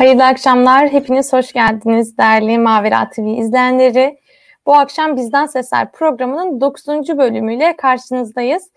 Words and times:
Hayırlı 0.00 0.24
akşamlar. 0.24 0.92
Hepiniz 0.92 1.32
hoş 1.32 1.52
geldiniz 1.52 2.18
değerli 2.18 2.58
Mavera 2.58 3.10
TV 3.10 3.20
izleyenleri. 3.20 4.18
Bu 4.66 4.74
akşam 4.74 5.16
Bizden 5.16 5.46
Sesler 5.46 5.92
programının 5.92 6.60
9. 6.60 6.86
bölümüyle 6.88 7.76
karşınızdayız. 7.76 8.70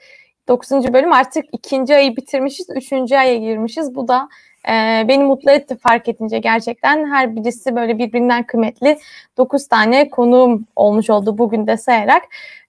9. 0.48 0.72
bölüm 0.94 1.14
artık 1.14 1.46
ikinci 1.52 1.96
ayı 1.96 2.16
bitirmişiz, 2.16 2.68
üçüncü 2.70 3.16
aya 3.16 3.38
girmişiz. 3.38 3.96
Bu 3.96 4.08
da 4.08 4.30
e, 4.68 4.72
beni 5.08 5.23
mutlu 5.23 5.52
etti 5.52 5.78
fark 5.78 6.08
edince 6.08 6.40
gerçekten. 6.40 7.12
Her 7.12 7.36
birisi 7.36 7.76
böyle 7.76 7.98
birbirinden 7.98 8.44
kıymetli 8.44 9.00
9 9.38 9.67
tane 9.67 10.09
konuğum 10.09 10.67
olmuş 10.76 11.09
oldu 11.09 11.38
bugün 11.38 11.67
de 11.67 11.78
sayarak. 11.78 12.23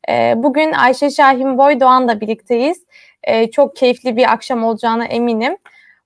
E, 0.08 0.34
bugün 0.36 0.72
Ayşe 0.72 1.10
Şahin 1.10 1.58
Boy 1.58 1.80
Doğan'la 1.80 2.20
birlikteyiz. 2.20 2.84
E, 3.22 3.50
çok 3.50 3.76
keyifli 3.76 4.16
bir 4.16 4.32
akşam 4.32 4.64
olacağına 4.64 5.04
eminim. 5.04 5.56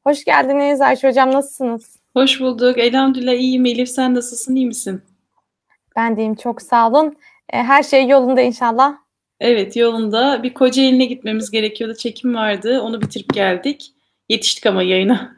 Hoş 0.05 0.25
geldiniz 0.25 0.81
Ayşe 0.81 1.09
Hocam, 1.09 1.33
nasılsınız? 1.33 1.98
Hoş 2.19 2.41
bulduk. 2.41 2.79
Elhamdülillah 2.79 3.33
iyiyim. 3.33 3.67
Elif 3.67 3.89
sen 3.89 4.15
nasılsın? 4.15 4.55
İyi 4.55 4.67
misin? 4.67 5.03
Ben 5.97 6.17
deyim 6.17 6.35
çok 6.35 6.63
sağ 6.63 6.89
olun. 6.89 7.17
E, 7.53 7.63
her 7.63 7.83
şey 7.83 8.09
yolunda 8.09 8.41
inşallah. 8.41 8.97
Evet 9.41 9.77
yolunda. 9.77 10.43
Bir 10.43 10.55
Kocaeli'ne 10.55 11.05
gitmemiz 11.05 11.51
gerekiyordu. 11.51 11.95
Çekim 11.95 12.35
vardı. 12.35 12.81
Onu 12.81 13.01
bitirip 13.01 13.35
geldik. 13.35 13.95
Yetiştik 14.29 14.67
ama 14.67 14.83
yayına. 14.83 15.37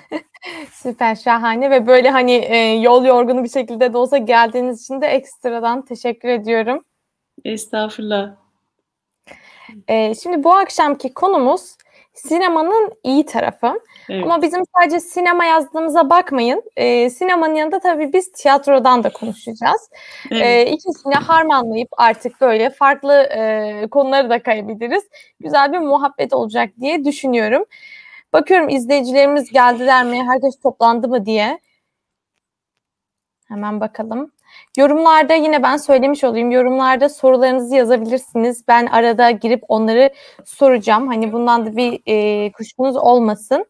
Süper 0.72 1.14
şahane 1.14 1.70
ve 1.70 1.86
böyle 1.86 2.10
hani 2.10 2.32
e, 2.32 2.56
yol 2.56 3.04
yorgunu 3.04 3.44
bir 3.44 3.50
şekilde 3.50 3.92
de 3.92 3.98
olsa 3.98 4.18
geldiğiniz 4.18 4.82
için 4.82 5.00
de 5.00 5.06
ekstradan 5.06 5.84
teşekkür 5.84 6.28
ediyorum. 6.28 6.84
Estağfurullah. 7.44 8.30
E, 9.88 10.14
şimdi 10.14 10.44
bu 10.44 10.54
akşamki 10.54 11.14
konumuz 11.14 11.76
sinemanın 12.14 12.92
iyi 13.04 13.26
tarafı. 13.26 13.80
Evet. 14.08 14.24
Ama 14.24 14.42
bizim 14.42 14.62
sadece 14.76 15.00
sinema 15.00 15.44
yazdığımıza 15.44 16.10
bakmayın. 16.10 16.62
E, 16.76 17.10
sinemanın 17.10 17.54
yanında 17.54 17.78
tabii 17.78 18.12
biz 18.12 18.32
tiyatrodan 18.32 19.04
da 19.04 19.12
konuşacağız. 19.12 19.90
Evet. 20.30 20.42
E, 20.42 20.70
ikisini 20.70 21.14
harmanlayıp 21.14 21.88
artık 21.96 22.40
böyle 22.40 22.70
farklı 22.70 23.22
e, 23.22 23.86
konuları 23.90 24.30
da 24.30 24.42
kayabiliriz. 24.42 25.02
Güzel 25.40 25.72
bir 25.72 25.78
muhabbet 25.78 26.32
olacak 26.32 26.70
diye 26.80 27.04
düşünüyorum. 27.04 27.64
Bakıyorum 28.32 28.68
izleyicilerimiz 28.68 29.50
geldiler 29.50 30.04
mi, 30.04 30.22
herkes 30.28 30.60
toplandı 30.60 31.08
mı 31.08 31.26
diye. 31.26 31.58
Hemen 33.48 33.80
bakalım. 33.80 34.32
Yorumlarda 34.76 35.34
yine 35.34 35.62
ben 35.62 35.76
söylemiş 35.76 36.24
olayım. 36.24 36.50
Yorumlarda 36.50 37.08
sorularınızı 37.08 37.74
yazabilirsiniz. 37.74 38.68
Ben 38.68 38.86
arada 38.86 39.30
girip 39.30 39.62
onları 39.68 40.10
soracağım. 40.44 41.06
Hani 41.06 41.32
bundan 41.32 41.66
da 41.66 41.76
bir 41.76 42.00
e, 42.06 42.52
kuşkunuz 42.52 42.96
olmasın. 42.96 43.66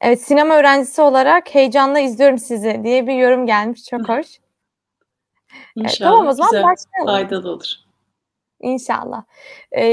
Evet 0.00 0.22
sinema 0.22 0.54
öğrencisi 0.54 1.02
olarak 1.02 1.54
heyecanla 1.54 1.98
izliyorum 1.98 2.38
sizi 2.38 2.80
diye 2.84 3.06
bir 3.06 3.14
yorum 3.14 3.46
gelmiş. 3.46 3.84
Çok 3.84 4.08
hoş. 4.08 4.26
İnşallah 5.76 5.90
evet, 5.90 5.98
tamam 5.98 6.26
o 6.26 6.32
zaman 6.32 6.50
güzel, 6.50 6.62
başlayalım. 6.62 7.06
faydalı 7.06 7.50
olur. 7.50 7.74
İnşallah. 8.60 9.24
Ee, 9.72 9.84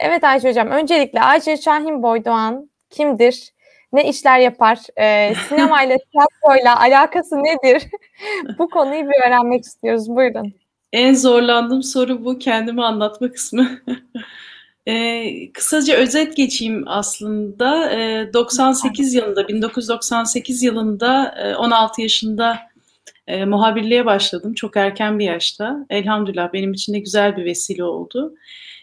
evet 0.00 0.24
Ayşe 0.24 0.48
Hocam 0.48 0.68
öncelikle 0.68 1.22
Ayşe 1.22 1.56
Şahin 1.56 2.02
Boydoğan 2.02 2.70
kimdir? 2.90 3.52
Ne 3.92 4.08
işler 4.08 4.38
yapar? 4.38 4.78
Ee, 5.00 5.34
sinemayla, 5.48 5.96
tiyatroyla 6.12 6.80
alakası 6.80 7.36
nedir? 7.36 7.82
bu 8.58 8.70
konuyu 8.70 9.02
bir 9.02 9.26
öğrenmek 9.26 9.64
istiyoruz. 9.64 10.08
Buyurun. 10.08 10.54
En 10.92 11.14
zorlandığım 11.14 11.82
soru 11.82 12.24
bu. 12.24 12.38
Kendimi 12.38 12.84
anlatma 12.84 13.32
kısmı. 13.32 13.68
Ee, 14.86 15.52
kısaca 15.52 15.96
özet 15.96 16.36
geçeyim 16.36 16.84
aslında. 16.86 17.92
Ee, 17.92 18.30
98 18.32 19.14
yılında, 19.14 19.48
1998 19.48 20.62
yılında 20.62 21.34
e, 21.38 21.56
16 21.56 22.02
yaşında 22.02 22.58
e, 23.26 23.44
muhabirliğe 23.44 24.06
başladım. 24.06 24.54
Çok 24.54 24.76
erken 24.76 25.18
bir 25.18 25.24
yaşta. 25.24 25.86
Elhamdülillah 25.90 26.52
benim 26.52 26.72
için 26.72 26.94
de 26.94 26.98
güzel 26.98 27.36
bir 27.36 27.44
vesile 27.44 27.84
oldu. 27.84 28.34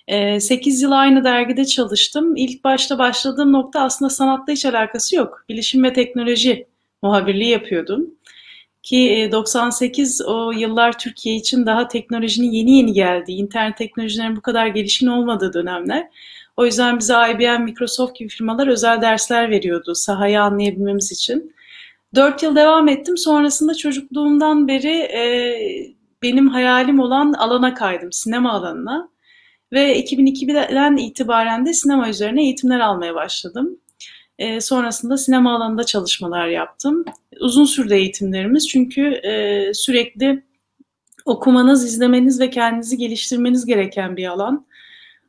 E, 0.09 0.39
8 0.39 0.81
yıl 0.81 0.91
aynı 0.91 1.23
dergide 1.23 1.65
çalıştım. 1.65 2.35
İlk 2.35 2.63
başta 2.63 2.99
başladığım 2.99 3.51
nokta 3.51 3.81
aslında 3.81 4.09
sanatla 4.09 4.53
hiç 4.53 4.65
alakası 4.65 5.15
yok. 5.15 5.45
Bilişim 5.49 5.83
ve 5.83 5.93
teknoloji 5.93 6.67
muhabirliği 7.01 7.49
yapıyordum. 7.49 8.07
Ki 8.83 9.29
98 9.31 10.21
e, 10.21 10.23
o 10.23 10.51
yıllar 10.51 10.99
Türkiye 10.99 11.35
için 11.35 11.65
daha 11.65 11.87
teknolojinin 11.87 12.51
yeni 12.51 12.77
yeni 12.77 12.93
geldiği, 12.93 13.37
internet 13.37 13.77
teknolojilerin 13.77 14.35
bu 14.35 14.41
kadar 14.41 14.67
gelişkin 14.67 15.07
olmadığı 15.07 15.53
dönemler. 15.53 16.07
O 16.57 16.65
yüzden 16.65 16.99
bize 16.99 17.13
IBM, 17.13 17.63
Microsoft 17.63 18.15
gibi 18.15 18.29
firmalar 18.29 18.67
özel 18.67 19.01
dersler 19.01 19.49
veriyordu 19.49 19.95
sahayı 19.95 20.41
anlayabilmemiz 20.41 21.11
için. 21.11 21.55
Dört 22.15 22.43
yıl 22.43 22.55
devam 22.55 22.87
ettim. 22.87 23.17
Sonrasında 23.17 23.73
çocukluğumdan 23.73 24.67
beri 24.67 24.95
e, 24.97 25.23
benim 26.21 26.47
hayalim 26.47 26.99
olan 26.99 27.33
alana 27.33 27.73
kaydım, 27.73 28.11
sinema 28.11 28.51
alanına. 28.51 29.09
Ve 29.73 29.99
2002'den 29.99 30.97
itibaren 30.97 31.65
de 31.65 31.73
sinema 31.73 32.09
üzerine 32.09 32.43
eğitimler 32.43 32.79
almaya 32.79 33.15
başladım. 33.15 33.79
E, 34.39 34.61
sonrasında 34.61 35.17
sinema 35.17 35.55
alanında 35.55 35.83
çalışmalar 35.83 36.47
yaptım. 36.47 37.05
Uzun 37.39 37.65
sürdü 37.65 37.93
eğitimlerimiz 37.93 38.67
çünkü 38.67 39.01
e, 39.07 39.73
sürekli 39.73 40.43
okumanız, 41.25 41.85
izlemeniz 41.85 42.39
ve 42.39 42.49
kendinizi 42.49 42.97
geliştirmeniz 42.97 43.65
gereken 43.65 44.17
bir 44.17 44.27
alan. 44.27 44.65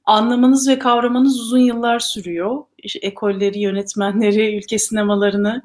Anlamanız 0.04 0.68
ve 0.68 0.78
kavramanız 0.78 1.40
uzun 1.40 1.58
yıllar 1.58 1.98
sürüyor. 1.98 2.64
İşte 2.78 2.98
ekolleri, 2.98 3.60
yönetmenleri, 3.60 4.56
ülke 4.56 4.78
sinemalarını, 4.78 5.62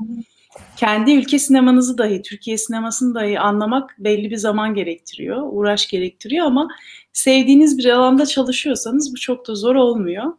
kendi 0.77 1.13
ülke 1.13 1.39
sinemanızı 1.39 1.97
dahi, 1.97 2.21
Türkiye 2.21 2.57
sinemasını 2.57 3.15
dahi 3.15 3.39
anlamak 3.39 3.95
belli 3.99 4.29
bir 4.29 4.37
zaman 4.37 4.73
gerektiriyor, 4.73 5.41
uğraş 5.51 5.87
gerektiriyor 5.87 6.45
ama 6.45 6.67
sevdiğiniz 7.15 7.77
bir 7.77 7.85
alanda 7.85 8.25
çalışıyorsanız 8.25 9.13
bu 9.13 9.19
çok 9.19 9.47
da 9.47 9.55
zor 9.55 9.75
olmuyor. 9.75 10.33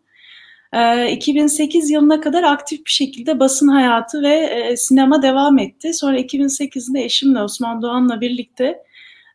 2008 1.10 1.90
ee, 1.90 1.94
yılına 1.94 2.20
kadar 2.20 2.42
aktif 2.42 2.86
bir 2.86 2.90
şekilde 2.90 3.40
basın 3.40 3.68
hayatı 3.68 4.22
ve 4.22 4.34
e, 4.34 4.76
sinema 4.76 5.22
devam 5.22 5.58
etti. 5.58 5.94
Sonra 5.94 6.20
2008'de 6.20 7.04
eşimle 7.04 7.42
Osman 7.42 7.82
Doğan'la 7.82 8.20
birlikte 8.20 8.82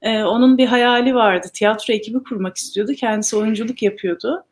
e, 0.02 0.24
onun 0.24 0.58
bir 0.58 0.66
hayali 0.66 1.16
vardı. 1.16 1.48
Tiyatro 1.54 1.94
ekibi 1.94 2.24
kurmak 2.24 2.58
istiyordu. 2.58 2.94
Kendisi 2.94 3.36
oyunculuk 3.36 3.84
yapıyordu. 3.84 4.44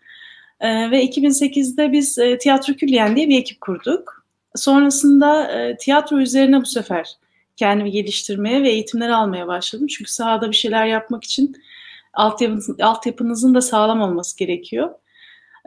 E, 0.60 0.92
ve 0.92 1.06
2008'de 1.06 1.92
biz 1.92 2.20
Tiyatro 2.40 2.74
Külliyen 2.74 3.16
diye 3.16 3.30
bir 3.30 3.40
ekip 3.40 3.62
kurduk. 3.62 4.26
Sonrasında 4.56 5.52
tiyatro 5.80 6.20
üzerine 6.20 6.62
bu 6.62 6.66
sefer 6.66 7.08
kendimi 7.56 7.92
geliştirmeye 7.92 8.64
ve 8.64 8.70
eğitimler 8.70 9.10
almaya 9.10 9.48
başladım. 9.48 9.88
Çünkü 9.88 10.12
sahada 10.12 10.52
bir 10.52 10.56
şeyler 10.56 10.86
yapmak 10.86 11.24
için 11.24 11.56
altyapınızın, 12.14 12.80
altyapınızın 12.80 13.56
da 13.56 13.62
sağlam 13.62 14.02
olması 14.02 14.38
gerekiyor. 14.38 14.90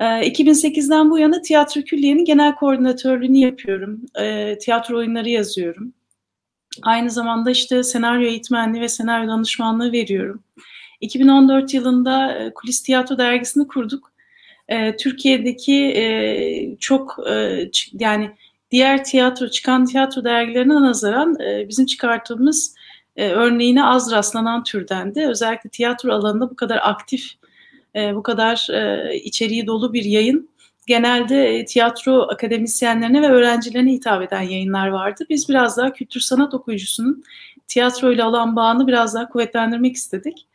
2008'den 0.00 1.06
ee, 1.06 1.10
bu 1.10 1.18
yana 1.18 1.42
Tiyatro 1.42 1.82
Külliye'nin 1.82 2.24
genel 2.24 2.54
koordinatörlüğünü 2.54 3.38
yapıyorum. 3.38 4.00
E, 4.20 4.58
tiyatro 4.58 4.98
oyunları 4.98 5.28
yazıyorum. 5.28 5.92
Aynı 6.82 7.10
zamanda 7.10 7.50
işte 7.50 7.82
senaryo 7.82 8.28
eğitmenliği 8.28 8.82
ve 8.82 8.88
senaryo 8.88 9.28
danışmanlığı 9.28 9.92
veriyorum. 9.92 10.42
2014 11.00 11.74
yılında 11.74 12.38
e, 12.38 12.54
Kulis 12.54 12.82
Tiyatro 12.82 13.18
Dergisi'ni 13.18 13.66
kurduk. 13.66 14.12
E, 14.68 14.96
Türkiye'deki 14.96 15.84
e, 15.84 16.76
çok 16.80 17.16
e, 17.30 17.64
yani 17.92 18.30
diğer 18.70 19.04
tiyatro, 19.04 19.48
çıkan 19.48 19.86
tiyatro 19.86 20.24
dergilerine 20.24 20.74
nazaran 20.74 21.36
bizim 21.68 21.86
çıkarttığımız 21.86 22.74
e, 23.16 23.28
örneğine 23.30 23.84
az 23.84 24.12
rastlanan 24.12 24.64
türdendi. 24.64 25.26
Özellikle 25.26 25.70
tiyatro 25.70 26.12
alanında 26.12 26.50
bu 26.50 26.56
kadar 26.56 26.80
aktif 26.82 27.32
e, 27.96 28.14
bu 28.14 28.22
kadar 28.22 28.66
e, 28.70 29.14
içeriği 29.16 29.66
dolu 29.66 29.92
bir 29.92 30.04
yayın 30.04 30.48
genelde 30.86 31.58
e, 31.58 31.64
tiyatro 31.64 32.22
akademisyenlerine 32.22 33.22
ve 33.22 33.26
öğrencilerine 33.26 33.92
hitap 33.92 34.22
eden 34.22 34.42
yayınlar 34.42 34.88
vardı. 34.88 35.24
Biz 35.30 35.48
biraz 35.48 35.76
daha 35.76 35.92
kültür 35.92 36.20
sanat 36.20 36.54
okuyucusunun 36.54 37.24
tiyatro 37.68 38.12
ile 38.12 38.22
alan 38.24 38.56
bağını 38.56 38.86
biraz 38.86 39.14
daha 39.14 39.28
kuvvetlendirmek 39.28 39.96
istedik. 39.96 40.46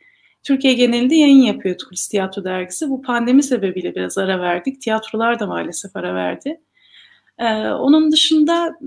Türkiye 0.42 0.74
genelinde 0.74 1.14
yayın 1.14 1.42
yapıyor 1.42 1.76
Kulis 1.88 2.08
Tiyatro 2.08 2.44
Dergisi. 2.44 2.90
Bu 2.90 3.02
pandemi 3.02 3.42
sebebiyle 3.42 3.94
biraz 3.94 4.18
ara 4.18 4.40
verdik. 4.40 4.80
Tiyatrolar 4.80 5.40
da 5.40 5.46
maalesef 5.46 5.96
ara 5.96 6.14
verdi. 6.14 6.60
Ee, 7.38 7.68
onun 7.68 8.12
dışında 8.12 8.78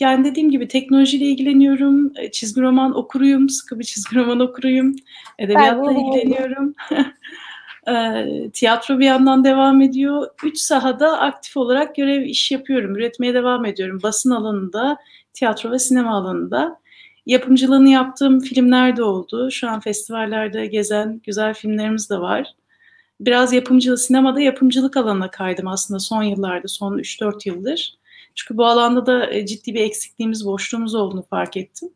yani 0.00 0.24
dediğim 0.24 0.50
gibi 0.50 0.68
teknolojiyle 0.68 1.24
ilgileniyorum. 1.24 2.12
E, 2.18 2.30
çizgi 2.30 2.60
roman 2.60 2.98
okuruyum. 2.98 3.48
Sıkı 3.48 3.78
bir 3.78 3.84
çizgi 3.84 4.16
roman 4.16 4.40
okuruyum. 4.40 4.96
Edebiyatla 5.38 5.92
ilgileniyorum. 5.92 6.74
E, 7.88 8.24
tiyatro 8.52 8.98
bir 8.98 9.04
yandan 9.04 9.44
devam 9.44 9.80
ediyor. 9.80 10.26
Üç 10.44 10.58
sahada 10.58 11.20
aktif 11.20 11.56
olarak 11.56 11.96
görev 11.96 12.22
iş 12.22 12.50
yapıyorum. 12.50 12.96
Üretmeye 12.96 13.34
devam 13.34 13.64
ediyorum. 13.64 14.00
Basın 14.02 14.30
alanında, 14.30 14.96
tiyatro 15.32 15.70
ve 15.70 15.78
sinema 15.78 16.16
alanında. 16.16 16.78
Yapımcılığını 17.26 17.88
yaptığım 17.88 18.40
filmler 18.40 18.96
de 18.96 19.02
oldu. 19.02 19.50
Şu 19.50 19.68
an 19.68 19.80
festivallerde 19.80 20.66
gezen 20.66 21.20
güzel 21.24 21.54
filmlerimiz 21.54 22.10
de 22.10 22.18
var. 22.18 22.54
Biraz 23.20 23.52
yapımcılık, 23.52 24.00
sinemada 24.00 24.40
yapımcılık 24.40 24.96
alanına 24.96 25.30
kaydım 25.30 25.68
aslında 25.68 26.00
son 26.00 26.22
yıllarda, 26.22 26.68
son 26.68 26.98
3-4 26.98 27.48
yıldır. 27.48 27.98
Çünkü 28.34 28.56
bu 28.56 28.66
alanda 28.66 29.06
da 29.06 29.46
ciddi 29.46 29.74
bir 29.74 29.80
eksikliğimiz, 29.80 30.46
boşluğumuz 30.46 30.94
olduğunu 30.94 31.22
fark 31.22 31.56
ettim. 31.56 31.88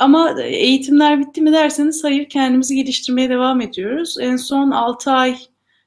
Ama 0.00 0.40
eğitimler 0.42 1.20
bitti 1.20 1.40
mi 1.40 1.52
derseniz 1.52 2.04
hayır 2.04 2.28
kendimizi 2.28 2.74
geliştirmeye 2.76 3.28
devam 3.30 3.60
ediyoruz. 3.60 4.16
En 4.20 4.36
son 4.36 4.70
6 4.70 5.10
ay 5.10 5.36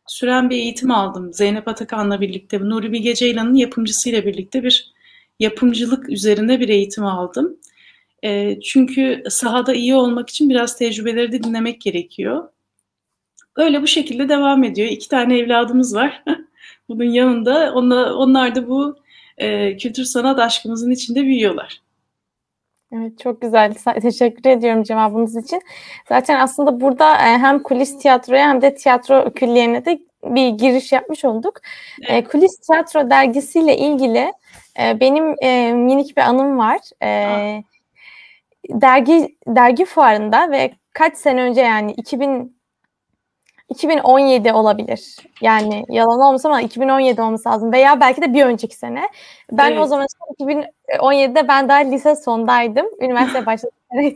süren 0.08 0.50
bir 0.50 0.56
eğitim 0.56 0.92
aldım. 0.92 1.34
Zeynep 1.34 1.68
Atakan'la 1.68 2.22
birlikte, 2.22 2.60
Nuri 2.60 2.92
Bilge 2.92 3.16
Ceylan'ın 3.16 3.54
yapımcısıyla 3.54 4.26
birlikte 4.26 4.64
bir 4.64 4.94
yapımcılık 5.40 6.10
üzerine 6.10 6.60
bir 6.60 6.70
eğitim 6.70 7.06
aldım. 7.06 7.58
E, 8.24 8.60
çünkü 8.62 9.24
sahada 9.30 9.74
iyi 9.74 9.96
olmak 9.96 10.30
için 10.30 10.50
biraz 10.50 10.78
tecrübeleri 10.78 11.32
de 11.32 11.44
dinlemek 11.44 11.82
gerekiyor. 11.82 12.50
Öyle 13.56 13.82
bu 13.82 13.88
şekilde 13.88 14.30
devam 14.30 14.64
ediyor. 14.64 14.88
İki 14.88 15.10
tane 15.10 15.38
evladımız 15.38 15.96
var. 15.96 16.24
Bunun 16.90 17.04
yanında 17.04 17.74
onlar, 17.74 18.12
onlar 18.12 18.56
da 18.56 18.68
bu 18.68 19.03
e, 19.44 19.78
kültür 19.78 20.04
sanat 20.04 20.40
aşkımızın 20.40 20.92
içinde 20.92 21.24
büyüyorlar. 21.24 21.82
Evet 22.96 23.20
çok 23.20 23.42
güzel. 23.42 23.74
Teşekkür 24.02 24.50
ediyorum 24.50 24.84
cevabınız 24.84 25.38
için. 25.38 25.62
Zaten 26.10 26.40
aslında 26.40 26.82
burada 26.82 27.14
e, 27.16 27.38
hem 27.38 27.64
kulis 27.64 28.00
tiyatroya 28.00 28.50
hem 28.50 28.62
de 28.62 28.76
tiyatro 28.76 29.34
külliyeine 29.34 29.86
de 29.86 30.00
bir 30.24 30.48
giriş 30.48 30.92
yapmış 30.92 31.26
olduk. 31.26 31.60
E, 32.02 32.14
evet. 32.14 32.28
kulis 32.28 32.58
Tiyatro 32.58 33.10
dergisiyle 33.10 33.78
ilgili 33.78 34.34
e, 34.80 35.00
benim 35.00 35.26
minik 35.86 36.18
bir 36.18 36.22
anım 36.22 36.58
var. 36.58 36.80
dergi 38.70 39.38
dergi 39.48 39.86
fuarında 39.86 40.52
ve 40.52 40.74
kaç 40.94 41.18
sene 41.18 41.42
önce 41.42 41.62
yani 41.62 41.92
2000 41.92 42.53
2017 43.70 44.54
olabilir. 44.54 45.16
Yani 45.42 45.86
yalan 45.90 46.20
olmasın 46.20 46.50
ama 46.50 46.62
2017 46.62 47.22
olması 47.22 47.50
lazım. 47.50 47.72
Veya 47.72 48.00
belki 48.00 48.22
de 48.22 48.34
bir 48.34 48.46
önceki 48.46 48.76
sene. 48.76 49.10
Ben 49.52 49.72
evet. 49.72 49.82
o 49.82 49.86
zaman 49.86 50.08
2017'de 50.40 51.48
ben 51.48 51.70
daha 51.70 51.78
lise 51.78 52.16
sondaydım. 52.16 52.86
Üniversite 53.00 53.46
başladı. 53.46 53.72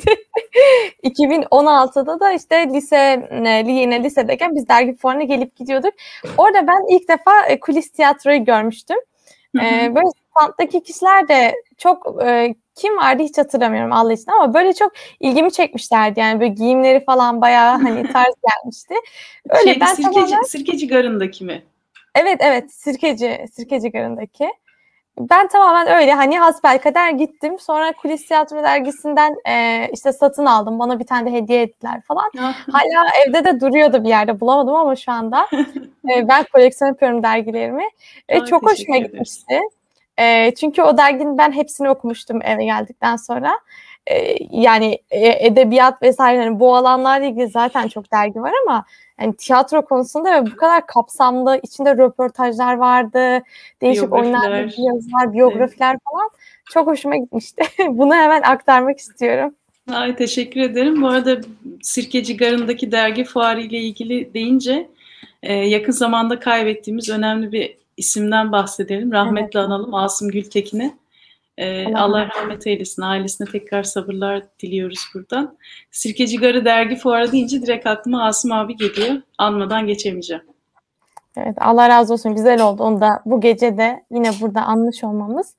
2016'da 1.04 2.20
da 2.20 2.32
işte 2.32 2.70
lise 2.70 3.30
yine 3.72 4.04
lisedeyken 4.04 4.56
biz 4.56 4.70
dergi 4.70 4.96
fuarına 4.96 5.24
gelip 5.24 5.56
gidiyorduk. 5.56 5.94
Orada 6.38 6.68
ben 6.68 6.96
ilk 6.96 7.10
defa 7.10 7.46
e, 7.48 7.60
kulis 7.60 7.92
tiyatroyu 7.92 8.46
görmüştüm. 8.46 8.98
Ee, 9.62 9.96
böyle 9.96 10.08
standdaki 10.38 10.84
kişiler 10.84 11.28
de 11.28 11.56
çok 11.78 12.24
e, 12.24 12.56
kim 12.75 12.98
vardı 12.98 13.24
hiç 13.24 13.38
hatırlamıyorum 13.38 13.92
Allah 13.94 14.13
için 14.13 14.31
ama 14.31 14.54
böyle 14.54 14.74
çok 14.74 14.92
ilgimi 15.19 15.51
çekmişlerdi 15.51 16.19
yani 16.19 16.39
böyle 16.39 16.54
giyimleri 16.54 17.06
falan 17.06 17.42
bayağı 17.42 17.81
hani 17.81 18.04
tarz 18.13 18.34
gelmişti. 18.50 18.95
Öyle 19.50 19.74
şey, 19.74 19.81
ben 19.81 19.94
sirkeci, 19.94 20.13
tamamen... 20.13 20.42
sirkeci 20.42 20.88
garındaki 20.88 21.45
mi? 21.45 21.63
Evet 22.16 22.38
evet 22.39 22.72
sirkeci 22.72 23.45
sirkeci 23.54 23.92
garındaki. 23.92 24.50
Ben 25.19 25.48
tamamen 25.48 25.88
öyle 25.88 26.13
hani 26.13 26.39
hasbelkader 26.39 27.12
gittim. 27.12 27.60
Sonra 27.60 27.92
Kulis 27.92 28.28
Tiyatro 28.28 28.63
dergisinden 28.63 29.36
e, 29.50 29.88
işte 29.94 30.13
satın 30.13 30.45
aldım. 30.45 30.80
Bana 30.80 31.00
bir 31.00 31.06
tane 31.06 31.31
de 31.31 31.36
hediye 31.36 31.62
ettiler 31.62 32.01
falan. 32.01 32.31
Hala 32.72 33.10
evde 33.28 33.45
de 33.45 33.60
duruyordu 33.60 34.04
bir 34.04 34.10
yerde 34.10 34.39
bulamadım 34.39 34.75
ama 34.75 34.95
şu 34.95 35.12
anda 35.12 35.48
e, 36.16 36.28
ben 36.28 36.45
koleksiyon 36.54 36.89
yapıyorum 36.89 37.24
dergilerimi. 37.24 37.86
E, 38.30 38.45
çok 38.45 38.72
hoşuma 38.72 38.98
gitmişti. 38.98 39.60
E, 40.19 40.54
çünkü 40.56 40.81
o 40.81 40.98
derginin 40.98 41.38
ben 41.38 41.52
hepsini 41.52 41.90
okumuştum 41.90 42.42
eve 42.42 42.66
geldikten 42.66 43.16
sonra. 43.16 43.60
E, 44.08 44.36
yani 44.52 45.00
e, 45.12 45.48
edebiyat 45.48 46.02
vesaire 46.02 46.44
yani 46.44 46.60
bu 46.60 46.75
alanlarla 46.75 47.25
ilgili 47.25 47.48
zaten 47.48 47.88
çok 47.88 48.12
dergi 48.14 48.42
var 48.42 48.52
ama 48.66 48.86
yani 49.22 49.36
tiyatro 49.36 49.86
konusunda 49.86 50.46
bu 50.46 50.56
kadar 50.56 50.88
kapsamlı 50.88 51.60
içinde 51.64 51.98
röportajlar 51.98 52.78
vardı, 52.78 53.44
değişik 53.81 54.14
oyunlar, 54.14 54.52
yazılar, 54.78 55.34
biyografiler 55.34 55.92
evet. 55.92 56.02
falan 56.12 56.30
çok 56.74 56.88
hoşuma 56.88 57.16
gitmişti. 57.18 57.63
Bunu 57.90 58.16
hemen 58.16 58.42
aktarmak 58.42 59.00
istiyorum. 59.00 59.56
Ay 59.94 60.16
teşekkür 60.16 60.62
ederim. 60.62 61.02
Bu 61.02 61.08
arada 61.08 61.38
Sirkeci 61.81 62.38
Garı'ndaki 62.38 62.92
dergi 62.92 63.24
fuarı 63.24 63.62
ile 63.62 63.78
ilgili 63.78 64.34
deyince 64.34 64.90
e, 65.44 65.54
yakın 65.54 65.92
zamanda 65.92 66.40
kaybettiğimiz 66.40 67.10
önemli 67.10 67.52
bir 67.52 67.78
isimden 67.98 68.52
bahsedelim. 68.52 69.12
Rahmetle 69.12 69.60
evet. 69.60 69.70
analım 69.70 69.94
Asım 69.94 70.30
Gültekin'i. 70.30 70.98
Ee, 71.58 71.86
Allah, 71.86 72.02
Allah 72.02 72.30
rahmet 72.30 72.68
eylesin. 72.68 73.02
Ailesine 73.02 73.48
tekrar 73.52 73.84
sabırlar 73.84 74.44
diliyoruz 74.60 75.00
buradan. 75.14 75.58
Sirkeci 75.92 76.38
Garı 76.38 76.66
dergi 76.66 76.96
fuarı 76.96 77.32
deyince 77.32 77.62
direkt 77.62 77.88
aklıma 77.88 78.26
Asım 78.26 78.52
abi 78.52 78.76
geliyor. 78.76 79.22
Anmadan 79.38 79.88
geçemeyeceğim. 79.88 80.44
Evet 81.38 81.56
Allah 81.58 81.90
razı 81.90 82.14
olsun. 82.14 82.36
Güzel 82.36 82.62
oldu. 82.62 82.84
Onu 82.84 83.02
da 83.02 83.22
bu 83.26 83.42
gece 83.42 83.78
de 83.78 84.04
yine 84.12 84.32
burada 84.42 84.62
anmış 84.62 85.04
olmamız. 85.04 85.56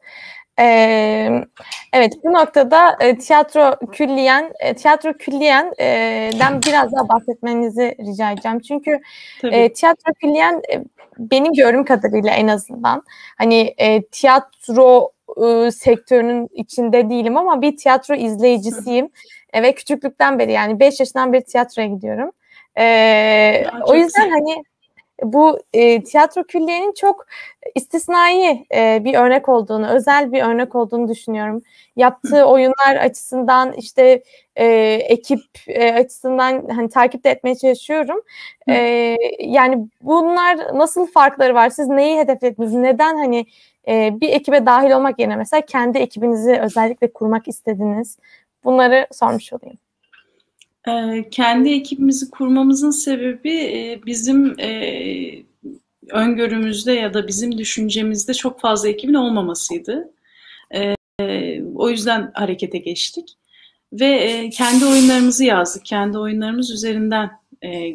Ee, 0.59 1.45
evet 1.93 2.13
bu 2.25 2.33
noktada 2.33 2.97
e, 3.01 3.19
tiyatro 3.19 3.77
külliyen 3.93 4.53
e, 4.61 4.75
tiyatro 4.75 5.13
külliyenden 5.13 6.55
e, 6.57 6.61
biraz 6.67 6.93
daha 6.93 7.09
bahsetmenizi 7.09 7.97
rica 8.01 8.31
edeceğim. 8.31 8.61
Çünkü 8.61 9.01
e, 9.45 9.73
tiyatro 9.73 10.13
külliyen 10.13 10.63
e, 10.73 10.85
benim 11.19 11.53
gördüğüm 11.53 11.85
kadarıyla 11.85 12.31
en 12.31 12.49
azından 12.49 13.03
hani 13.39 13.75
e, 13.79 14.03
tiyatro 14.03 15.13
e, 15.47 15.71
sektörünün 15.71 16.49
içinde 16.53 17.11
değilim 17.11 17.37
ama 17.37 17.63
bir 17.63 17.77
tiyatro 17.77 18.15
izleyicisiyim 18.15 19.11
e, 19.53 19.63
ve 19.63 19.75
küçüklükten 19.75 20.39
beri 20.39 20.53
yani 20.53 20.81
5 20.81 21.01
yaşından 21.01 21.33
beri 21.33 21.45
tiyatroya 21.45 21.89
gidiyorum. 21.89 22.31
E, 22.79 23.65
o 23.87 23.95
yüzden 23.95 24.25
güzel. 24.25 24.31
hani 24.31 24.65
bu 25.23 25.59
e, 25.73 26.05
tiyatro 26.05 26.45
külliyenin 26.45 26.93
çok 26.93 27.27
istisnai 27.75 28.67
e, 28.75 29.05
bir 29.05 29.15
örnek 29.15 29.49
olduğunu, 29.49 29.89
özel 29.89 30.33
bir 30.33 30.43
örnek 30.43 30.75
olduğunu 30.75 31.09
düşünüyorum. 31.09 31.63
Yaptığı 31.97 32.45
oyunlar 32.49 32.97
açısından 32.97 33.73
işte 33.73 34.23
e, 34.57 34.67
ekip 35.09 35.41
e, 35.69 35.93
açısından 35.95 36.69
hani 36.69 36.89
takip 36.89 37.25
de 37.25 37.31
etmeye 37.31 37.55
çalışıyorum. 37.55 38.21
E, 38.69 39.17
yani 39.41 39.89
bunlar 40.03 40.59
nasıl 40.79 41.07
farkları 41.07 41.55
var? 41.55 41.71
Siz 41.71 41.89
neyi 41.89 42.19
hedeflediniz? 42.19 42.73
Neden 42.73 43.17
hani 43.17 43.47
e, 43.89 44.21
bir 44.21 44.29
ekibe 44.29 44.67
dahil 44.67 44.91
olmak 44.91 45.19
yerine 45.19 45.37
mesela 45.37 45.61
kendi 45.61 45.99
ekibinizi 45.99 46.61
özellikle 46.61 47.13
kurmak 47.13 47.49
istediniz? 47.49 48.19
Bunları 48.65 49.07
sormuş 49.13 49.53
olayım. 49.53 49.79
Ee, 50.89 51.25
kendi 51.31 51.69
ekibimizi 51.69 52.31
kurmamızın 52.31 52.91
sebebi 52.91 53.55
e, 53.55 54.01
bizim 54.07 54.61
e, 54.61 55.45
öngörümüzde 56.11 56.93
ya 56.93 57.15
da 57.15 57.29
bizim 57.29 57.59
düşüncemizde 57.59 58.35
çok 58.35 58.61
fazla 58.61 58.89
ekibin 58.89 59.15
olmamasıydı. 59.15 60.13
E, 60.75 60.95
o 61.75 61.91
yüzden 61.91 62.31
harekete 62.35 62.79
geçtik. 62.79 63.29
Ve 63.93 64.51
kendi 64.53 64.87
oyunlarımızı 64.87 65.45
yazdık. 65.45 65.85
Kendi 65.85 66.19
oyunlarımız 66.19 66.71
üzerinden 66.71 67.31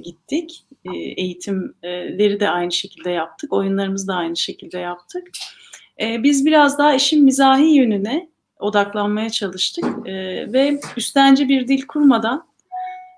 gittik. 0.03 0.65
Eğitimleri 0.95 2.39
de 2.39 2.49
aynı 2.49 2.71
şekilde 2.71 3.09
yaptık. 3.09 3.53
Oyunlarımızı 3.53 4.07
da 4.07 4.15
aynı 4.15 4.37
şekilde 4.37 4.77
yaptık. 4.77 5.29
Biz 5.99 6.45
biraz 6.45 6.77
daha 6.77 6.93
işin 6.93 7.23
mizahi 7.23 7.75
yönüne 7.75 8.29
odaklanmaya 8.59 9.29
çalıştık. 9.29 9.85
Ve 10.53 10.79
üstenci 10.97 11.49
bir 11.49 11.67
dil 11.67 11.81
kurmadan 11.87 12.47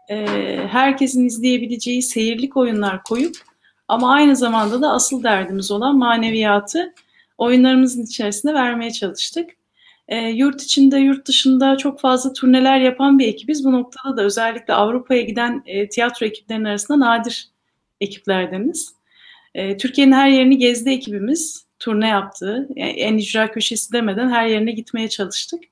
e, 0.10 0.26
herkesin 0.72 1.26
izleyebileceği 1.26 2.02
seyirlik 2.02 2.58
oyunlar 2.58 3.04
koyup 3.04 3.36
ama 3.88 4.14
aynı 4.14 4.36
zamanda 4.36 4.82
da 4.82 4.92
asıl 4.92 5.24
derdimiz 5.24 5.72
olan 5.72 5.98
maneviyatı 5.98 6.94
oyunlarımızın 7.38 8.04
içerisinde 8.04 8.54
vermeye 8.54 8.92
çalıştık. 8.92 9.50
E, 10.08 10.18
yurt 10.18 10.62
içinde, 10.62 10.98
yurt 10.98 11.28
dışında 11.28 11.78
çok 11.78 12.00
fazla 12.00 12.34
turneler 12.34 12.80
yapan 12.80 13.20
bir 13.20 13.28
ekibiz. 13.28 13.66
Bu 13.66 13.72
noktada 13.72 14.18
da 14.18 14.22
özellikle 14.22 14.74
Avrupa'ya 14.74 15.22
giden 15.22 15.64
e, 15.66 15.90
tiyatro 15.90 16.26
ekiplerinin 16.26 16.66
arasında 16.66 17.00
nadir 17.00 17.50
ekiplerdeniz. 18.02 18.96
E, 19.56 19.78
Türkiye'nin 19.78 20.12
her 20.12 20.30
yerini 20.30 20.58
gezdi 20.58 20.90
ekibimiz. 20.90 21.66
Turne 21.80 22.08
yaptı. 22.08 22.68
Yani 22.76 22.92
en 22.92 23.18
icra 23.18 23.52
köşesi 23.52 23.94
demeden 23.94 24.30
her 24.30 24.48
yerine 24.48 24.72
gitmeye 24.72 25.10
çalıştık 25.10 25.64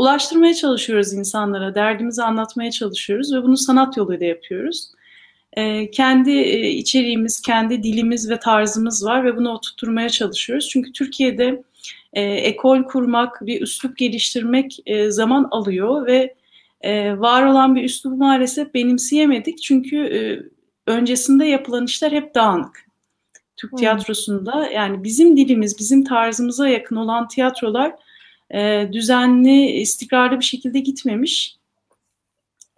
ulaştırmaya 0.00 0.54
çalışıyoruz 0.54 1.12
insanlara, 1.12 1.74
derdimizi 1.74 2.22
anlatmaya 2.22 2.70
çalışıyoruz 2.70 3.34
ve 3.34 3.42
bunu 3.42 3.56
sanat 3.56 3.96
yoluyla 3.96 4.26
yapıyoruz. 4.26 4.90
E, 5.52 5.90
kendi 5.90 6.30
e, 6.30 6.68
içeriğimiz, 6.70 7.40
kendi 7.40 7.82
dilimiz 7.82 8.30
ve 8.30 8.38
tarzımız 8.38 9.04
var 9.04 9.24
ve 9.24 9.36
bunu 9.36 9.50
oturtmaya 9.50 10.08
çalışıyoruz. 10.08 10.68
Çünkü 10.68 10.92
Türkiye'de 10.92 11.62
e, 12.12 12.22
ekol 12.22 12.82
kurmak, 12.82 13.46
bir 13.46 13.62
üslup 13.62 13.96
geliştirmek 13.96 14.78
e, 14.86 15.10
zaman 15.10 15.48
alıyor 15.50 16.06
ve 16.06 16.34
e, 16.80 17.20
var 17.20 17.46
olan 17.46 17.76
bir 17.76 17.84
üslubu 17.84 18.16
maalesef 18.16 18.74
benimseyemedik. 18.74 19.62
Çünkü 19.62 19.96
e, 19.96 20.20
öncesinde 20.90 21.44
yapılan 21.44 21.84
işler 21.84 22.12
hep 22.12 22.34
dağınık. 22.34 22.86
Türk 23.56 23.72
hmm. 23.72 23.78
tiyatrosunda 23.78 24.66
yani 24.66 25.04
bizim 25.04 25.36
dilimiz, 25.36 25.78
bizim 25.78 26.04
tarzımıza 26.04 26.68
yakın 26.68 26.96
olan 26.96 27.28
tiyatrolar 27.28 27.92
e, 28.54 28.88
düzenli, 28.92 29.66
istikrarlı 29.66 30.40
bir 30.40 30.44
şekilde 30.44 30.80
gitmemiş. 30.80 31.56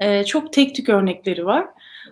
E, 0.00 0.24
çok 0.24 0.52
tek 0.52 0.74
tük 0.74 0.88
örnekleri 0.88 1.46
var. 1.46 1.66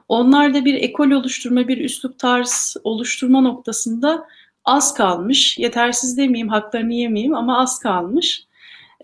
Onlar 0.08 0.54
da 0.54 0.64
bir 0.64 0.74
ekol 0.74 1.10
oluşturma, 1.10 1.68
bir 1.68 1.78
üslup 1.78 2.18
tarz 2.18 2.76
oluşturma 2.84 3.40
noktasında 3.40 4.26
az 4.64 4.94
kalmış. 4.94 5.58
Yetersiz 5.58 6.18
demeyeyim, 6.18 6.48
haklarını 6.48 6.94
yemeyeyim 6.94 7.34
ama 7.34 7.60
az 7.60 7.78
kalmış. 7.78 8.44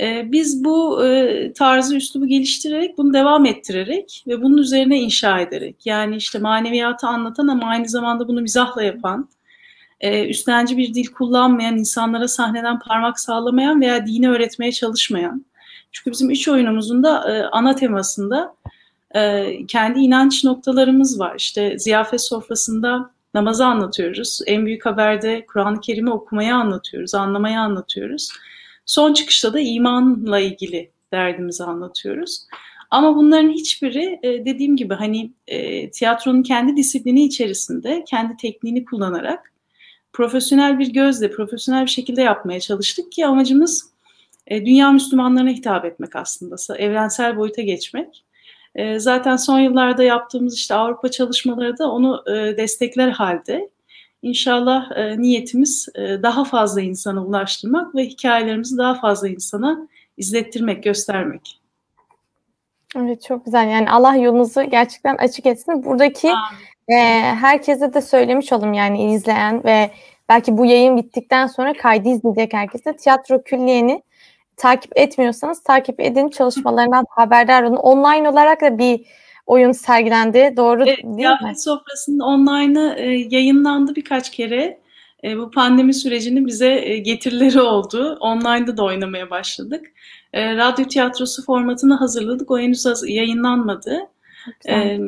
E, 0.01 0.33
biz 0.33 0.65
bu 0.65 1.07
e, 1.07 1.53
tarzı, 1.53 1.97
üslubu 1.97 2.27
geliştirerek, 2.27 2.99
bunu 2.99 3.15
devam 3.15 3.47
ettirerek 3.47 4.25
ve 4.27 4.43
bunun 4.43 4.57
üzerine 4.57 5.01
inşa 5.01 5.41
ederek, 5.41 5.87
yani 5.87 6.17
işte 6.17 6.39
maneviyatı 6.39 7.07
anlatan 7.07 7.49
ama 7.49 7.67
aynı 7.67 7.89
zamanda 7.89 8.29
bunu 8.29 8.41
mizahla 8.41 8.83
yapan, 8.83 9.29
e, 10.00 10.29
üstlenci 10.29 10.76
bir 10.76 10.95
dil 10.95 11.07
kullanmayan, 11.07 11.76
insanlara 11.76 12.29
sahneden 12.29 12.79
parmak 12.79 13.21
sağlamayan 13.21 13.81
veya 13.81 14.07
dini 14.07 14.31
öğretmeye 14.31 14.73
çalışmayan. 14.73 15.47
Çünkü 15.93 16.11
bizim 16.11 16.31
üç 16.31 16.49
oyunumuzun 16.49 17.03
da 17.03 17.33
e, 17.33 17.43
ana 17.43 17.76
temasında 17.76 18.55
e, 19.15 19.53
kendi 19.67 20.00
inanç 20.00 20.45
noktalarımız 20.45 21.21
var. 21.21 21.35
İşte 21.38 21.79
ziyafet 21.79 22.21
sofrasında 22.21 23.11
namazı 23.35 23.67
anlatıyoruz. 23.67 24.41
En 24.47 24.67
büyük 24.67 24.87
haberde 24.87 25.47
Kur'an-ı 25.47 25.81
Kerim'i 25.81 26.11
okumayı 26.11 26.55
anlatıyoruz, 26.55 27.15
anlamayı 27.15 27.61
anlatıyoruz. 27.61 28.31
Son 28.87 29.12
çıkışta 29.12 29.53
da 29.53 29.61
imanla 29.61 30.38
ilgili 30.38 30.91
derdimizi 31.12 31.65
anlatıyoruz. 31.65 32.47
Ama 32.91 33.17
bunların 33.17 33.50
hiçbiri 33.50 34.19
e, 34.23 34.45
dediğim 34.45 34.76
gibi 34.76 34.95
hani 34.95 35.33
e, 35.47 35.91
tiyatronun 35.91 36.43
kendi 36.43 36.76
disiplini 36.76 37.25
içerisinde 37.25 38.05
kendi 38.09 38.37
tekniğini 38.37 38.85
kullanarak 38.85 39.53
profesyonel 40.16 40.78
bir 40.78 40.92
gözle, 40.92 41.30
profesyonel 41.30 41.85
bir 41.85 41.90
şekilde 41.90 42.23
yapmaya 42.23 42.61
çalıştık 42.61 43.12
ki 43.12 43.26
amacımız 43.26 43.90
e, 44.46 44.66
dünya 44.66 44.92
Müslümanlarına 44.92 45.50
hitap 45.50 45.85
etmek 45.85 46.16
aslında, 46.16 46.56
evrensel 46.78 47.37
boyuta 47.37 47.62
geçmek. 47.62 48.25
E, 48.75 48.99
zaten 48.99 49.37
son 49.37 49.58
yıllarda 49.58 50.02
yaptığımız 50.02 50.54
işte 50.54 50.75
Avrupa 50.75 51.11
çalışmaları 51.11 51.78
da 51.78 51.90
onu 51.90 52.25
e, 52.26 52.56
destekler 52.56 53.08
halde. 53.08 53.70
İnşallah 54.23 54.96
e, 54.96 55.23
niyetimiz 55.23 55.88
e, 55.94 56.23
daha 56.23 56.44
fazla 56.44 56.80
insana 56.80 57.25
ulaştırmak 57.25 57.94
ve 57.94 58.06
hikayelerimizi 58.06 58.78
daha 58.78 58.94
fazla 59.00 59.28
insana 59.28 59.88
izlettirmek, 60.16 60.85
göstermek. 60.85 61.61
Evet 62.96 63.23
çok 63.23 63.44
güzel. 63.44 63.68
Yani 63.68 63.90
Allah 63.90 64.16
yolunuzu 64.16 64.62
gerçekten 64.62 65.16
açık 65.16 65.46
etsin. 65.46 65.85
Buradaki 65.85 66.28
e, 66.88 66.95
herkese 67.35 67.95
de 67.95 68.00
söylemiş 68.02 68.52
olalım 68.52 68.73
yani 68.73 69.12
izleyen 69.12 69.64
ve 69.64 69.90
belki 70.28 70.57
bu 70.57 70.66
yayın 70.66 70.97
bittikten 70.97 71.47
sonra 71.47 71.73
kaydı 71.73 72.09
izleyecek 72.09 72.52
herkese 72.52 72.97
tiyatro 72.97 73.43
külliyeni 73.43 74.02
takip 74.57 74.99
etmiyorsanız 74.99 75.62
takip 75.62 76.00
edin 76.00 76.28
çalışmalarından 76.28 77.05
haberdar 77.11 77.62
olun. 77.62 77.76
Online 77.76 78.28
olarak 78.28 78.61
da 78.61 78.78
bir 78.78 79.00
oyun 79.47 79.73
sergilendi. 79.73 80.55
Doğru 80.57 80.83
evet, 80.87 80.99
değil 81.05 81.28
mi? 81.28 81.59
Sofrası'nın 81.59 82.19
online'ı 82.19 82.95
e, 82.99 83.11
yayınlandı 83.31 83.95
birkaç 83.95 84.31
kere. 84.31 84.81
E, 85.25 85.38
bu 85.38 85.50
pandemi 85.50 85.95
sürecinin 85.95 86.47
bize 86.47 86.69
e, 86.69 86.99
getirileri 86.99 87.61
oldu. 87.61 88.19
Online'da 88.21 88.76
da 88.76 88.85
oynamaya 88.85 89.31
başladık. 89.31 89.87
E, 90.33 90.57
radyo 90.57 90.85
tiyatrosu 90.85 91.45
formatını 91.45 91.95
hazırladık. 91.95 92.50
O 92.50 92.59
henüz 92.59 92.87
yayınlanmadı. 93.07 93.99
Ee, 94.69 94.99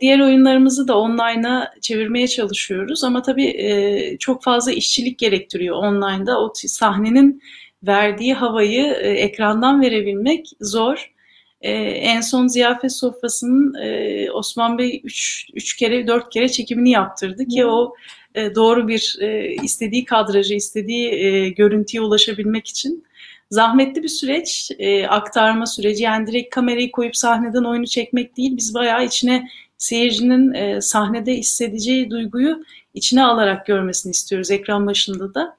diğer 0.00 0.20
oyunlarımızı 0.20 0.88
da 0.88 0.98
online'a 0.98 1.74
çevirmeye 1.80 2.28
çalışıyoruz 2.28 3.04
ama 3.04 3.22
tabii 3.22 3.46
e, 3.46 4.16
çok 4.18 4.42
fazla 4.42 4.72
işçilik 4.72 5.18
gerektiriyor 5.18 5.76
online'da. 5.76 6.40
O 6.40 6.52
sahnenin 6.54 7.42
verdiği 7.82 8.34
havayı 8.34 8.82
e, 8.82 9.10
ekrandan 9.10 9.80
verebilmek 9.80 10.50
zor. 10.60 11.12
E, 11.60 11.72
en 11.82 12.20
son 12.20 12.46
ziyafet 12.46 12.92
sofrasının 12.92 13.74
e, 13.74 14.30
Osman 14.30 14.78
Bey 14.78 15.00
üç, 15.04 15.46
üç 15.54 15.76
kere, 15.76 16.06
dört 16.06 16.30
kere 16.30 16.48
çekimini 16.48 16.90
yaptırdı 16.90 17.46
ki 17.46 17.66
o 17.66 17.94
e, 18.34 18.54
doğru 18.54 18.88
bir 18.88 19.16
e, 19.20 19.54
istediği 19.62 20.04
kadrajı, 20.04 20.54
istediği 20.54 21.08
e, 21.08 21.48
görüntüye 21.48 22.00
ulaşabilmek 22.00 22.68
için 22.68 23.04
zahmetli 23.52 24.02
bir 24.02 24.08
süreç, 24.08 24.70
e, 24.78 25.06
aktarma 25.06 25.66
süreci. 25.66 26.02
Yani 26.02 26.26
direkt 26.26 26.54
kamerayı 26.54 26.92
koyup 26.92 27.16
sahneden 27.16 27.64
oyunu 27.64 27.86
çekmek 27.86 28.36
değil, 28.36 28.56
biz 28.56 28.74
bayağı 28.74 29.04
içine 29.04 29.48
seyircinin 29.78 30.54
e, 30.54 30.80
sahnede 30.80 31.34
hissedeceği 31.34 32.10
duyguyu 32.10 32.64
içine 32.94 33.24
alarak 33.24 33.66
görmesini 33.66 34.10
istiyoruz 34.10 34.50
ekran 34.50 34.86
başında 34.86 35.34
da. 35.34 35.56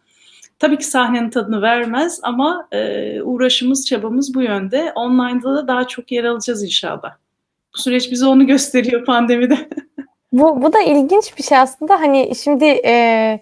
Tabii 0.60 0.78
ki 0.78 0.86
sahnenin 0.86 1.30
tadını 1.30 1.62
vermez 1.62 2.20
ama 2.24 2.68
e, 2.72 3.22
uğraşımız, 3.22 3.86
çabamız 3.86 4.34
bu 4.34 4.42
yönde. 4.42 4.92
Online'da 4.96 5.56
da 5.56 5.68
daha 5.68 5.88
çok 5.88 6.12
yer 6.12 6.24
alacağız 6.24 6.64
inşallah. 6.64 7.16
Bu 7.76 7.82
süreç 7.82 8.12
bize 8.12 8.26
onu 8.26 8.48
gösteriyor 8.48 9.06
pandemide. 9.06 9.70
bu, 10.32 10.62
bu 10.62 10.74
da 10.74 10.82
ilginç 10.82 11.38
bir 11.38 11.44
şey 11.44 11.58
aslında. 11.58 12.00
Hani 12.00 12.32
şimdi 12.44 12.66
e, 12.66 13.40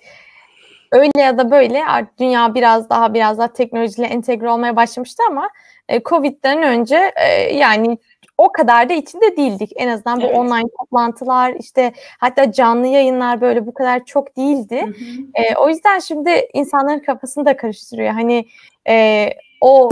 öyle 0.92 1.22
ya 1.22 1.38
da 1.38 1.52
böyle 1.52 1.86
artık 1.86 2.20
dünya 2.20 2.56
biraz 2.56 2.90
daha 2.90 3.14
biraz 3.14 3.38
daha 3.38 3.54
teknolojiyle 3.54 4.08
entegre 4.08 4.50
olmaya 4.50 4.76
başlamıştı 4.76 5.24
ama 5.30 5.50
e, 5.90 6.02
Covid'den 6.04 6.64
önce 6.64 7.12
e, 7.16 7.56
yani 7.56 7.98
o 8.38 8.52
kadar 8.52 8.90
da 8.90 8.94
içinde 8.94 9.38
değildik. 9.38 9.72
En 9.76 9.88
azından 9.88 10.22
bu 10.22 10.26
evet. 10.26 10.38
online 10.38 10.70
toplantılar 10.80 11.54
işte 11.60 11.94
hatta 12.20 12.52
canlı 12.52 12.88
yayınlar 12.88 13.42
böyle 13.42 13.66
bu 13.66 13.74
kadar 13.74 14.06
çok 14.06 14.38
değildi. 14.38 14.82
Hı 14.82 14.88
hı. 14.88 15.44
E, 15.44 15.56
o 15.56 15.70
yüzden 15.70 16.00
şimdi 16.00 16.48
insanların 16.54 17.00
kafasını 17.00 17.46
da 17.46 17.58
karıştırıyor. 17.58 18.10
Hani 18.10 18.46
e, 18.90 19.30
o 19.62 19.90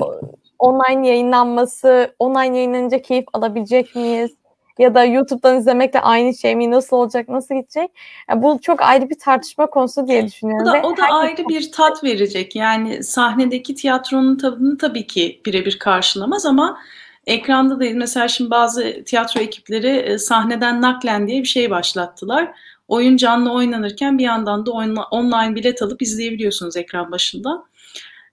online 0.59 1.07
yayınlanması, 1.07 2.15
online 2.19 2.57
yayınlanınca 2.57 3.01
keyif 3.01 3.25
alabilecek 3.33 3.95
miyiz? 3.95 4.31
Ya 4.79 4.95
da 4.95 5.03
YouTube'dan 5.03 5.57
izlemekle 5.57 6.01
aynı 6.01 6.33
şey 6.33 6.55
mi? 6.55 6.71
Nasıl 6.71 6.97
olacak? 6.97 7.29
Nasıl 7.29 7.55
gidecek? 7.55 7.91
Yani 8.29 8.43
bu 8.43 8.59
çok 8.61 8.81
ayrı 8.81 9.09
bir 9.09 9.19
tartışma 9.19 9.69
konusu 9.69 10.07
diye 10.07 10.27
düşünüyorum. 10.27 10.67
O 10.67 10.73
da, 10.73 10.81
o 10.87 10.97
da 10.97 11.03
ayrı 11.03 11.47
bir 11.49 11.71
tat 11.71 12.03
verecek. 12.03 12.55
Yani 12.55 13.03
sahnedeki 13.03 13.75
tiyatronun 13.75 14.37
tadını 14.37 14.77
tabii 14.77 15.07
ki 15.07 15.41
birebir 15.45 15.79
karşılamaz 15.79 16.45
ama 16.45 16.79
Ekranda 17.27 17.79
da 17.79 17.85
mesela 17.93 18.27
şimdi 18.27 18.49
bazı 18.49 19.03
tiyatro 19.05 19.41
ekipleri 19.41 19.87
e, 19.87 20.17
sahneden 20.17 20.81
naklen 20.81 21.27
diye 21.27 21.41
bir 21.41 21.47
şey 21.47 21.69
başlattılar. 21.69 22.51
Oyun 22.87 23.17
canlı 23.17 23.51
oynanırken 23.53 24.17
bir 24.17 24.23
yandan 24.23 24.65
da 24.65 24.71
online 25.11 25.55
bilet 25.55 25.81
alıp 25.81 26.01
izleyebiliyorsunuz 26.01 26.77
ekran 26.77 27.11
başında. 27.11 27.63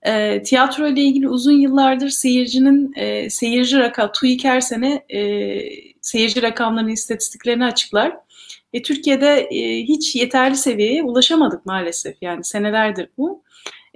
E, 0.02 0.42
tiyatro 0.42 0.86
ile 0.86 1.00
ilgili 1.00 1.28
uzun 1.28 1.52
yıllardır 1.52 2.08
seyircinin 2.08 2.92
e, 2.96 3.30
seyirci 3.30 3.78
rakam, 3.78 4.12
TÜİK 4.12 4.44
her 4.44 4.60
sene 4.60 5.04
e, 5.08 5.20
seyirci 6.06 6.42
rakamlarının 6.42 6.90
istatistiklerini 6.90 7.64
açıklar. 7.64 8.16
E, 8.72 8.82
Türkiye'de 8.82 9.48
e, 9.50 9.82
hiç 9.82 10.16
yeterli 10.16 10.56
seviyeye 10.56 11.02
ulaşamadık 11.02 11.66
maalesef. 11.66 12.16
Yani 12.20 12.44
senelerdir 12.44 13.08
bu. 13.18 13.42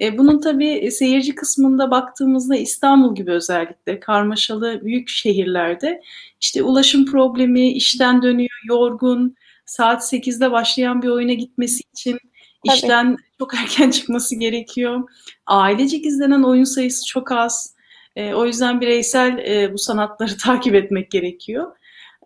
E, 0.01 0.19
bunun 0.19 0.41
tabii 0.41 0.91
seyirci 0.91 1.35
kısmında 1.35 1.91
baktığımızda 1.91 2.57
İstanbul 2.57 3.15
gibi 3.15 3.31
özellikle 3.31 4.01
karmaşalı 4.01 4.81
büyük 4.85 5.09
şehirlerde 5.09 6.03
işte 6.41 6.63
ulaşım 6.63 7.07
problemi, 7.07 7.73
işten 7.73 8.23
dönüyor, 8.23 8.61
yorgun, 8.65 9.37
saat 9.67 10.03
8'de 10.03 10.51
başlayan 10.53 11.03
bir 11.03 11.09
oyuna 11.09 11.33
gitmesi 11.33 11.83
için 11.93 12.19
Tabii. 12.67 12.77
işten 12.77 13.17
çok 13.39 13.55
erken 13.55 13.91
çıkması 14.01 14.37
gerekiyor. 14.37 15.01
Ailecek 15.47 16.07
izlenen 16.07 16.43
oyun 16.43 16.65
sayısı 16.65 17.07
çok 17.07 17.33
az. 17.33 17.75
E, 18.17 18.35
o 18.35 18.47
yüzden 18.47 18.81
bireysel 18.81 19.39
e, 19.39 19.73
bu 19.73 19.79
sanatları 19.79 20.37
takip 20.43 20.75
etmek 20.75 21.11
gerekiyor. 21.11 21.77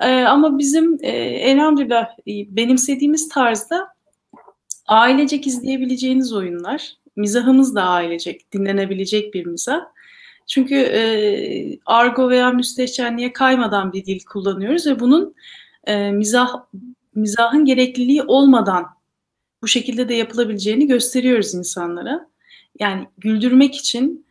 E, 0.00 0.22
ama 0.22 0.58
bizim 0.58 0.98
e, 1.02 1.10
elhamdülillah 1.18 2.04
e, 2.04 2.56
benimsediğimiz 2.56 3.28
tarzda 3.28 3.88
ailecek 4.86 5.46
izleyebileceğiniz 5.46 6.32
oyunlar 6.32 6.94
mizahımız 7.16 7.74
da 7.74 7.82
ailecek, 7.82 8.52
dinlenebilecek 8.52 9.34
bir 9.34 9.46
mizah. 9.46 9.80
Çünkü 10.46 10.74
e, 10.74 11.00
argo 11.86 12.30
veya 12.30 12.50
müstehcenliğe 12.50 13.32
kaymadan 13.32 13.92
bir 13.92 14.04
dil 14.04 14.20
kullanıyoruz 14.24 14.86
ve 14.86 15.00
bunun 15.00 15.34
e, 15.84 16.10
mizah 16.10 16.48
mizahın 17.14 17.64
gerekliliği 17.64 18.22
olmadan 18.22 18.86
bu 19.62 19.68
şekilde 19.68 20.08
de 20.08 20.14
yapılabileceğini 20.14 20.86
gösteriyoruz 20.86 21.54
insanlara. 21.54 22.28
Yani 22.80 23.08
güldürmek 23.18 23.74
için 23.74 24.23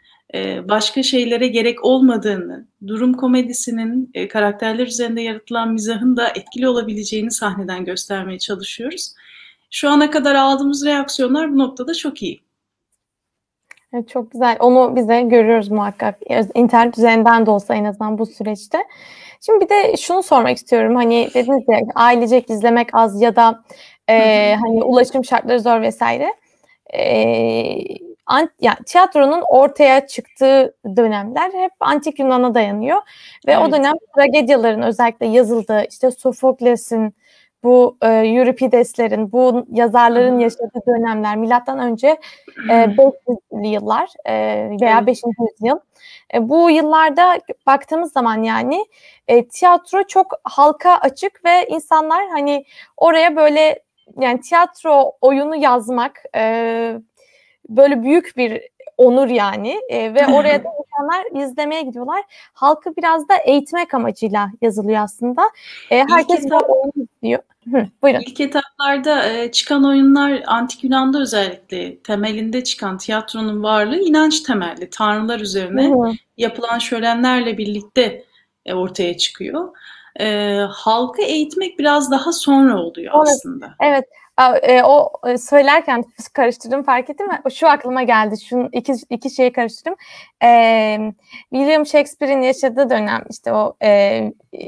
başka 0.70 1.04
şeylere 1.04 1.48
gerek 1.48 1.86
olmadığını, 1.86 2.68
durum 2.88 3.14
komedisinin 3.14 4.12
e, 4.14 4.28
karakterler 4.28 4.88
üzerinde 4.88 5.22
yaratılan 5.22 5.72
mizahın 5.72 6.18
da 6.18 6.30
etkili 6.30 6.68
olabileceğini 6.68 7.32
sahneden 7.32 7.86
göstermeye 7.86 8.40
çalışıyoruz. 8.40 9.14
Şu 9.72 9.90
ana 9.90 10.12
kadar 10.12 10.36
aldığımız 10.36 10.86
reaksiyonlar 10.86 11.54
bu 11.54 11.58
noktada 11.58 11.94
çok 11.94 12.24
iyi. 12.24 12.44
Evet, 13.94 14.10
çok 14.10 14.32
güzel. 14.32 14.58
Onu 14.60 14.96
bize 14.96 15.22
görüyoruz 15.22 15.72
muhakkak. 15.72 16.20
İnternet 16.56 16.98
üzerinden 16.98 17.46
de 17.46 17.52
olsa 17.52 17.76
en 17.76 17.86
azından 17.86 18.18
bu 18.18 18.26
süreçte. 18.26 18.78
Şimdi 19.46 19.66
bir 19.66 19.70
de 19.70 19.98
şunu 19.98 20.24
sormak 20.24 20.58
istiyorum. 20.58 20.96
Hani 20.96 21.30
dediniz 21.34 21.64
ya 21.68 21.80
ailecek 21.96 22.50
izlemek 22.50 22.90
az 22.94 23.22
ya 23.22 23.36
da 23.36 23.64
e, 24.10 24.56
hani 24.56 24.84
ulaşım 24.84 25.26
şartları 25.26 25.60
zor 25.60 25.82
vesaire. 25.82 26.34
E, 26.94 27.04
ant, 28.26 28.52
yani 28.62 28.78
tiyatronun 28.86 29.44
ortaya 29.50 30.08
çıktığı 30.08 30.76
dönemler 30.98 31.52
hep 31.54 31.72
antik 31.80 32.20
Yunan'a 32.20 32.56
dayanıyor 32.56 32.98
ve 33.48 33.52
evet. 33.52 33.68
o 33.68 33.72
dönem 33.72 33.94
tragedyaların 34.16 34.82
özellikle 34.82 35.26
yazıldığı 35.26 35.84
işte 35.90 36.12
Sofokles'in 36.12 37.16
bu 37.64 37.98
e, 38.02 38.08
Euripides'lerin, 38.08 39.32
bu 39.32 39.66
yazarların 39.70 40.40
yaşadığı 40.40 40.82
dönemler, 40.88 41.38
milattan 41.38 41.80
önce 41.80 42.08
e, 42.70 42.74
500'lü 42.74 43.68
yıllar 43.68 44.10
e, 44.26 44.34
veya 44.82 45.08
5. 45.08 45.22
yüzyıl. 45.40 45.78
E, 46.34 46.50
bu 46.50 46.70
yıllarda 46.70 47.40
baktığımız 47.68 48.12
zaman 48.12 48.44
yani 48.44 48.86
e, 49.28 49.48
tiyatro 49.48 50.04
çok 50.08 50.34
halka 50.44 50.98
açık 50.98 51.46
ve 51.46 51.68
insanlar 51.68 52.28
hani 52.30 52.66
oraya 52.98 53.36
böyle 53.36 53.84
yani 54.20 54.42
tiyatro 54.42 55.12
oyunu 55.22 55.56
yazmak 55.56 56.24
e, 56.36 56.94
böyle 57.70 58.04
büyük 58.04 58.38
bir 58.38 58.62
onur 58.98 59.28
yani 59.28 59.82
e, 59.90 60.14
ve 60.14 60.28
oraya 60.34 60.64
da 60.64 60.70
insanlar 60.80 61.44
izlemeye 61.44 61.82
gidiyorlar. 61.82 62.24
Halkı 62.54 62.96
biraz 62.98 63.30
da 63.30 63.36
eğitmek 63.46 63.94
amacıyla 63.94 64.52
yazılıyor 64.62 65.04
aslında. 65.04 65.50
E, 65.92 66.04
herkes 66.10 66.50
bu 66.50 66.56
oyunu 66.56 67.08
izliyor. 67.18 67.40
Hı, 67.72 67.88
buyurun. 68.02 68.22
İlk 68.28 68.40
etaplarda 68.40 69.30
e, 69.30 69.52
çıkan 69.52 69.86
oyunlar 69.86 70.44
antik 70.48 70.84
Yunan'da 70.84 71.22
özellikle 71.22 72.00
temelinde 72.00 72.64
çıkan 72.64 72.98
tiyatronun 72.98 73.64
varlığı 73.64 74.00
inanç 74.00 74.42
temelli. 74.42 74.90
Tanrılar 74.90 75.40
üzerine 75.40 75.88
hı. 75.90 76.12
yapılan 76.38 76.80
şölenlerle 76.80 77.58
birlikte 77.58 78.24
e, 78.66 78.74
ortaya 78.74 79.18
çıkıyor. 79.18 79.70
E, 80.20 80.58
halkı 80.70 81.22
eğitmek 81.22 81.80
biraz 81.80 82.12
daha 82.12 82.32
sonra 82.32 82.78
oluyor 82.78 83.14
evet, 83.16 83.28
aslında. 83.28 83.76
Evet. 83.82 84.06
E, 84.64 84.84
o 84.84 85.12
e, 85.28 85.38
söylerken 85.38 86.04
karıştırdım 86.34 86.84
fark 86.84 87.10
ettim 87.10 87.28
mi? 87.28 87.42
Şu 87.54 87.68
aklıma 87.70 88.04
geldi. 88.04 88.36
Şu 88.42 88.70
iki, 88.72 88.94
iki 89.10 89.30
şeyi 89.30 89.52
karıştırdım. 89.54 89.96
E, 90.44 90.98
William 91.50 91.86
Shakespeare'in 91.86 92.42
yaşadığı 92.42 92.90
dönem 92.90 93.24
işte 93.30 93.54
o 93.54 93.78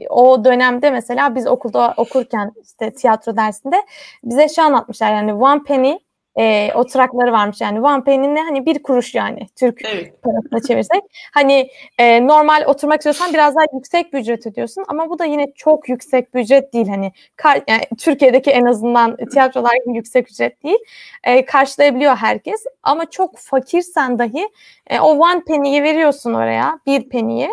o 0.10 0.46
dönemde 0.46 0.92
mesela 0.92 1.36
biz 1.36 1.48
okulda 1.48 1.94
okurken 1.98 2.52
işte 2.64 2.94
tiyatro 2.94 3.38
dersinde 3.38 3.76
bize 4.24 4.50
şey 4.50 4.64
anlatmışlar 4.64 5.14
yani 5.14 5.34
one 5.34 5.64
penny 5.64 5.98
e, 6.38 6.72
oturakları 6.76 7.32
varmış 7.32 7.62
yani 7.62 7.82
one 7.82 8.04
penny 8.04 8.36
ne 8.36 8.42
hani 8.42 8.66
bir 8.66 8.84
kuruş 8.84 9.16
yani 9.16 9.48
Türk 9.56 9.82
evet. 9.86 10.22
parasına 10.24 10.68
çevirsek. 10.68 11.02
Hani 11.34 11.70
e, 11.98 12.28
normal 12.28 12.64
oturmak 12.68 13.00
istiyorsan 13.00 13.34
biraz 13.34 13.56
daha 13.56 13.66
yüksek 13.74 14.14
bir 14.14 14.20
ücret 14.20 14.48
ödüyorsun 14.48 14.84
ama 14.88 15.10
bu 15.10 15.20
da 15.20 15.26
yine 15.26 15.52
çok 15.56 15.90
yüksek 15.90 16.34
bir 16.34 16.40
ücret 16.40 16.74
değil 16.74 16.88
hani 16.88 17.12
kar, 17.36 17.62
yani 17.68 17.84
Türkiye'deki 17.98 18.52
en 18.52 18.66
azından 18.66 19.18
tiyatrolar 19.34 19.76
gibi 19.86 19.96
yüksek 19.96 20.32
ücret 20.32 20.64
değil. 20.64 20.80
E, 21.24 21.46
karşılayabiliyor 21.46 22.16
herkes 22.16 22.66
ama 22.84 23.10
çok 23.10 23.38
fakirsen 23.38 24.20
dahi 24.20 24.50
e, 24.88 25.00
o 25.00 25.08
one 25.08 25.44
penny'yi 25.48 25.84
veriyorsun 25.84 26.34
oraya 26.34 26.80
bir 26.86 27.10
penny'yi 27.10 27.50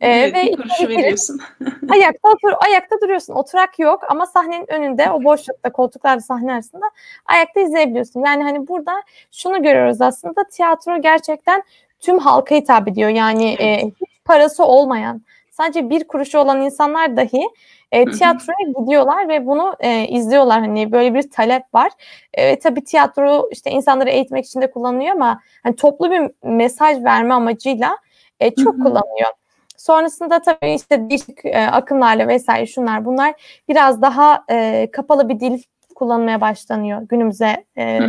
ee, 0.00 0.10
evet, 0.10 0.34
ve 0.34 0.52
kuruşu 0.52 0.88
veriyorsun. 0.88 1.40
ayakta 1.90 2.28
otur, 2.28 2.52
ayakta 2.66 3.00
duruyorsun. 3.00 3.34
Oturak 3.34 3.78
yok 3.78 4.02
ama 4.10 4.26
sahnenin 4.26 4.72
önünde 4.72 5.10
o 5.10 5.24
boşlukta 5.24 5.72
koltuklar 5.72 6.18
sahne 6.18 6.52
arasında 6.52 6.86
ayakta 7.26 7.60
izleyebiliyorsun. 7.60 8.24
Yani 8.24 8.42
hani 8.42 8.68
burada 8.68 9.02
şunu 9.32 9.62
görüyoruz 9.62 10.00
aslında 10.00 10.44
tiyatro 10.44 11.02
gerçekten 11.02 11.62
tüm 12.00 12.18
halka 12.18 12.54
hitap 12.54 12.88
ediyor. 12.88 13.10
Yani 13.10 13.56
evet. 13.58 13.84
e, 13.84 13.86
hiç 13.86 14.24
parası 14.24 14.64
olmayan 14.64 15.22
sadece 15.50 15.90
bir 15.90 16.04
kuruşu 16.08 16.38
olan 16.38 16.62
insanlar 16.62 17.16
dahi 17.16 17.48
e, 17.92 18.04
tiyatroya 18.04 18.72
gidiyorlar 18.80 19.28
ve 19.28 19.46
bunu 19.46 19.76
e, 19.80 20.08
izliyorlar. 20.08 20.60
Hani 20.60 20.92
böyle 20.92 21.14
bir 21.14 21.30
talep 21.30 21.62
var. 21.74 21.92
E, 22.34 22.58
tabii 22.58 22.84
tiyatro 22.84 23.48
işte 23.52 23.70
insanları 23.70 24.10
eğitmek 24.10 24.44
için 24.44 24.60
de 24.60 24.70
kullanılıyor 24.70 25.12
ama 25.12 25.40
hani 25.62 25.76
toplu 25.76 26.10
bir 26.10 26.30
mesaj 26.42 27.04
verme 27.04 27.34
amacıyla 27.34 27.98
e, 28.40 28.54
çok 28.54 28.74
kullanılıyor. 28.82 29.30
Sonrasında 29.76 30.42
tabii 30.42 30.74
işte 30.74 31.10
değişik 31.10 31.44
e, 31.44 31.66
akımlarla 31.66 32.28
vesaire 32.28 32.66
şunlar 32.66 33.04
bunlar 33.04 33.34
biraz 33.68 34.02
daha 34.02 34.44
e, 34.50 34.88
kapalı 34.92 35.28
bir 35.28 35.40
dil 35.40 35.62
kullanmaya 35.94 36.40
başlanıyor 36.40 37.02
günümüze 37.02 37.64
e, 37.78 38.00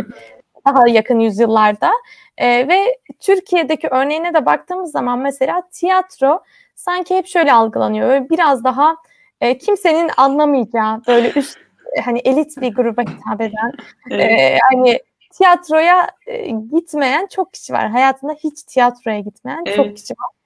daha 0.66 0.88
yakın 0.88 1.20
yüzyıllarda. 1.20 1.92
E, 2.38 2.68
ve 2.68 2.98
Türkiye'deki 3.20 3.88
örneğine 3.88 4.34
de 4.34 4.46
baktığımız 4.46 4.92
zaman 4.92 5.20
mesela 5.20 5.64
tiyatro 5.72 6.44
sanki 6.76 7.16
hep 7.16 7.28
şöyle 7.28 7.54
algılanıyor. 7.54 8.10
Böyle 8.10 8.30
biraz 8.30 8.64
daha 8.64 8.96
e, 9.42 9.58
kimsenin 9.58 10.12
anlamayacağı 10.18 11.02
böyle 11.08 11.32
üst 11.36 11.58
hani 12.06 12.20
elit 12.20 12.62
bir 12.62 12.76
gruba 12.76 13.02
hitap 13.02 13.42
eden 13.42 13.74
evet. 14.12 14.40
e, 14.40 14.60
hani 14.72 15.00
tiyatroya 15.32 16.08
e, 16.28 16.50
gitmeyen 16.50 17.28
çok 17.28 17.54
kişi 17.54 17.74
var. 17.74 17.90
Hayatında 17.90 18.34
hiç 18.34 18.64
tiyatroya 18.64 19.20
gitmeyen 19.20 19.64
evet. 19.66 19.76
çok 19.76 19.98
kişi 19.98 20.14
var. 20.14 20.37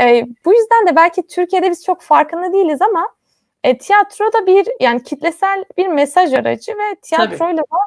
E, 0.00 0.26
bu 0.44 0.52
yüzden 0.54 0.86
de 0.86 0.96
belki 0.96 1.26
Türkiye'de 1.26 1.70
biz 1.70 1.84
çok 1.84 2.02
farkında 2.02 2.52
değiliz 2.52 2.82
ama 2.82 3.08
e, 3.64 3.78
tiyatro 3.78 4.32
da 4.32 4.46
bir 4.46 4.68
yani 4.80 5.02
kitlesel 5.02 5.64
bir 5.78 5.86
mesaj 5.86 6.32
aracı 6.32 6.72
ve 6.72 6.94
tiyatroyla 7.02 7.62
da 7.62 7.78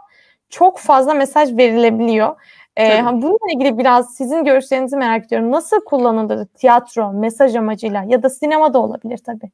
çok 0.49 0.79
fazla 0.79 1.13
mesaj 1.13 1.57
verilebiliyor. 1.57 2.35
E, 2.77 3.03
bununla 3.05 3.53
ilgili 3.55 3.77
biraz 3.77 4.15
sizin 4.15 4.43
görüşlerinizi 4.43 4.97
merak 4.97 5.25
ediyorum. 5.25 5.51
Nasıl 5.51 5.79
kullanılır 5.85 6.45
tiyatro 6.45 7.13
mesaj 7.13 7.55
amacıyla 7.55 8.03
ya 8.07 8.23
da 8.23 8.29
sinema 8.29 8.73
da 8.73 8.79
olabilir 8.79 9.17
tabii. 9.17 9.51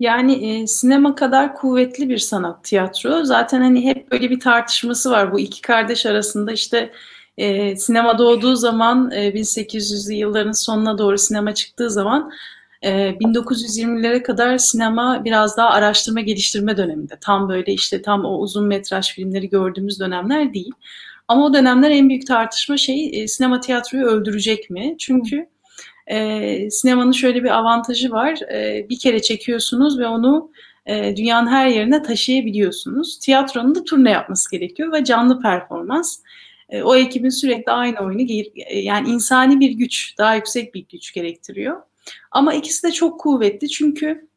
Yani 0.00 0.32
e, 0.32 0.66
sinema 0.66 1.14
kadar 1.14 1.54
kuvvetli 1.54 2.08
bir 2.08 2.18
sanat 2.18 2.64
tiyatro. 2.64 3.24
Zaten 3.24 3.60
hani 3.60 3.84
hep 3.84 4.10
böyle 4.10 4.30
bir 4.30 4.40
tartışması 4.40 5.10
var 5.10 5.32
bu 5.32 5.40
iki 5.40 5.62
kardeş 5.62 6.06
arasında 6.06 6.52
işte 6.52 6.90
e, 7.38 7.76
sinema 7.76 8.18
doğduğu 8.18 8.56
zaman 8.56 9.10
e, 9.10 9.28
1800'lü 9.28 10.12
yılların 10.12 10.52
sonuna 10.52 10.98
doğru 10.98 11.18
sinema 11.18 11.54
çıktığı 11.54 11.90
zaman 11.90 12.30
e, 12.82 12.90
1920'lere 13.10 14.22
kadar 14.22 14.58
sinema 14.58 15.24
biraz 15.24 15.56
daha 15.56 15.70
araştırma 15.70 16.20
geliştirme 16.20 16.76
döneminde. 16.76 17.18
Tam 17.20 17.48
böyle 17.48 17.72
işte 17.72 18.02
tam 18.02 18.24
o 18.24 18.38
uzun 18.38 18.66
metraj 18.66 19.14
filmleri 19.14 19.48
gördüğümüz 19.48 20.00
dönemler 20.00 20.54
değil. 20.54 20.72
Ama 21.28 21.44
o 21.44 21.54
dönemler 21.54 21.90
en 21.90 22.08
büyük 22.08 22.26
tartışma 22.26 22.76
şey 22.76 23.22
e, 23.22 23.28
sinema 23.28 23.60
tiyatroyu 23.60 24.04
öldürecek 24.06 24.70
mi? 24.70 24.96
Çünkü 24.98 25.46
e, 26.06 26.70
sinemanın 26.70 27.12
şöyle 27.12 27.44
bir 27.44 27.50
avantajı 27.50 28.10
var. 28.10 28.38
E, 28.52 28.86
bir 28.90 28.98
kere 28.98 29.22
çekiyorsunuz 29.22 29.98
ve 29.98 30.06
onu 30.06 30.50
e, 30.86 31.16
dünyanın 31.16 31.46
her 31.46 31.66
yerine 31.66 32.02
taşıyabiliyorsunuz. 32.02 33.18
Tiyatronun 33.18 33.74
da 33.74 33.84
turne 33.84 34.10
yapması 34.10 34.50
gerekiyor 34.50 34.92
ve 34.92 35.04
canlı 35.04 35.40
performans. 35.40 36.18
E, 36.70 36.82
o 36.82 36.96
ekibin 36.96 37.28
sürekli 37.28 37.72
aynı 37.72 37.98
oyunu 37.98 38.22
e, 38.66 38.78
yani 38.78 39.08
insani 39.08 39.60
bir 39.60 39.70
güç, 39.70 40.14
daha 40.18 40.34
yüksek 40.34 40.74
bir 40.74 40.86
güç 40.92 41.12
gerektiriyor. 41.14 41.82
Ama 42.30 42.54
ikisi 42.54 42.86
de 42.86 42.92
çok 42.92 43.20
kuvvetli 43.20 43.68
çünkü 43.68 44.28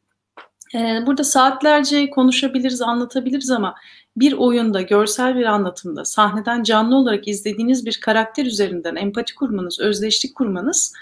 e, 0.74 0.78
burada 1.06 1.24
saatlerce 1.24 2.10
konuşabiliriz, 2.10 2.82
anlatabiliriz 2.82 3.50
ama 3.50 3.74
bir 4.16 4.32
oyunda, 4.32 4.82
görsel 4.82 5.36
bir 5.36 5.44
anlatımda, 5.44 6.04
sahneden 6.04 6.62
canlı 6.62 6.96
olarak 6.96 7.28
izlediğiniz 7.28 7.86
bir 7.86 8.00
karakter 8.00 8.46
üzerinden 8.46 8.96
empati 8.96 9.34
kurmanız, 9.34 9.80
özdeşlik 9.80 10.34
kurmanız 10.34 10.92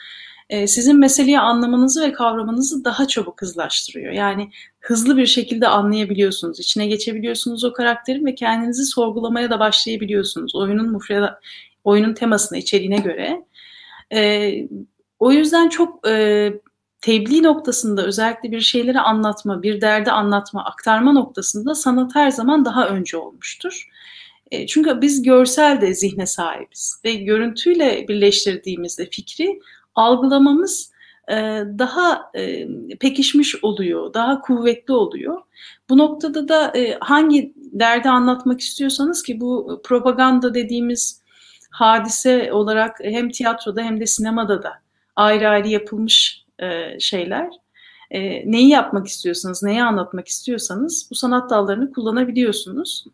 e, 0.51 0.67
sizin 0.67 0.99
meseleyi 0.99 1.41
anlamanızı 1.41 2.03
ve 2.03 2.13
kavramanızı 2.13 2.85
daha 2.85 3.09
çabuk 3.09 3.43
hızlaştırıyor. 3.43 4.13
Yani 4.13 4.51
hızlı 4.81 5.17
bir 5.17 5.27
şekilde 5.27 5.69
anlayabiliyorsunuz, 5.69 6.61
içine 6.61 6.87
geçebiliyorsunuz 6.87 7.65
o 7.65 7.73
karakterin 7.73 8.27
ve 8.27 8.35
kendinizi 8.35 8.85
sorgulamaya 8.85 9.51
da 9.51 9.61
başlayabiliyorsunuz. 9.61 10.55
Oyunun 10.55 10.93
mufreda, 10.93 11.41
oyunun 11.85 12.15
temasına, 12.15 12.59
içeriğine 12.59 12.97
göre. 12.97 13.45
E, 14.13 14.53
o 15.19 15.33
yüzden 15.33 15.69
çok 15.69 16.09
e, 16.09 16.53
tebliğ 17.01 17.43
noktasında 17.43 18.07
özellikle 18.07 18.51
bir 18.51 18.61
şeyleri 18.61 19.01
anlatma, 19.01 19.63
bir 19.63 19.81
derdi 19.81 20.11
anlatma, 20.11 20.65
aktarma 20.65 21.13
noktasında 21.13 21.75
sanat 21.75 22.15
her 22.15 22.31
zaman 22.31 22.65
daha 22.65 22.89
önce 22.89 23.17
olmuştur. 23.17 23.89
E, 24.51 24.67
çünkü 24.67 25.01
biz 25.01 25.23
görsel 25.23 25.81
de 25.81 25.95
zihne 25.95 26.27
sahibiz 26.27 27.01
ve 27.05 27.15
görüntüyle 27.15 28.09
birleştirdiğimizde 28.09 29.11
fikri 29.11 29.61
algılamamız 29.97 30.93
e, 31.29 31.35
daha 31.79 32.31
e, 32.35 32.69
pekişmiş 33.01 33.65
oluyor, 33.65 34.15
daha 34.15 34.41
kuvvetli 34.41 34.95
oluyor. 34.95 35.43
Bu 35.89 35.99
noktada 35.99 36.49
da 36.49 36.73
e, 36.79 36.99
hangi 37.01 37.53
derdi 37.57 38.09
anlatmak 38.09 38.61
istiyorsanız 38.61 39.23
ki 39.23 39.41
bu 39.41 39.81
propaganda 39.85 40.55
dediğimiz 40.55 41.23
hadise 41.71 42.53
olarak 42.53 42.97
hem 43.03 43.31
tiyatroda 43.31 43.83
hem 43.83 44.01
de 44.01 44.07
sinemada 44.07 44.63
da 44.63 44.73
ayrı 45.17 45.49
ayrı 45.49 45.69
yapılmış 45.69 46.47
şeyler. 46.99 47.49
Neyi 48.45 48.69
yapmak 48.69 49.07
istiyorsanız, 49.07 49.63
neyi 49.63 49.83
anlatmak 49.83 50.29
istiyorsanız 50.29 51.09
bu 51.11 51.15
sanat 51.15 51.51
dallarını 51.51 51.93
kullanabiliyorsunuz. 51.93 53.05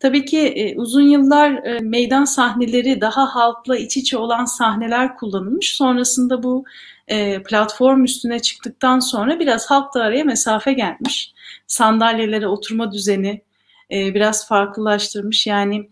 Tabii 0.00 0.24
ki 0.24 0.74
uzun 0.76 1.02
yıllar 1.02 1.80
meydan 1.80 2.24
sahneleri 2.24 3.00
daha 3.00 3.34
halkla 3.34 3.76
iç 3.76 3.96
içe 3.96 4.18
olan 4.18 4.44
sahneler 4.44 5.16
kullanılmış. 5.16 5.76
Sonrasında 5.76 6.42
bu 6.42 6.64
e, 7.08 7.42
platform 7.42 8.04
üstüne 8.04 8.38
çıktıktan 8.38 9.00
sonra 9.00 9.40
biraz 9.40 9.70
halk 9.70 9.94
da 9.94 10.02
araya 10.02 10.24
mesafe 10.24 10.72
gelmiş. 10.72 11.32
Sandalyelere 11.66 12.46
oturma 12.46 12.92
düzeni 12.92 13.42
e, 13.90 14.14
biraz 14.14 14.48
farklılaştırmış. 14.48 15.46
Yani 15.46 15.88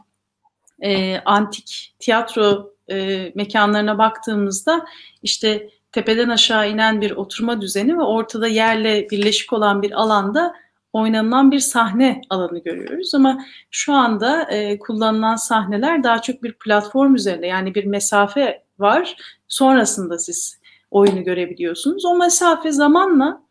e, 0.80 1.18
antik 1.18 1.94
tiyatro 1.98 2.72
e, 2.90 3.32
mekanlarına 3.34 3.98
baktığımızda 3.98 4.86
işte 5.22 5.70
tepeden 5.96 6.28
aşağı 6.28 6.70
inen 6.70 7.00
bir 7.00 7.10
oturma 7.10 7.60
düzeni 7.60 7.98
ve 7.98 8.02
ortada 8.02 8.48
yerle 8.48 9.10
birleşik 9.10 9.52
olan 9.52 9.82
bir 9.82 9.92
alanda 9.92 10.54
oynanılan 10.92 11.50
bir 11.50 11.58
sahne 11.58 12.20
alanı 12.30 12.58
görüyoruz 12.58 13.14
ama 13.14 13.44
şu 13.70 13.92
anda 13.92 14.42
e, 14.42 14.78
kullanılan 14.78 15.36
sahneler 15.36 16.02
daha 16.02 16.22
çok 16.22 16.42
bir 16.42 16.52
platform 16.52 17.14
üzerinde 17.14 17.46
yani 17.46 17.74
bir 17.74 17.84
mesafe 17.84 18.62
var. 18.78 19.16
Sonrasında 19.48 20.18
siz 20.18 20.60
oyunu 20.90 21.24
görebiliyorsunuz. 21.24 22.04
O 22.04 22.16
mesafe 22.16 22.72
zamanla 22.72 23.42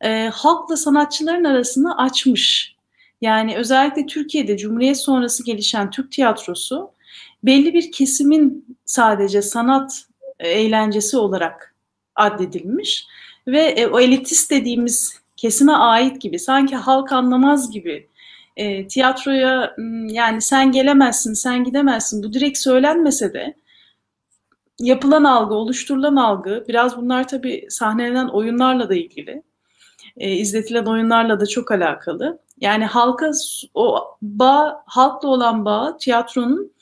e, 0.00 0.30
halkla 0.32 0.76
sanatçıların 0.76 1.44
arasını 1.44 1.98
açmış. 1.98 2.76
Yani 3.20 3.56
özellikle 3.56 4.06
Türkiye'de 4.06 4.56
Cumhuriyet 4.56 5.00
sonrası 5.00 5.44
gelişen 5.44 5.90
Türk 5.90 6.12
tiyatrosu 6.12 6.90
belli 7.42 7.74
bir 7.74 7.92
kesimin 7.92 8.76
sadece 8.84 9.42
sanat 9.42 10.04
e, 10.38 10.48
eğlencesi 10.48 11.16
olarak 11.16 11.69
addedilmiş 12.20 13.06
ve 13.46 13.60
e, 13.60 13.86
o 13.86 14.00
elitist 14.00 14.50
dediğimiz 14.50 15.20
kesime 15.36 15.72
ait 15.72 16.20
gibi 16.20 16.38
sanki 16.38 16.76
halk 16.76 17.12
anlamaz 17.12 17.70
gibi 17.70 18.08
e, 18.56 18.86
tiyatroya 18.86 19.76
yani 20.08 20.40
sen 20.40 20.72
gelemezsin, 20.72 21.32
sen 21.32 21.64
gidemezsin 21.64 22.22
bu 22.22 22.32
direkt 22.32 22.58
söylenmese 22.58 23.32
de 23.32 23.54
yapılan 24.78 25.24
algı, 25.24 25.54
oluşturulan 25.54 26.16
algı 26.16 26.64
biraz 26.68 26.96
bunlar 26.96 27.28
tabii 27.28 27.66
sahnelenen 27.68 28.28
oyunlarla 28.28 28.88
da 28.88 28.94
ilgili. 28.94 29.42
E, 30.16 30.30
izletilen 30.30 30.84
oyunlarla 30.84 31.40
da 31.40 31.46
çok 31.46 31.70
alakalı. 31.70 32.38
Yani 32.60 32.84
halka 32.84 33.30
o 33.74 34.16
bağ, 34.22 34.82
halkla 34.86 35.28
olan 35.28 35.64
bağ 35.64 35.96
tiyatronun 35.96 36.72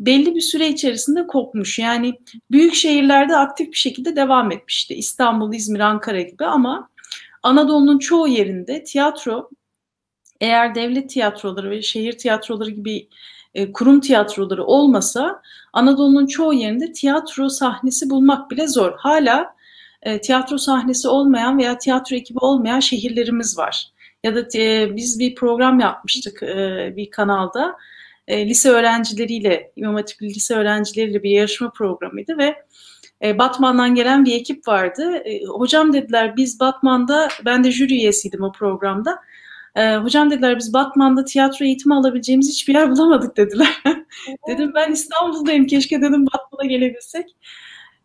belli 0.00 0.34
bir 0.34 0.40
süre 0.40 0.68
içerisinde 0.68 1.26
kopmuş. 1.26 1.78
Yani 1.78 2.14
büyük 2.50 2.74
şehirlerde 2.74 3.36
aktif 3.36 3.70
bir 3.70 3.76
şekilde 3.76 4.16
devam 4.16 4.52
etmişti. 4.52 4.94
İstanbul, 4.94 5.54
İzmir, 5.54 5.80
Ankara 5.80 6.20
gibi 6.20 6.44
ama 6.44 6.88
Anadolu'nun 7.42 7.98
çoğu 7.98 8.28
yerinde 8.28 8.84
tiyatro 8.84 9.50
eğer 10.40 10.74
devlet 10.74 11.10
tiyatroları 11.10 11.70
ve 11.70 11.82
şehir 11.82 12.12
tiyatroları 12.12 12.70
gibi 12.70 13.08
e, 13.54 13.72
kurum 13.72 14.00
tiyatroları 14.00 14.64
olmasa 14.64 15.42
Anadolu'nun 15.72 16.26
çoğu 16.26 16.52
yerinde 16.52 16.92
tiyatro 16.92 17.48
sahnesi 17.48 18.10
bulmak 18.10 18.50
bile 18.50 18.68
zor. 18.68 18.92
Hala 18.96 19.56
e, 20.02 20.20
tiyatro 20.20 20.58
sahnesi 20.58 21.08
olmayan 21.08 21.58
veya 21.58 21.78
tiyatro 21.78 22.16
ekibi 22.16 22.38
olmayan 22.38 22.80
şehirlerimiz 22.80 23.58
var. 23.58 23.86
Ya 24.24 24.34
da 24.34 24.58
e, 24.58 24.96
biz 24.96 25.18
bir 25.18 25.34
program 25.34 25.80
yapmıştık 25.80 26.42
e, 26.42 26.92
bir 26.96 27.10
kanalda. 27.10 27.76
E, 28.28 28.48
lise 28.48 28.70
öğrencileriyle, 28.70 29.72
İmam 29.76 29.94
Hatipli 29.94 30.26
lise 30.26 30.54
öğrencileriyle 30.54 31.22
bir 31.22 31.30
yarışma 31.30 31.70
programıydı 31.70 32.38
ve 32.38 32.56
e, 33.22 33.38
Batman'dan 33.38 33.94
gelen 33.94 34.24
bir 34.24 34.34
ekip 34.34 34.68
vardı. 34.68 35.16
E, 35.16 35.44
hocam 35.44 35.92
dediler 35.92 36.36
biz 36.36 36.60
Batman'da, 36.60 37.28
ben 37.44 37.64
de 37.64 37.70
jüri 37.70 37.94
üyesiydim 37.94 38.42
o 38.42 38.52
programda. 38.52 39.18
E, 39.76 39.96
hocam 39.96 40.30
dediler 40.30 40.58
biz 40.58 40.72
Batman'da 40.72 41.24
tiyatro 41.24 41.64
eğitimi 41.64 41.94
alabileceğimiz 41.94 42.48
hiçbir 42.48 42.74
yer 42.74 42.90
bulamadık 42.90 43.36
dediler. 43.36 43.82
dedim 44.48 44.72
ben 44.74 44.92
İstanbul'dayım 44.92 45.66
keşke 45.66 46.02
dedim 46.02 46.26
Batman'a 46.26 46.68
gelebilsek. 46.68 47.36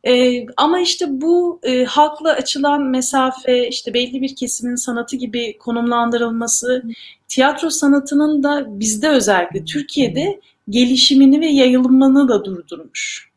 E, 0.08 0.46
ama 0.58 0.80
işte 0.80 1.06
bu 1.10 1.60
e, 1.64 1.84
halkla 1.84 2.32
açılan 2.32 2.84
mesafe, 2.84 3.68
işte 3.68 3.94
belli 3.94 4.22
bir 4.22 4.36
kesimin 4.36 4.76
sanatı 4.76 5.16
gibi 5.16 5.58
konumlandırılması, 5.58 6.84
tiyatro 7.28 7.70
sanatının 7.70 8.44
da 8.44 8.80
bizde 8.80 9.10
özellikle 9.10 9.66
Türkiye'de 9.66 10.40
gelişimini 10.70 11.42
ve 11.42 11.48
yayılımını 11.48 12.28
da 12.28 12.46
durdurmuş. 12.46 13.32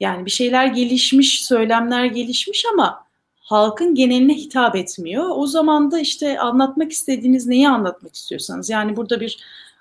Yani 0.00 0.26
bir 0.26 0.30
şeyler 0.30 0.66
gelişmiş, 0.66 1.44
söylemler 1.44 2.04
gelişmiş 2.04 2.64
ama 2.72 3.06
halkın 3.40 3.94
geneline 3.94 4.34
hitap 4.34 4.76
etmiyor. 4.76 5.24
O 5.34 5.46
zaman 5.46 5.90
da 5.90 5.98
işte 5.98 6.38
anlatmak 6.40 6.92
istediğiniz 6.92 7.46
neyi 7.46 7.68
anlatmak 7.68 8.14
istiyorsanız. 8.14 8.70
Yani 8.70 8.96
burada 8.96 9.20
bir 9.20 9.38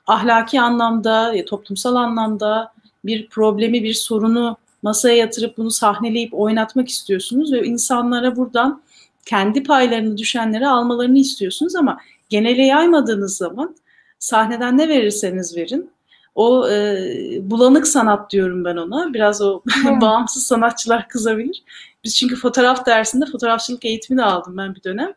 ahlaki 0.08 0.62
anlamda, 0.62 1.34
toplumsal 1.46 1.96
anlamda 1.96 2.74
bir 3.06 3.30
problemi, 3.30 3.84
bir 3.84 3.94
sorunu 3.94 4.58
masaya 4.86 5.16
yatırıp 5.16 5.58
bunu 5.58 5.72
sahneleyip 5.72 6.34
oynatmak 6.34 6.90
istiyorsunuz 6.90 7.54
ve 7.54 7.64
insanlara 7.64 8.36
buradan 8.36 8.82
kendi 9.26 9.64
paylarını 9.64 10.18
düşenleri 10.18 10.68
almalarını 10.68 11.18
istiyorsunuz 11.18 11.76
ama 11.76 12.00
genele 12.30 12.66
yaymadığınız 12.66 13.38
zaman 13.38 13.76
sahneden 14.20 14.78
ne 14.78 14.90
verirseniz 14.90 15.58
verin 15.58 15.90
o 16.36 16.70
e, 16.70 16.98
bulanık 17.42 17.88
sanat 17.88 18.32
diyorum 18.32 18.66
ben 18.66 18.76
ona. 18.78 19.14
Biraz 19.14 19.42
o 19.42 19.62
bağımsız 20.02 20.48
sanatçılar 20.48 21.08
kızabilir. 21.08 21.64
Biz 22.04 22.18
çünkü 22.18 22.36
fotoğraf 22.36 22.86
dersinde 22.86 23.26
fotoğrafçılık 23.32 23.86
eğitimi 23.86 24.18
de 24.18 24.24
aldım 24.24 24.58
ben 24.58 24.76
bir 24.76 24.84
dönem. 24.84 25.14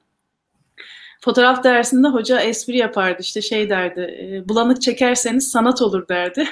Fotoğraf 1.20 1.64
dersinde 1.64 2.08
hoca 2.08 2.40
espri 2.40 2.76
yapardı 2.76 3.22
işte 3.22 3.42
şey 3.42 3.70
derdi 3.70 4.00
e, 4.00 4.48
bulanık 4.48 4.82
çekerseniz 4.82 5.50
sanat 5.50 5.82
olur 5.82 6.08
derdi. 6.08 6.48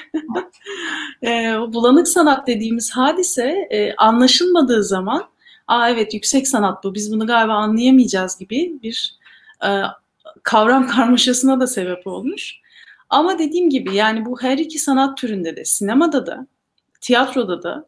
e, 1.23 1.55
bulanık 1.73 2.07
sanat 2.07 2.47
dediğimiz 2.47 2.91
hadise 2.91 3.67
e, 3.71 3.95
anlaşılmadığı 3.95 4.83
zaman 4.83 5.29
aa 5.67 5.89
evet 5.89 6.13
yüksek 6.13 6.47
sanat 6.47 6.83
bu 6.83 6.95
biz 6.95 7.11
bunu 7.11 7.27
galiba 7.27 7.53
anlayamayacağız 7.53 8.37
gibi 8.37 8.79
bir 8.83 9.17
e, 9.65 9.69
kavram 10.43 10.87
karmaşasına 10.95 11.59
da 11.59 11.67
sebep 11.67 12.07
olmuş. 12.07 12.61
Ama 13.09 13.39
dediğim 13.39 13.69
gibi 13.69 13.95
yani 13.95 14.25
bu 14.25 14.41
her 14.41 14.57
iki 14.57 14.79
sanat 14.79 15.17
türünde 15.17 15.55
de 15.55 15.65
sinemada 15.65 16.25
da 16.25 16.47
tiyatroda 17.01 17.63
da 17.63 17.85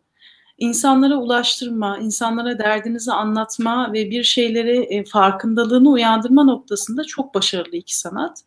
insanlara 0.60 1.15
ulaştırma, 1.15 1.98
insanlara 1.98 2.60
derdinizi 2.60 3.12
anlatma 3.12 3.93
ve 3.93 4.12
bir 4.12 4.24
şeyleri 4.24 4.78
e, 4.80 5.06
farkındalığını 5.06 5.89
uyandırma 5.89 6.43
noktasında 6.43 7.04
çok 7.04 7.36
başarılı 7.36 7.76
iki 7.76 7.98
sanat. 7.98 8.43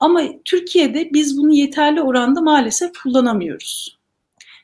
Ama 0.00 0.22
Türkiye'de 0.44 1.10
biz 1.12 1.38
bunu 1.38 1.52
yeterli 1.52 2.02
oranda 2.02 2.40
maalesef 2.40 2.92
kullanamıyoruz. 3.02 4.00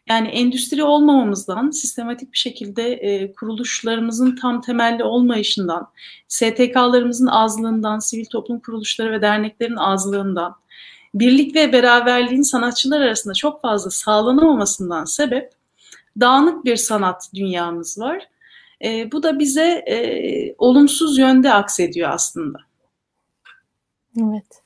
Yani 0.09 0.29
endüstri 0.29 0.83
olmamamızdan, 0.83 1.71
sistematik 1.71 2.33
bir 2.33 2.39
şekilde 2.39 2.93
e, 2.93 3.33
kuruluşlarımızın 3.33 4.37
tam 4.37 4.61
temelli 4.61 5.05
olmayışından, 5.05 5.89
STK'larımızın 6.29 7.27
azlığından, 7.27 7.99
sivil 7.99 8.25
toplum 8.25 8.61
kuruluşları 8.61 9.13
ve 9.13 9.23
derneklerin 9.23 9.77
azlığından, 9.77 10.57
birlik 11.15 11.55
ve 11.55 11.73
beraberliğin 11.73 12.43
sanatçılar 12.43 13.01
arasında 13.01 13.35
çok 13.35 13.63
fazla 13.63 13.91
sağlanamamasından 13.91 15.05
sebep 15.05 15.56
dağınık 16.21 16.65
bir 16.65 16.77
sanat 16.77 17.31
dünyamız 17.35 18.01
var. 18.01 18.29
E, 18.85 19.13
bu 19.13 19.23
da 19.23 19.39
bize 19.39 19.85
e, 19.89 20.55
olumsuz 20.59 21.19
yönde 21.19 21.53
aksediyor 21.53 22.11
aslında. 22.11 22.59
Evet. 24.19 24.63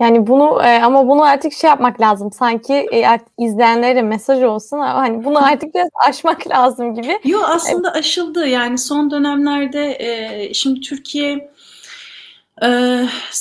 Yani 0.00 0.26
bunu 0.26 0.62
e, 0.62 0.82
ama 0.82 1.08
bunu 1.08 1.22
artık 1.22 1.52
şey 1.52 1.70
yapmak 1.70 2.00
lazım. 2.00 2.32
Sanki 2.32 2.74
e, 2.74 3.18
izleyenlere 3.38 4.02
mesaj 4.02 4.42
olsun. 4.42 4.78
Hani 4.78 5.24
bunu 5.24 5.44
artık 5.44 5.74
biraz 5.74 5.88
aşmak 6.08 6.48
lazım 6.48 6.94
gibi. 6.94 7.18
Yok 7.24 7.44
aslında 7.48 7.92
aşıldı. 7.92 8.46
Yani 8.46 8.78
son 8.78 9.10
dönemlerde 9.10 9.96
e, 10.00 10.54
şimdi 10.54 10.80
Türkiye 10.80 11.50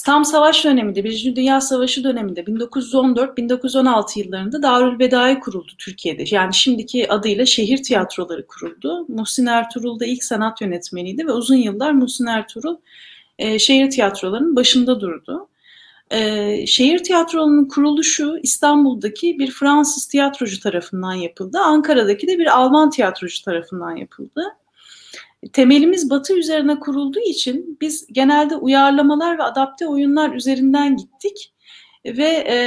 tam 0.05 0.25
savaş 0.25 0.65
döneminde, 0.65 1.03
Birinci 1.03 1.35
Dünya 1.35 1.61
Savaşı 1.61 2.03
döneminde 2.03 2.41
1914-1916 2.41 4.19
yıllarında 4.19 4.63
Darül 4.63 4.99
Bedai 4.99 5.39
kuruldu 5.39 5.71
Türkiye'de. 5.77 6.23
Yani 6.31 6.53
şimdiki 6.53 7.11
adıyla 7.11 7.45
şehir 7.45 7.83
tiyatroları 7.83 8.47
kuruldu. 8.47 9.05
Muhsin 9.07 9.45
Ertuğrul 9.45 9.99
da 9.99 10.05
ilk 10.05 10.23
sanat 10.23 10.61
yönetmeniydi 10.61 11.27
ve 11.27 11.31
uzun 11.31 11.55
yıllar 11.55 11.91
Muhsin 11.91 12.25
Ertuğrul 12.25 12.77
e, 13.39 13.59
şehir 13.59 13.89
tiyatrolarının 13.89 14.55
başında 14.55 15.01
durdu. 15.01 15.49
E, 16.11 16.67
şehir 16.67 17.03
tiyatrolarının 17.03 17.67
kuruluşu 17.67 18.37
İstanbul'daki 18.43 19.39
bir 19.39 19.51
Fransız 19.51 20.07
tiyatrocu 20.07 20.59
tarafından 20.59 21.13
yapıldı. 21.13 21.59
Ankara'daki 21.59 22.27
de 22.27 22.39
bir 22.39 22.57
Alman 22.57 22.89
tiyatrocu 22.89 23.43
tarafından 23.43 23.95
yapıldı 23.95 24.43
temelimiz 25.53 26.09
Batı 26.09 26.39
üzerine 26.39 26.79
kurulduğu 26.79 27.19
için 27.19 27.77
biz 27.81 28.07
genelde 28.11 28.55
uyarlamalar 28.55 29.37
ve 29.37 29.43
adapte 29.43 29.87
oyunlar 29.87 30.33
üzerinden 30.33 30.97
gittik 30.97 31.53
ve 32.05 32.27
e, 32.27 32.57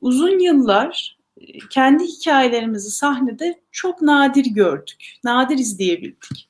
uzun 0.00 0.38
yıllar 0.38 1.16
e, 1.40 1.44
kendi 1.70 2.04
hikayelerimizi 2.04 2.90
sahnede 2.90 3.60
çok 3.70 4.02
nadir 4.02 4.44
gördük, 4.44 5.14
nadir 5.24 5.58
izleyebildik. 5.58 6.48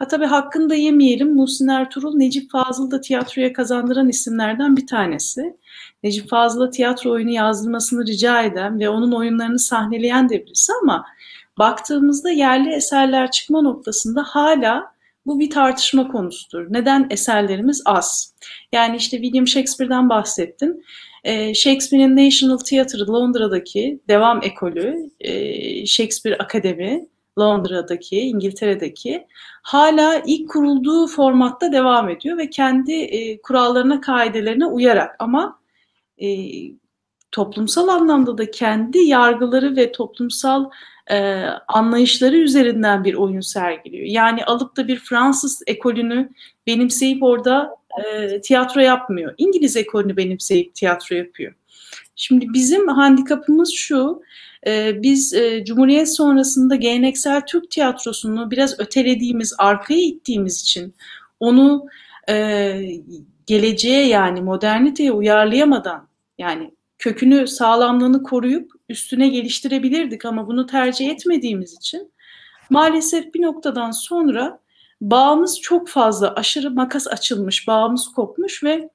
Ha 0.00 0.08
tabii 0.08 0.26
hakkını 0.26 0.70
da 0.70 0.74
yemeyelim. 0.74 1.34
Muhsin 1.34 1.68
Ertuğrul, 1.68 2.16
Necip 2.16 2.50
Fazıl 2.50 2.90
da 2.90 3.00
tiyatroya 3.00 3.52
kazandıran 3.52 4.08
isimlerden 4.08 4.76
bir 4.76 4.86
tanesi. 4.86 5.56
Necip 6.02 6.28
Fazıl'a 6.28 6.70
tiyatro 6.70 7.10
oyunu 7.10 7.30
yazdırmasını 7.30 8.06
rica 8.06 8.42
eden 8.42 8.80
ve 8.80 8.88
onun 8.88 9.12
oyunlarını 9.12 9.58
sahneleyen 9.58 10.28
de 10.28 10.46
birisi 10.46 10.72
ama 10.82 11.06
baktığımızda 11.60 12.30
yerli 12.30 12.72
eserler 12.72 13.30
çıkma 13.30 13.62
noktasında 13.62 14.22
hala 14.22 14.92
bu 15.26 15.40
bir 15.40 15.50
tartışma 15.50 16.08
konusudur. 16.08 16.66
Neden 16.70 17.06
eserlerimiz 17.10 17.82
az? 17.84 18.34
Yani 18.72 18.96
işte 18.96 19.16
William 19.22 19.46
Shakespeare'den 19.46 20.08
bahsettin. 20.08 20.84
Ee, 21.24 21.54
Shakespeare'in 21.54 22.26
National 22.26 22.58
Theatre 22.58 23.06
Londra'daki 23.06 24.00
devam 24.08 24.42
ekolü, 24.42 25.10
e, 25.20 25.86
Shakespeare 25.86 26.36
Akademi, 26.36 27.08
Londra'daki, 27.38 28.20
İngiltere'deki 28.20 29.26
hala 29.62 30.22
ilk 30.26 30.50
kurulduğu 30.50 31.06
formatta 31.06 31.72
devam 31.72 32.08
ediyor 32.08 32.38
ve 32.38 32.50
kendi 32.50 32.92
e, 32.92 33.40
kurallarına, 33.42 34.00
kaidelerine 34.00 34.66
uyarak 34.66 35.16
ama 35.18 35.58
e, 36.22 36.28
toplumsal 37.32 37.88
anlamda 37.88 38.38
da 38.38 38.50
kendi 38.50 38.98
yargıları 38.98 39.76
ve 39.76 39.92
toplumsal 39.92 40.70
e, 41.10 41.46
anlayışları 41.68 42.36
üzerinden 42.36 43.04
bir 43.04 43.14
oyun 43.14 43.40
sergiliyor. 43.40 44.06
Yani 44.06 44.44
alıp 44.44 44.76
da 44.76 44.88
bir 44.88 44.96
Fransız 44.96 45.62
ekolünü 45.66 46.30
benimseyip 46.66 47.22
orada 47.22 47.70
e, 48.04 48.40
tiyatro 48.40 48.80
yapmıyor. 48.80 49.34
İngiliz 49.38 49.76
ekolünü 49.76 50.16
benimseyip 50.16 50.74
tiyatro 50.74 51.16
yapıyor. 51.16 51.54
Şimdi 52.16 52.46
bizim 52.52 52.88
handikapımız 52.88 53.72
şu, 53.74 54.22
e, 54.66 55.02
biz 55.02 55.34
e, 55.34 55.64
Cumhuriyet 55.64 56.14
sonrasında 56.14 56.76
geleneksel 56.76 57.40
Türk 57.46 57.70
tiyatrosunu 57.70 58.50
biraz 58.50 58.80
ötelediğimiz, 58.80 59.54
arkaya 59.58 60.00
ittiğimiz 60.00 60.60
için 60.60 60.94
onu 61.40 61.86
e, 62.28 62.76
geleceğe 63.46 64.06
yani 64.06 64.40
moderniteye 64.40 65.12
uyarlayamadan 65.12 66.08
yani 66.38 66.70
kökünü, 66.98 67.46
sağlamlığını 67.46 68.22
koruyup 68.22 68.72
üstüne 68.90 69.28
geliştirebilirdik 69.28 70.24
ama 70.24 70.46
bunu 70.46 70.66
tercih 70.66 71.10
etmediğimiz 71.10 71.74
için 71.74 72.12
maalesef 72.70 73.34
bir 73.34 73.42
noktadan 73.42 73.90
sonra 73.90 74.60
bağımız 75.00 75.60
çok 75.60 75.88
fazla 75.88 76.34
aşırı 76.34 76.70
makas 76.70 77.08
açılmış, 77.08 77.68
bağımız 77.68 78.08
kopmuş 78.08 78.64
ve 78.64 78.90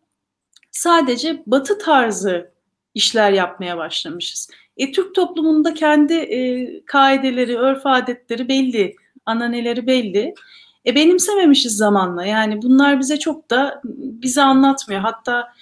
sadece 0.71 1.43
batı 1.47 1.77
tarzı 1.77 2.51
işler 2.93 3.31
yapmaya 3.31 3.77
başlamışız. 3.77 4.49
E, 4.77 4.91
Türk 4.91 5.15
toplumunda 5.15 5.73
kendi 5.73 6.13
e, 6.13 6.85
kaideleri, 6.85 7.57
örf 7.57 7.81
adetleri 7.85 8.47
belli, 8.47 8.95
ananeleri 9.25 9.87
belli. 9.87 10.33
E, 10.85 10.95
benimsememişiz 10.95 11.77
zamanla. 11.77 12.25
Yani 12.25 12.61
bunlar 12.61 12.99
bize 12.99 13.19
çok 13.19 13.49
da 13.49 13.81
bize 13.83 14.41
anlatmıyor. 14.41 15.01
Hatta 15.01 15.53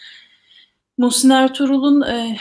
Muhsin 0.98 1.30
Ertuğrul'un 1.30 2.02
e, 2.02 2.38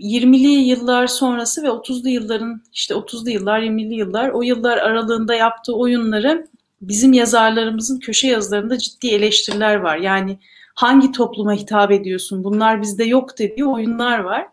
20'li 0.00 0.48
yıllar 0.48 1.06
sonrası 1.06 1.62
ve 1.62 1.66
30'lu 1.66 2.08
yılların 2.08 2.62
işte 2.72 2.94
30'lu 2.94 3.30
yıllar 3.30 3.60
20'li 3.60 3.94
yıllar 3.94 4.28
o 4.28 4.42
yıllar 4.42 4.78
aralığında 4.78 5.34
yaptığı 5.34 5.76
oyunları 5.76 6.46
bizim 6.80 7.12
yazarlarımızın 7.12 7.98
köşe 7.98 8.28
yazılarında 8.28 8.78
ciddi 8.78 9.08
eleştiriler 9.08 9.76
var. 9.76 9.96
Yani 9.96 10.38
hangi 10.74 11.12
topluma 11.12 11.52
hitap 11.52 11.90
ediyorsun 11.90 12.44
bunlar 12.44 12.82
bizde 12.82 13.04
yok 13.04 13.38
dediği 13.38 13.64
oyunlar 13.64 14.18
var. 14.18 14.46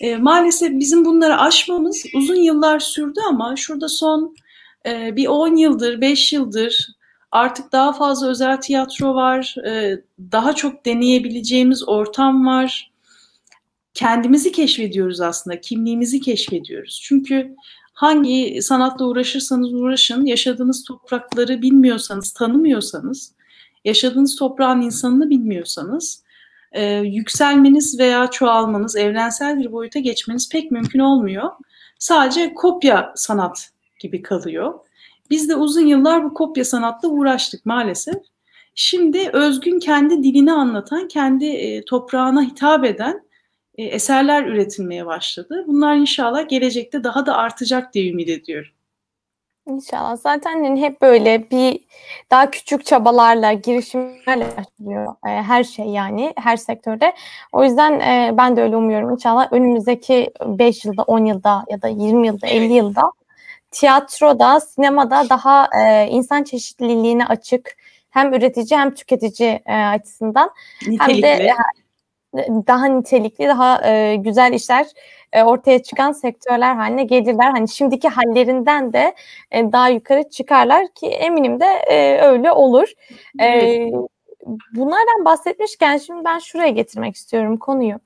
E, 0.00 0.16
maalesef 0.16 0.70
bizim 0.70 1.04
bunları 1.04 1.36
aşmamız 1.40 2.04
uzun 2.14 2.34
yıllar 2.34 2.78
sürdü 2.78 3.20
ama 3.28 3.56
şurada 3.56 3.88
son 3.88 4.36
e, 4.86 5.16
bir 5.16 5.26
10 5.26 5.56
yıldır 5.56 6.00
5 6.00 6.32
yıldır 6.32 6.88
artık 7.32 7.72
daha 7.72 7.92
fazla 7.92 8.28
özel 8.28 8.60
tiyatro 8.60 9.14
var, 9.14 9.54
e, 9.66 10.00
daha 10.32 10.54
çok 10.54 10.86
deneyebileceğimiz 10.86 11.88
ortam 11.88 12.46
var. 12.46 12.90
Kendimizi 13.96 14.52
keşfediyoruz 14.52 15.20
aslında, 15.20 15.60
kimliğimizi 15.60 16.20
keşfediyoruz. 16.20 17.00
Çünkü 17.04 17.54
hangi 17.92 18.62
sanatla 18.62 19.04
uğraşırsanız 19.04 19.74
uğraşın, 19.74 20.26
yaşadığınız 20.26 20.84
toprakları 20.84 21.62
bilmiyorsanız, 21.62 22.32
tanımıyorsanız, 22.32 23.32
yaşadığınız 23.84 24.36
toprağın 24.36 24.80
insanını 24.80 25.30
bilmiyorsanız, 25.30 26.22
e, 26.72 26.84
yükselmeniz 26.94 27.98
veya 27.98 28.26
çoğalmanız, 28.26 28.96
evrensel 28.96 29.58
bir 29.58 29.72
boyuta 29.72 29.98
geçmeniz 29.98 30.48
pek 30.48 30.70
mümkün 30.70 30.98
olmuyor. 30.98 31.50
Sadece 31.98 32.54
kopya 32.54 33.12
sanat 33.16 33.70
gibi 33.98 34.22
kalıyor. 34.22 34.74
Biz 35.30 35.48
de 35.48 35.56
uzun 35.56 35.86
yıllar 35.86 36.24
bu 36.24 36.34
kopya 36.34 36.64
sanatla 36.64 37.08
uğraştık 37.08 37.66
maalesef. 37.66 38.16
Şimdi 38.74 39.30
özgün 39.32 39.78
kendi 39.78 40.22
dilini 40.22 40.52
anlatan, 40.52 41.08
kendi 41.08 41.46
e, 41.46 41.84
toprağına 41.84 42.42
hitap 42.42 42.84
eden 42.84 43.25
e, 43.76 43.84
eserler 43.84 44.44
üretilmeye 44.44 45.06
başladı. 45.06 45.64
Bunlar 45.66 45.96
inşallah 45.96 46.48
gelecekte 46.48 47.04
daha 47.04 47.26
da 47.26 47.36
artacak 47.36 47.94
diye 47.94 48.10
ümit 48.10 48.28
ediyorum. 48.28 48.70
İnşallah. 49.68 50.16
Zaten 50.16 50.64
hani 50.64 50.80
hep 50.80 51.02
böyle 51.02 51.50
bir 51.50 51.80
daha 52.30 52.50
küçük 52.50 52.86
çabalarla, 52.86 53.52
girişimlerle 53.52 54.46
başlıyor 54.56 55.14
e, 55.26 55.28
her 55.28 55.64
şey 55.64 55.86
yani 55.86 56.32
her 56.36 56.56
sektörde. 56.56 57.14
O 57.52 57.64
yüzden 57.64 58.00
e, 58.00 58.34
ben 58.36 58.56
de 58.56 58.62
öyle 58.62 58.76
umuyorum. 58.76 59.10
İnşallah 59.10 59.52
önümüzdeki 59.52 60.30
5 60.46 60.84
yılda, 60.84 61.02
10 61.02 61.24
yılda 61.24 61.64
ya 61.70 61.82
da 61.82 61.88
20 61.88 62.26
yılda, 62.26 62.46
50 62.46 62.72
yılda 62.72 63.02
tiyatroda, 63.70 64.60
sinemada 64.60 65.28
daha 65.28 65.68
insan 66.06 66.42
çeşitliliğine 66.42 67.26
açık 67.26 67.76
hem 68.10 68.34
üretici 68.34 68.78
hem 68.78 68.94
tüketici 68.94 69.62
açısından 69.66 70.50
nitelikli. 70.86 71.26
hem 71.26 71.38
de 71.38 71.52
daha 72.66 72.86
nitelikli, 72.86 73.48
daha 73.48 73.88
e, 73.88 74.16
güzel 74.16 74.52
işler 74.52 74.86
e, 75.32 75.42
ortaya 75.42 75.82
çıkan 75.82 76.12
sektörler 76.12 76.74
haline 76.74 77.04
gelirler. 77.04 77.50
Hani 77.50 77.68
şimdiki 77.68 78.08
hallerinden 78.08 78.92
de 78.92 79.14
e, 79.50 79.72
daha 79.72 79.88
yukarı 79.88 80.30
çıkarlar 80.30 80.88
ki 80.94 81.06
eminim 81.06 81.60
de 81.60 81.66
e, 81.90 82.20
öyle 82.22 82.52
olur. 82.52 82.88
E, 83.40 83.86
bunlardan 84.74 85.24
bahsetmişken 85.24 85.96
şimdi 85.96 86.24
ben 86.24 86.38
şuraya 86.38 86.70
getirmek 86.70 87.16
istiyorum 87.16 87.56
konuyu 87.56 87.98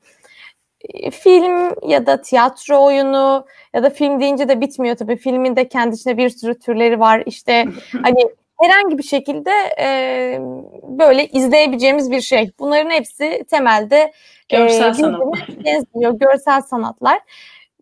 film 1.13 1.75
ya 1.91 2.07
da 2.07 2.23
tiyatro 2.23 2.85
oyunu 2.85 3.47
ya 3.75 3.83
da 3.83 3.91
film 3.91 4.21
deyince 4.21 4.49
de 4.49 4.61
bitmiyor 4.61 4.97
tabii. 4.97 5.17
Filmin 5.17 5.57
de 5.57 5.69
kendisine 5.69 6.17
bir 6.17 6.29
sürü 6.29 6.59
türleri 6.59 7.01
var. 7.01 7.23
İşte 7.27 7.67
hani 8.03 8.29
herhangi 8.61 8.99
bir 8.99 9.03
şekilde 9.03 9.51
e, 9.81 10.39
böyle 10.83 11.27
izleyebileceğimiz 11.27 12.11
bir 12.11 12.21
şey. 12.21 12.51
Bunların 12.59 12.91
hepsi 12.91 13.45
temelde 13.51 14.13
görsel 14.49 14.91
e, 14.91 14.95
sanatlar. 14.95 15.49
Benziyor, 15.65 16.13
görsel 16.13 16.63
sanatlar. 16.63 17.21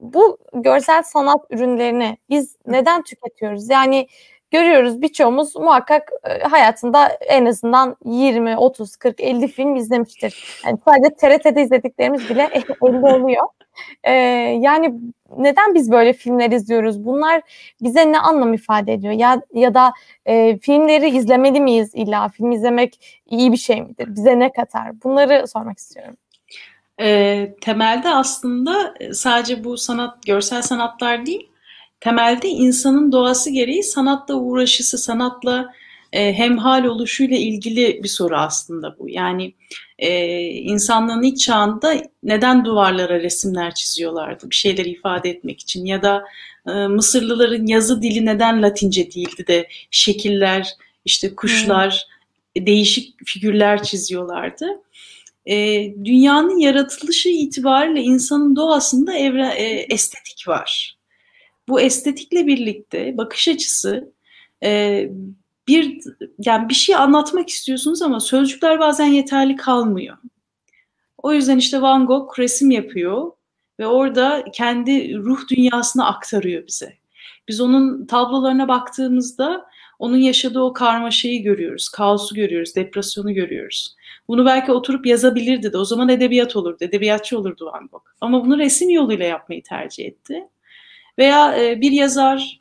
Bu 0.01 0.39
görsel 0.55 1.03
sanat 1.03 1.45
ürünlerini 1.51 2.19
biz 2.31 2.57
neden 2.67 3.03
tüketiyoruz? 3.03 3.71
Yani 3.71 4.09
görüyoruz 4.51 5.03
birçoğumuz 5.03 5.57
muhakkak 5.57 6.11
hayatında 6.51 7.09
en 7.09 7.47
azından 7.47 7.97
20, 8.05 8.57
30, 8.57 8.97
40, 8.97 9.21
50 9.21 9.49
film 9.49 9.77
izlemiştir. 9.77 10.61
Yani 10.67 10.79
sadece 10.85 11.15
TRT'de 11.15 11.63
izlediklerimiz 11.63 12.31
bile 12.31 12.43
50 12.83 12.99
oluyor. 12.99 13.45
Ee, 14.05 14.13
yani 14.61 14.95
neden 15.37 15.75
biz 15.75 15.91
böyle 15.91 16.13
filmler 16.13 16.51
izliyoruz? 16.51 17.05
Bunlar 17.05 17.43
bize 17.83 18.13
ne 18.13 18.19
anlam 18.19 18.55
ifade 18.55 18.93
ediyor? 18.93 19.13
Ya 19.13 19.43
ya 19.55 19.75
da 19.75 19.93
e, 20.27 20.59
filmleri 20.59 21.09
izlemeli 21.09 21.61
miyiz 21.61 21.91
illa? 21.95 22.29
Film 22.29 22.53
izlemek 22.53 23.21
iyi 23.31 23.53
bir 23.53 23.57
şey 23.57 23.83
midir? 23.83 24.07
Bize 24.17 24.39
ne 24.39 24.53
katar? 24.53 25.03
Bunları 25.05 25.49
sormak 25.49 25.79
istiyorum. 25.79 26.17
E, 27.01 27.49
temelde 27.61 28.09
aslında 28.09 28.95
sadece 29.13 29.65
bu 29.65 29.77
sanat, 29.77 30.27
görsel 30.27 30.63
sanatlar 30.63 31.27
değil, 31.27 31.51
temelde 32.01 32.49
insanın 32.49 33.13
doğası 33.13 33.51
gereği 33.51 33.83
sanatla 33.83 34.35
uğraşısı, 34.35 34.99
sanatla 34.99 35.73
e, 36.13 36.33
hemhal 36.33 36.85
oluşuyla 36.85 37.37
ilgili 37.37 38.03
bir 38.03 38.09
soru 38.09 38.37
aslında 38.37 38.99
bu. 38.99 39.09
Yani 39.09 39.55
e, 39.99 40.39
insanlığın 40.45 41.23
ilk 41.23 41.39
çağında 41.39 42.03
neden 42.23 42.65
duvarlara 42.65 43.21
resimler 43.21 43.75
çiziyorlardı? 43.75 44.51
Bir 44.51 44.55
şeyleri 44.55 44.91
ifade 44.91 45.31
etmek 45.31 45.61
için 45.61 45.85
ya 45.85 46.03
da 46.03 46.25
e, 46.67 46.71
Mısırlıların 46.71 47.67
yazı 47.67 48.03
dili 48.03 48.27
neden 48.27 48.63
Latince 48.63 49.13
değildi 49.13 49.47
de 49.47 49.69
şekiller, 49.91 50.69
işte 51.05 51.35
kuşlar, 51.35 52.07
hmm. 52.57 52.67
değişik 52.67 53.27
figürler 53.27 53.83
çiziyorlardı. 53.83 54.67
E, 55.47 55.57
dünyanın 56.05 56.59
yaratılışı 56.59 57.29
itibariyle 57.29 58.03
insanın 58.03 58.57
doğasında 58.57 59.13
evre, 59.15 59.47
e, 59.47 59.87
estetik 59.95 60.49
var 60.49 60.99
bu 61.69 61.81
estetikle 61.81 62.47
birlikte 62.47 63.17
bakış 63.17 63.49
açısı 63.49 64.13
e, 64.63 65.11
bir 65.69 66.01
yani 66.39 66.69
bir 66.69 66.75
şey 66.75 66.95
anlatmak 66.95 67.49
istiyorsunuz 67.49 68.03
ama 68.03 68.21
sözcükler 68.21 68.79
bazen 68.79 69.07
yeterli 69.07 69.57
kalmıyor. 69.57 70.17
O 71.19 71.33
yüzden 71.33 71.59
işte 71.59 71.83
Van 71.83 72.07
Gogh 72.07 72.39
resim 72.39 72.71
yapıyor 72.71 73.33
ve 73.81 73.87
orada 73.87 74.45
kendi 74.53 75.17
ruh 75.17 75.49
dünyasını 75.51 76.07
aktarıyor 76.07 76.67
bize. 76.67 76.99
Biz 77.49 77.61
onun 77.61 78.07
tablolarına 78.07 78.69
baktığımızda 78.69 79.69
onun 79.99 80.17
yaşadığı 80.17 80.61
o 80.61 80.73
karmaşayı 80.73 81.43
görüyoruz, 81.43 81.89
kaosu 81.89 82.35
görüyoruz, 82.35 82.75
depresyonu 82.75 83.35
görüyoruz. 83.35 83.97
Bunu 84.29 84.47
belki 84.47 84.73
oturup 84.73 85.07
yazabilirdi 85.07 85.73
de 85.73 85.79
o 85.79 85.85
zaman 85.85 86.09
edebiyat 86.09 86.57
olurdu, 86.57 86.77
edebiyatçı 86.81 87.39
olurdu 87.39 87.67
Van 87.67 87.89
Gogh. 87.93 88.05
Ama 88.21 88.45
bunu 88.45 88.59
resim 88.59 88.91
yoluyla 88.91 89.27
yapmayı 89.27 89.63
tercih 89.63 90.07
etti. 90.07 90.49
Veya 91.19 91.65
e, 91.65 91.81
bir 91.81 91.93
yazar 91.93 92.61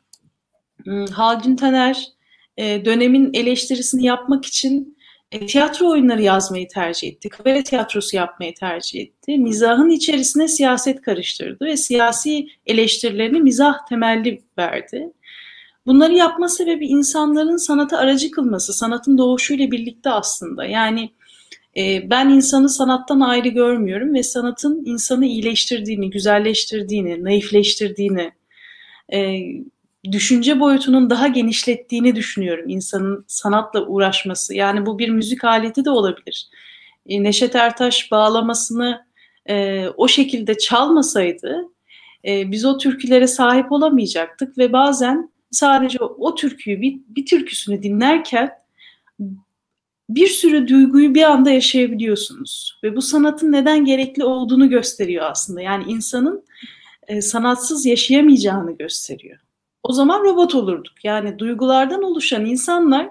hmm, 0.84 1.06
Haldun 1.06 1.56
Taner 1.56 2.17
e, 2.58 2.84
dönemin 2.84 3.30
eleştirisini 3.34 4.06
yapmak 4.06 4.44
için 4.46 4.98
e, 5.32 5.46
tiyatro 5.46 5.90
oyunları 5.90 6.22
yazmayı 6.22 6.68
tercih 6.68 7.08
etti. 7.08 7.28
Kabare 7.28 7.62
tiyatrosu 7.62 8.16
yapmayı 8.16 8.54
tercih 8.54 9.00
etti. 9.00 9.38
Mizahın 9.38 9.90
içerisine 9.90 10.48
siyaset 10.48 11.00
karıştırdı 11.00 11.64
ve 11.64 11.76
siyasi 11.76 12.48
eleştirilerini 12.66 13.40
mizah 13.40 13.86
temelli 13.88 14.42
verdi. 14.58 15.12
Bunları 15.86 16.12
yapma 16.14 16.48
sebebi 16.48 16.86
insanların 16.86 17.56
sanata 17.56 17.98
aracı 17.98 18.30
kılması, 18.30 18.72
sanatın 18.72 19.18
doğuşuyla 19.18 19.70
birlikte 19.70 20.10
aslında. 20.10 20.64
Yani 20.64 21.10
e, 21.76 22.10
ben 22.10 22.28
insanı 22.28 22.68
sanattan 22.68 23.20
ayrı 23.20 23.48
görmüyorum 23.48 24.14
ve 24.14 24.22
sanatın 24.22 24.82
insanı 24.84 25.26
iyileştirdiğini, 25.26 26.10
güzelleştirdiğini, 26.10 27.24
naifleştirdiğini, 27.24 28.32
düşünce 30.12 30.60
boyutunun 30.60 31.10
daha 31.10 31.28
genişlettiğini 31.28 32.16
düşünüyorum 32.16 32.68
insanın 32.68 33.24
sanatla 33.26 33.86
uğraşması. 33.86 34.54
Yani 34.54 34.86
bu 34.86 34.98
bir 34.98 35.08
müzik 35.08 35.44
aleti 35.44 35.84
de 35.84 35.90
olabilir. 35.90 36.48
E, 37.06 37.22
Neşet 37.22 37.54
Ertaş 37.54 38.10
bağlamasını 38.10 39.06
e, 39.48 39.86
o 39.96 40.08
şekilde 40.08 40.58
çalmasaydı 40.58 41.64
e, 42.24 42.50
biz 42.50 42.64
o 42.64 42.78
türkülere 42.78 43.26
sahip 43.26 43.72
olamayacaktık 43.72 44.58
ve 44.58 44.72
bazen 44.72 45.30
sadece 45.50 45.98
o, 46.00 46.34
türküyü 46.34 46.80
bir, 46.80 46.98
bir 47.08 47.26
türküsünü 47.26 47.82
dinlerken 47.82 48.50
bir 50.08 50.26
sürü 50.26 50.68
duyguyu 50.68 51.14
bir 51.14 51.22
anda 51.22 51.50
yaşayabiliyorsunuz 51.50 52.80
ve 52.84 52.96
bu 52.96 53.02
sanatın 53.02 53.52
neden 53.52 53.84
gerekli 53.84 54.24
olduğunu 54.24 54.70
gösteriyor 54.70 55.24
aslında. 55.30 55.60
Yani 55.60 55.84
insanın 55.88 56.44
e, 57.08 57.22
sanatsız 57.22 57.86
yaşayamayacağını 57.86 58.76
gösteriyor. 58.76 59.38
O 59.82 59.92
zaman 59.92 60.24
robot 60.24 60.54
olurduk. 60.54 61.04
Yani 61.04 61.38
duygulardan 61.38 62.02
oluşan 62.02 62.46
insanlar, 62.46 63.10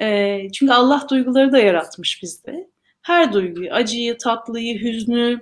e, 0.00 0.38
çünkü 0.52 0.72
Allah 0.72 1.06
duyguları 1.10 1.52
da 1.52 1.58
yaratmış 1.58 2.22
bizde. 2.22 2.70
Her 3.02 3.32
duyguyu, 3.32 3.72
acıyı, 3.72 4.18
tatlıyı, 4.18 4.80
hüznü, 4.80 5.40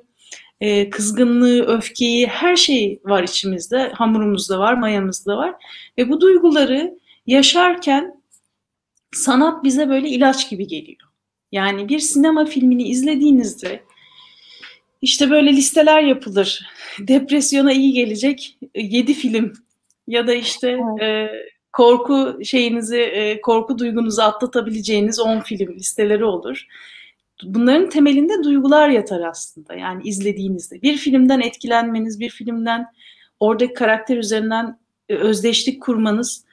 e, 0.61 0.91
kızgınlığı, 0.91 1.63
öfkeyi, 1.63 2.27
her 2.27 2.57
şey 2.57 3.01
var 3.05 3.23
içimizde, 3.23 3.93
hamurumuzda 3.95 4.59
var, 4.59 4.75
mayamızda 4.75 5.37
var. 5.37 5.55
Ve 5.99 6.09
bu 6.09 6.21
duyguları 6.21 6.99
yaşarken 7.27 8.23
sanat 9.13 9.65
bize 9.65 9.89
böyle 9.89 10.09
ilaç 10.09 10.51
gibi 10.51 10.67
geliyor. 10.67 11.09
Yani 11.53 11.89
bir 11.89 11.99
sinema 11.99 12.45
filmini 12.45 12.83
izlediğinizde 12.83 13.83
işte 15.03 15.31
böyle 15.31 15.53
listeler 15.53 16.03
yapılır. 16.03 16.67
Depresyona 16.99 17.73
iyi 17.73 17.93
gelecek 17.93 18.59
7 18.75 19.15
film 19.15 19.53
ya 20.07 20.27
da 20.27 20.35
işte 20.35 20.69
evet. 20.69 21.03
e, 21.03 21.31
korku 21.73 22.39
şeyinizi, 22.45 22.99
e, 22.99 23.41
korku 23.41 23.79
duygunuzu 23.79 24.23
atlatabileceğiniz 24.23 25.21
10 25.21 25.41
film 25.41 25.75
listeleri 25.75 26.25
olur. 26.25 26.67
Bunların 27.45 27.89
temelinde 27.89 28.45
duygular 28.45 28.89
yatar 28.89 29.21
aslında. 29.21 29.75
Yani 29.75 30.03
izlediğinizde 30.05 30.83
bir 30.83 30.97
filmden 30.97 31.41
etkilenmeniz, 31.41 32.21
bir 32.21 32.31
filmden 32.31 32.87
oradaki 33.41 33.75
karakter 33.75 34.17
üzerinden 34.17 34.79
e, 35.09 35.15
özdeşlik 35.15 35.83
kurmanız 35.83 36.45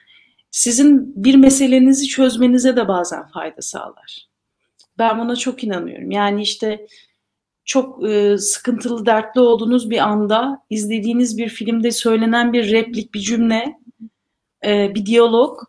sizin 0.50 1.24
bir 1.24 1.34
meselenizi 1.34 2.06
çözmenize 2.06 2.76
de 2.76 2.88
bazen 2.88 3.26
fayda 3.26 3.62
sağlar. 3.62 4.26
Ben 4.98 5.18
buna 5.18 5.36
çok 5.36 5.64
inanıyorum. 5.64 6.10
Yani 6.10 6.42
işte 6.42 6.86
çok 7.70 8.08
e, 8.08 8.38
sıkıntılı, 8.38 9.06
dertli 9.06 9.40
olduğunuz 9.40 9.90
bir 9.90 9.98
anda 9.98 10.62
izlediğiniz 10.70 11.38
bir 11.38 11.48
filmde 11.48 11.90
söylenen 11.90 12.52
bir 12.52 12.70
replik, 12.70 13.14
bir 13.14 13.20
cümle, 13.20 13.78
e, 14.66 14.94
bir 14.94 15.06
diyalog 15.06 15.60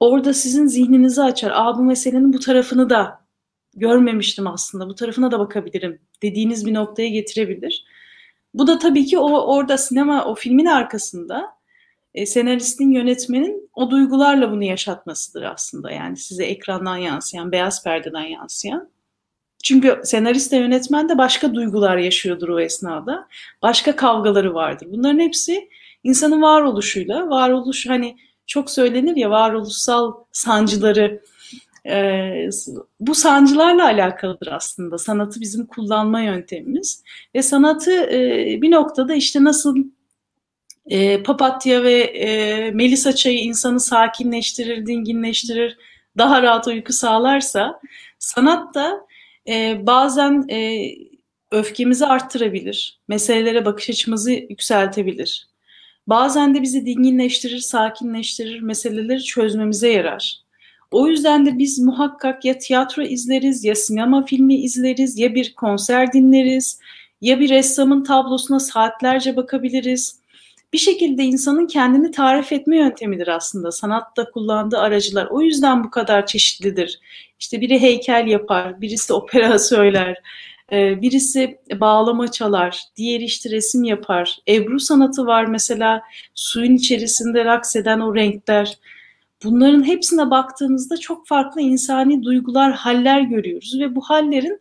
orada 0.00 0.34
sizin 0.34 0.66
zihninizi 0.66 1.22
açar. 1.22 1.52
Aa 1.54 1.78
bu 1.78 1.82
meselenin 1.82 2.32
bu 2.32 2.38
tarafını 2.38 2.90
da 2.90 3.20
görmemiştim 3.74 4.46
aslında. 4.46 4.88
Bu 4.88 4.94
tarafına 4.94 5.30
da 5.30 5.38
bakabilirim 5.38 6.00
dediğiniz 6.22 6.66
bir 6.66 6.74
noktaya 6.74 7.08
getirebilir. 7.08 7.84
Bu 8.54 8.66
da 8.66 8.78
tabii 8.78 9.04
ki 9.04 9.18
o 9.18 9.56
orada 9.56 9.78
sinema 9.78 10.24
o 10.24 10.34
filmin 10.34 10.66
arkasında 10.66 11.48
e, 12.14 12.26
senaristin 12.26 12.92
yönetmenin 12.92 13.70
o 13.74 13.90
duygularla 13.90 14.50
bunu 14.50 14.64
yaşatmasıdır 14.64 15.42
aslında. 15.42 15.90
Yani 15.90 16.16
size 16.16 16.44
ekrandan 16.44 16.96
yansıyan, 16.96 17.52
beyaz 17.52 17.84
perdeden 17.84 18.24
yansıyan. 18.24 18.92
Çünkü 19.62 20.00
senarist 20.04 20.52
de 20.52 20.56
yönetmen 20.56 21.08
de 21.08 21.18
başka 21.18 21.54
duygular 21.54 21.96
yaşıyordur 21.96 22.48
o 22.48 22.60
esnada. 22.60 23.28
Başka 23.62 23.96
kavgaları 23.96 24.54
vardır. 24.54 24.86
Bunların 24.90 25.18
hepsi 25.18 25.68
insanın 26.04 26.42
varoluşuyla, 26.42 27.30
varoluş 27.30 27.88
hani 27.88 28.16
çok 28.46 28.70
söylenir 28.70 29.16
ya 29.16 29.30
varoluşsal 29.30 30.14
sancıları 30.32 31.22
e, 31.86 32.50
bu 33.00 33.14
sancılarla 33.14 33.84
alakalıdır 33.84 34.46
aslında 34.46 34.98
sanatı 34.98 35.40
bizim 35.40 35.66
kullanma 35.66 36.20
yöntemimiz 36.20 37.02
ve 37.34 37.42
sanatı 37.42 37.92
e, 37.92 38.58
bir 38.62 38.70
noktada 38.70 39.14
işte 39.14 39.44
nasıl 39.44 39.76
e, 40.86 41.22
papatya 41.22 41.82
ve 41.82 42.00
e, 42.00 42.70
melisa 42.70 43.14
çayı 43.14 43.38
insanı 43.38 43.80
sakinleştirir, 43.80 44.86
dinginleştirir, 44.86 45.78
daha 46.18 46.42
rahat 46.42 46.66
uyku 46.66 46.92
sağlarsa 46.92 47.80
sanat 48.18 48.74
da 48.74 49.06
e, 49.48 49.86
bazen 49.86 50.48
e, 50.50 50.90
öfkemizi 51.50 52.06
arttırabilir, 52.06 53.00
meselelere 53.08 53.64
bakış 53.64 53.90
açımızı 53.90 54.32
yükseltebilir. 54.32 55.48
Bazen 56.06 56.54
de 56.54 56.62
bizi 56.62 56.86
dinginleştirir, 56.86 57.58
sakinleştirir, 57.58 58.60
meseleleri 58.60 59.22
çözmemize 59.22 59.88
yarar. 59.88 60.42
O 60.90 61.08
yüzden 61.08 61.46
de 61.46 61.58
biz 61.58 61.78
muhakkak 61.78 62.44
ya 62.44 62.58
tiyatro 62.58 63.02
izleriz, 63.02 63.64
ya 63.64 63.74
sinema 63.74 64.24
filmi 64.24 64.54
izleriz, 64.54 65.18
ya 65.18 65.34
bir 65.34 65.54
konser 65.54 66.12
dinleriz, 66.12 66.78
ya 67.20 67.40
bir 67.40 67.50
ressamın 67.50 68.04
tablosuna 68.04 68.60
saatlerce 68.60 69.36
bakabiliriz 69.36 70.21
bir 70.72 70.78
şekilde 70.78 71.24
insanın 71.24 71.66
kendini 71.66 72.10
tarif 72.10 72.52
etme 72.52 72.76
yöntemidir 72.76 73.28
aslında 73.28 73.72
sanatta 73.72 74.30
kullandığı 74.30 74.78
aracılar. 74.78 75.26
O 75.30 75.42
yüzden 75.42 75.84
bu 75.84 75.90
kadar 75.90 76.26
çeşitlidir. 76.26 77.00
İşte 77.40 77.60
biri 77.60 77.80
heykel 77.80 78.26
yapar, 78.26 78.80
birisi 78.80 79.12
opera 79.12 79.58
söyler, 79.58 80.16
e, 80.72 81.02
birisi 81.02 81.58
bağlama 81.80 82.30
çalar, 82.30 82.82
diğeri 82.96 83.24
işte 83.24 83.50
resim 83.50 83.84
yapar. 83.84 84.38
Ebru 84.48 84.80
sanatı 84.80 85.26
var 85.26 85.44
mesela 85.44 86.02
suyun 86.34 86.74
içerisinde 86.74 87.44
raks 87.44 87.76
eden 87.76 88.00
o 88.00 88.14
renkler. 88.14 88.78
Bunların 89.44 89.86
hepsine 89.86 90.30
baktığımızda 90.30 90.96
çok 90.96 91.26
farklı 91.26 91.60
insani 91.60 92.22
duygular, 92.22 92.72
haller 92.72 93.20
görüyoruz 93.20 93.80
ve 93.80 93.94
bu 93.94 94.00
hallerin 94.00 94.60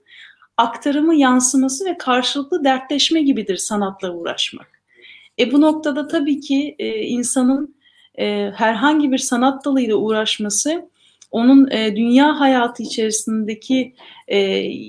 aktarımı, 0.58 1.16
yansıması 1.16 1.86
ve 1.86 1.98
karşılıklı 1.98 2.64
dertleşme 2.64 3.22
gibidir 3.22 3.58
sanatla 3.58 4.12
uğraşmak. 4.12 4.81
E 5.40 5.52
bu 5.52 5.62
noktada 5.62 6.08
tabii 6.08 6.40
ki 6.40 6.76
e, 6.80 7.00
insanın 7.00 7.76
e, 8.20 8.52
herhangi 8.56 9.12
bir 9.12 9.18
sanat 9.18 9.66
dalıyla 9.66 9.96
uğraşması 9.96 10.90
onun 11.32 11.72
e, 11.72 11.96
dünya 11.96 12.40
hayatı 12.40 12.84
içerisindeki 12.84 13.96
e, 14.28 14.38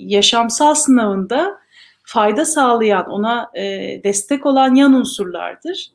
yaşamsal 0.06 0.74
sınavında 0.74 1.58
fayda 2.04 2.44
sağlayan, 2.44 3.10
ona 3.10 3.50
e, 3.54 3.64
destek 4.04 4.46
olan 4.46 4.74
yan 4.74 4.92
unsurlardır. 4.92 5.90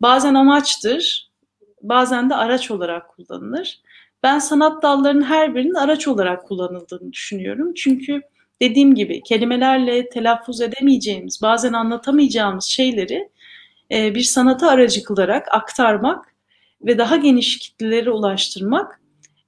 Bazen 0.00 0.34
amaçtır, 0.34 1.30
bazen 1.82 2.30
de 2.30 2.34
araç 2.34 2.70
olarak 2.70 3.08
kullanılır. 3.08 3.80
Ben 4.22 4.38
sanat 4.38 4.82
dallarının 4.82 5.22
her 5.22 5.54
birinin 5.54 5.74
araç 5.74 6.08
olarak 6.08 6.44
kullanıldığını 6.46 7.12
düşünüyorum. 7.12 7.74
Çünkü 7.74 8.20
dediğim 8.62 8.94
gibi 8.94 9.22
kelimelerle 9.22 10.08
telaffuz 10.08 10.60
edemeyeceğimiz, 10.60 11.42
bazen 11.42 11.72
anlatamayacağımız 11.72 12.64
şeyleri 12.64 13.28
e, 13.92 14.14
bir 14.14 14.22
sanata 14.22 14.70
aracı 14.70 15.02
kılarak 15.02 15.48
aktarmak 15.50 16.34
ve 16.82 16.98
daha 16.98 17.16
geniş 17.16 17.58
kitlelere 17.58 18.10
ulaştırmak 18.10 19.00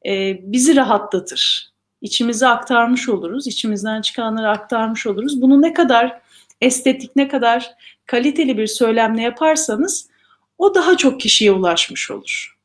e, 0.07 0.39
bizi 0.53 0.77
rahatlatır. 0.77 1.75
İçimize 2.01 2.47
aktarmış 2.47 3.09
oluruz, 3.09 3.47
içimizden 3.47 4.01
çıkanları 4.01 4.51
aktarmış 4.51 5.07
oluruz. 5.07 5.43
Bunu 5.43 5.63
ne 5.63 5.73
kadar 5.73 6.21
estetik, 6.61 7.17
ne 7.17 7.29
kadar 7.29 7.75
kaliteli 8.07 8.59
bir 8.59 8.67
söylemle 8.67 9.23
yaparsanız 9.23 10.09
o 10.59 10.75
daha 10.75 10.97
çok 10.97 11.21
kişiye 11.21 11.53
ulaşmış 11.53 12.11
olur. 12.11 12.59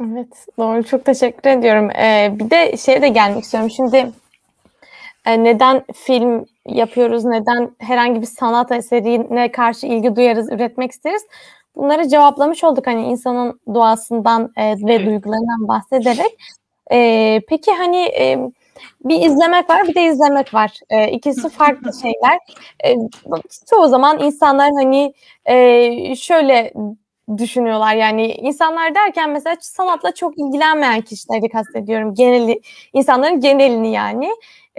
Evet, 0.00 0.46
doğru. 0.58 0.84
Çok 0.84 1.04
teşekkür 1.04 1.50
ediyorum. 1.50 1.90
Ee, 1.90 2.36
bir 2.40 2.50
de 2.50 2.76
şeye 2.76 3.02
de 3.02 3.08
gelmek 3.08 3.44
istiyorum. 3.44 3.70
Şimdi 3.76 4.12
e, 5.30 5.44
neden 5.44 5.84
film 5.94 6.44
yapıyoruz, 6.68 7.24
neden 7.24 7.70
herhangi 7.78 8.20
bir 8.20 8.26
sanat 8.26 8.72
eserine 8.72 9.52
karşı 9.52 9.86
ilgi 9.86 10.16
duyarız, 10.16 10.52
üretmek 10.52 10.92
isteriz. 10.92 11.22
Bunları 11.76 12.08
cevaplamış 12.08 12.64
olduk 12.64 12.86
hani 12.86 13.06
insanın 13.06 13.60
doğasından 13.74 14.52
e, 14.56 14.70
ve 14.72 15.06
duygularından 15.06 15.68
bahsederek. 15.68 16.38
E, 16.92 17.40
peki 17.48 17.72
hani 17.72 17.96
e, 17.96 18.38
bir 19.04 19.22
izlemek 19.22 19.70
var 19.70 19.88
bir 19.88 19.94
de 19.94 20.04
izlemek 20.04 20.54
var. 20.54 20.72
E, 20.90 21.10
ikisi 21.10 21.48
farklı 21.58 21.90
şeyler. 22.02 22.38
E, 22.84 22.96
çoğu 23.70 23.88
zaman 23.88 24.20
insanlar 24.20 24.70
hani 24.72 25.12
e, 25.44 26.16
şöyle 26.16 26.72
düşünüyorlar 27.38 27.94
yani 27.94 28.26
insanlar 28.26 28.94
derken 28.94 29.30
mesela 29.30 29.56
sanatla 29.60 30.14
çok 30.14 30.38
ilgilenmeyen 30.38 31.00
kişileri 31.00 31.48
kastediyorum 31.48 32.14
geneli 32.14 32.60
insanların 32.92 33.40
genelini 33.40 33.92
yani 33.92 34.30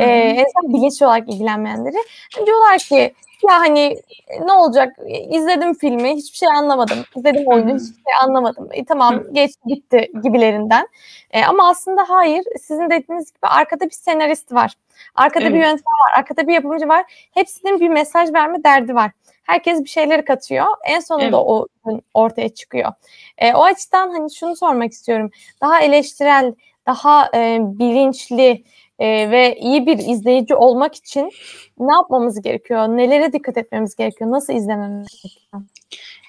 e, 0.01 0.09
en 0.09 0.45
azından 0.45 0.73
bilinçli 0.73 1.05
olarak 1.05 1.29
ilgilenmeyenleri. 1.29 1.97
Diyorlar 2.45 2.77
ki 2.77 3.13
ya 3.49 3.59
hani 3.59 3.97
e, 4.27 4.47
ne 4.47 4.51
olacak 4.51 4.97
izledim 5.29 5.73
filmi 5.73 6.15
hiçbir 6.15 6.37
şey 6.37 6.49
anlamadım. 6.49 6.97
İzledim 7.15 7.47
oyunu 7.47 7.69
hiçbir 7.69 8.03
şey 8.03 8.13
anlamadım. 8.23 8.69
E, 8.71 8.85
tamam 8.85 9.23
geç 9.31 9.51
gitti 9.65 10.11
gibilerinden. 10.23 10.87
E, 11.31 11.43
ama 11.43 11.69
aslında 11.69 12.05
hayır 12.09 12.43
sizin 12.61 12.89
dediğiniz 12.89 13.33
gibi 13.33 13.47
arkada 13.47 13.85
bir 13.85 13.95
senarist 13.95 14.53
var. 14.53 14.73
Arkada 15.15 15.43
evet. 15.43 15.53
bir 15.53 15.59
yönetmen 15.59 15.93
var. 16.01 16.17
Arkada 16.17 16.47
bir 16.47 16.53
yapımcı 16.53 16.87
var. 16.87 17.29
Hepsinin 17.33 17.79
bir 17.79 17.89
mesaj 17.89 18.33
verme 18.33 18.63
derdi 18.63 18.95
var. 18.95 19.11
Herkes 19.43 19.83
bir 19.83 19.89
şeyleri 19.89 20.25
katıyor. 20.25 20.65
En 20.85 20.99
sonunda 20.99 21.25
evet. 21.25 21.33
o 21.33 21.67
ortaya 22.13 22.49
çıkıyor. 22.49 22.91
E, 23.37 23.53
o 23.53 23.63
açıdan 23.63 24.09
hani 24.09 24.35
şunu 24.35 24.55
sormak 24.55 24.91
istiyorum. 24.91 25.31
Daha 25.61 25.81
eleştirel, 25.81 26.53
daha 26.87 27.31
e, 27.35 27.59
bilinçli, 27.61 28.63
e, 29.01 29.31
ve 29.31 29.55
iyi 29.61 29.85
bir 29.85 29.97
izleyici 29.97 30.55
olmak 30.55 30.95
için 30.95 31.31
ne 31.79 31.93
yapmamız 31.93 32.41
gerekiyor? 32.41 32.87
Nelere 32.87 33.33
dikkat 33.33 33.57
etmemiz 33.57 33.95
gerekiyor? 33.95 34.31
Nasıl 34.31 34.53
izlememiz 34.53 35.07
gerekiyor? 35.23 35.63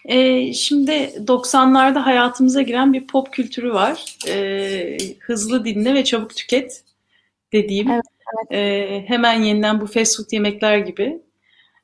E, 0.04 0.52
şimdi 0.52 0.92
90'larda 1.26 1.98
hayatımıza 1.98 2.62
giren 2.62 2.92
bir 2.92 3.06
pop 3.06 3.32
kültürü 3.32 3.72
var. 3.72 4.16
E, 4.28 4.96
hızlı 5.20 5.64
dinle 5.64 5.94
ve 5.94 6.04
çabuk 6.04 6.36
tüket 6.36 6.84
dediğim. 7.52 7.90
Evet, 7.90 8.02
evet. 8.50 8.52
E, 8.52 9.04
hemen 9.08 9.42
yeniden 9.42 9.80
bu 9.80 9.86
fast 9.86 10.16
food 10.16 10.32
yemekler 10.32 10.78
gibi. 10.78 11.18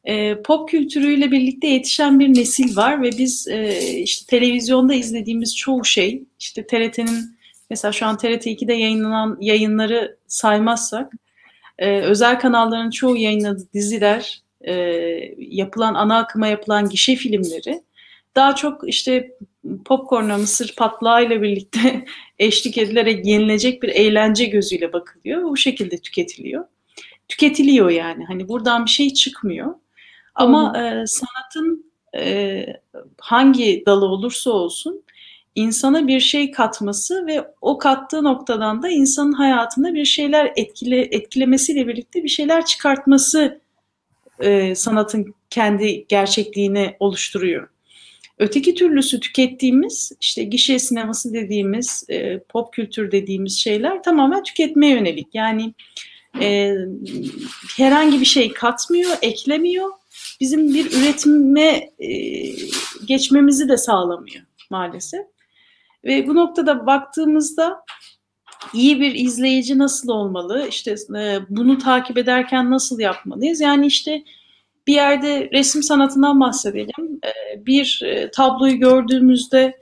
E, 0.04 0.42
pop 0.42 0.68
kültürüyle 0.68 1.30
birlikte 1.30 1.66
yetişen 1.66 2.20
bir 2.20 2.34
nesil 2.34 2.76
var 2.76 3.02
ve 3.02 3.10
biz 3.18 3.48
e, 3.48 3.80
işte 3.80 4.26
televizyonda 4.26 4.94
izlediğimiz 4.94 5.56
çoğu 5.56 5.84
şey, 5.84 6.22
işte 6.38 6.66
TRT'nin 6.66 7.37
Mesela 7.70 7.92
şu 7.92 8.06
an 8.06 8.18
TRT 8.18 8.46
2'de 8.46 8.74
yayınlanan 8.74 9.38
yayınları 9.40 10.16
saymazsak 10.26 11.12
e, 11.78 12.00
özel 12.00 12.40
kanalların 12.40 12.90
çoğu 12.90 13.16
yayınladığı 13.16 13.72
diziler, 13.74 14.42
e, 14.60 14.72
yapılan 15.38 15.94
ana 15.94 16.18
akıma 16.18 16.46
yapılan 16.46 16.88
gişe 16.88 17.16
filmleri 17.16 17.82
daha 18.36 18.54
çok 18.54 18.88
işte 18.88 19.36
popcorn'a 19.84 20.38
mısır 20.38 20.74
patlağıyla 20.76 21.42
birlikte 21.42 22.04
eşlik 22.38 22.78
edilerek 22.78 23.26
yenilecek 23.26 23.82
bir 23.82 23.88
eğlence 23.88 24.44
gözüyle 24.44 24.92
bakılıyor. 24.92 25.42
Bu 25.42 25.56
şekilde 25.56 25.98
tüketiliyor. 25.98 26.64
Tüketiliyor 27.28 27.90
yani. 27.90 28.24
Hani 28.24 28.48
buradan 28.48 28.84
bir 28.84 28.90
şey 28.90 29.12
çıkmıyor. 29.14 29.74
Ama 30.34 30.78
e, 30.78 31.06
sanatın 31.06 31.92
e, 32.16 32.66
hangi 33.20 33.82
dalı 33.86 34.06
olursa 34.06 34.50
olsun 34.50 35.02
insana 35.58 36.06
bir 36.06 36.20
şey 36.20 36.50
katması 36.50 37.26
ve 37.26 37.44
o 37.60 37.78
kattığı 37.78 38.24
noktadan 38.24 38.82
da 38.82 38.88
insanın 38.88 39.32
hayatında 39.32 39.94
bir 39.94 40.04
şeyler 40.04 40.52
etkile, 40.56 41.00
etkilemesiyle 41.00 41.88
birlikte 41.88 42.24
bir 42.24 42.28
şeyler 42.28 42.66
çıkartması 42.66 43.60
e, 44.40 44.74
sanatın 44.74 45.34
kendi 45.50 46.06
gerçekliğini 46.08 46.96
oluşturuyor. 47.00 47.68
Öteki 48.38 48.74
türlüsü 48.74 49.20
tükettiğimiz 49.20 50.12
işte 50.20 50.42
gişe 50.42 50.78
sineması 50.78 51.34
dediğimiz 51.34 52.04
e, 52.08 52.38
pop 52.38 52.72
kültür 52.72 53.12
dediğimiz 53.12 53.58
şeyler 53.58 54.02
tamamen 54.02 54.42
tüketmeye 54.42 54.94
yönelik. 54.94 55.28
Yani 55.34 55.74
e, 56.40 56.74
herhangi 57.76 58.20
bir 58.20 58.26
şey 58.26 58.52
katmıyor, 58.52 59.10
eklemiyor. 59.22 59.90
Bizim 60.40 60.74
bir 60.74 60.86
üretime 60.92 61.90
e, 61.98 62.08
geçmemizi 63.06 63.68
de 63.68 63.76
sağlamıyor 63.76 64.44
maalesef. 64.70 65.26
Ve 66.04 66.28
bu 66.28 66.34
noktada 66.34 66.86
baktığımızda 66.86 67.84
iyi 68.74 69.00
bir 69.00 69.14
izleyici 69.14 69.78
nasıl 69.78 70.08
olmalı? 70.08 70.66
İşte 70.68 70.94
e, 71.16 71.38
bunu 71.48 71.78
takip 71.78 72.18
ederken 72.18 72.70
nasıl 72.70 73.00
yapmalıyız? 73.00 73.60
Yani 73.60 73.86
işte 73.86 74.24
bir 74.86 74.94
yerde 74.94 75.50
resim 75.52 75.82
sanatından 75.82 76.40
bahsedelim. 76.40 77.20
E, 77.24 77.66
bir 77.66 78.02
e, 78.04 78.30
tabloyu 78.30 78.78
gördüğümüzde 78.78 79.80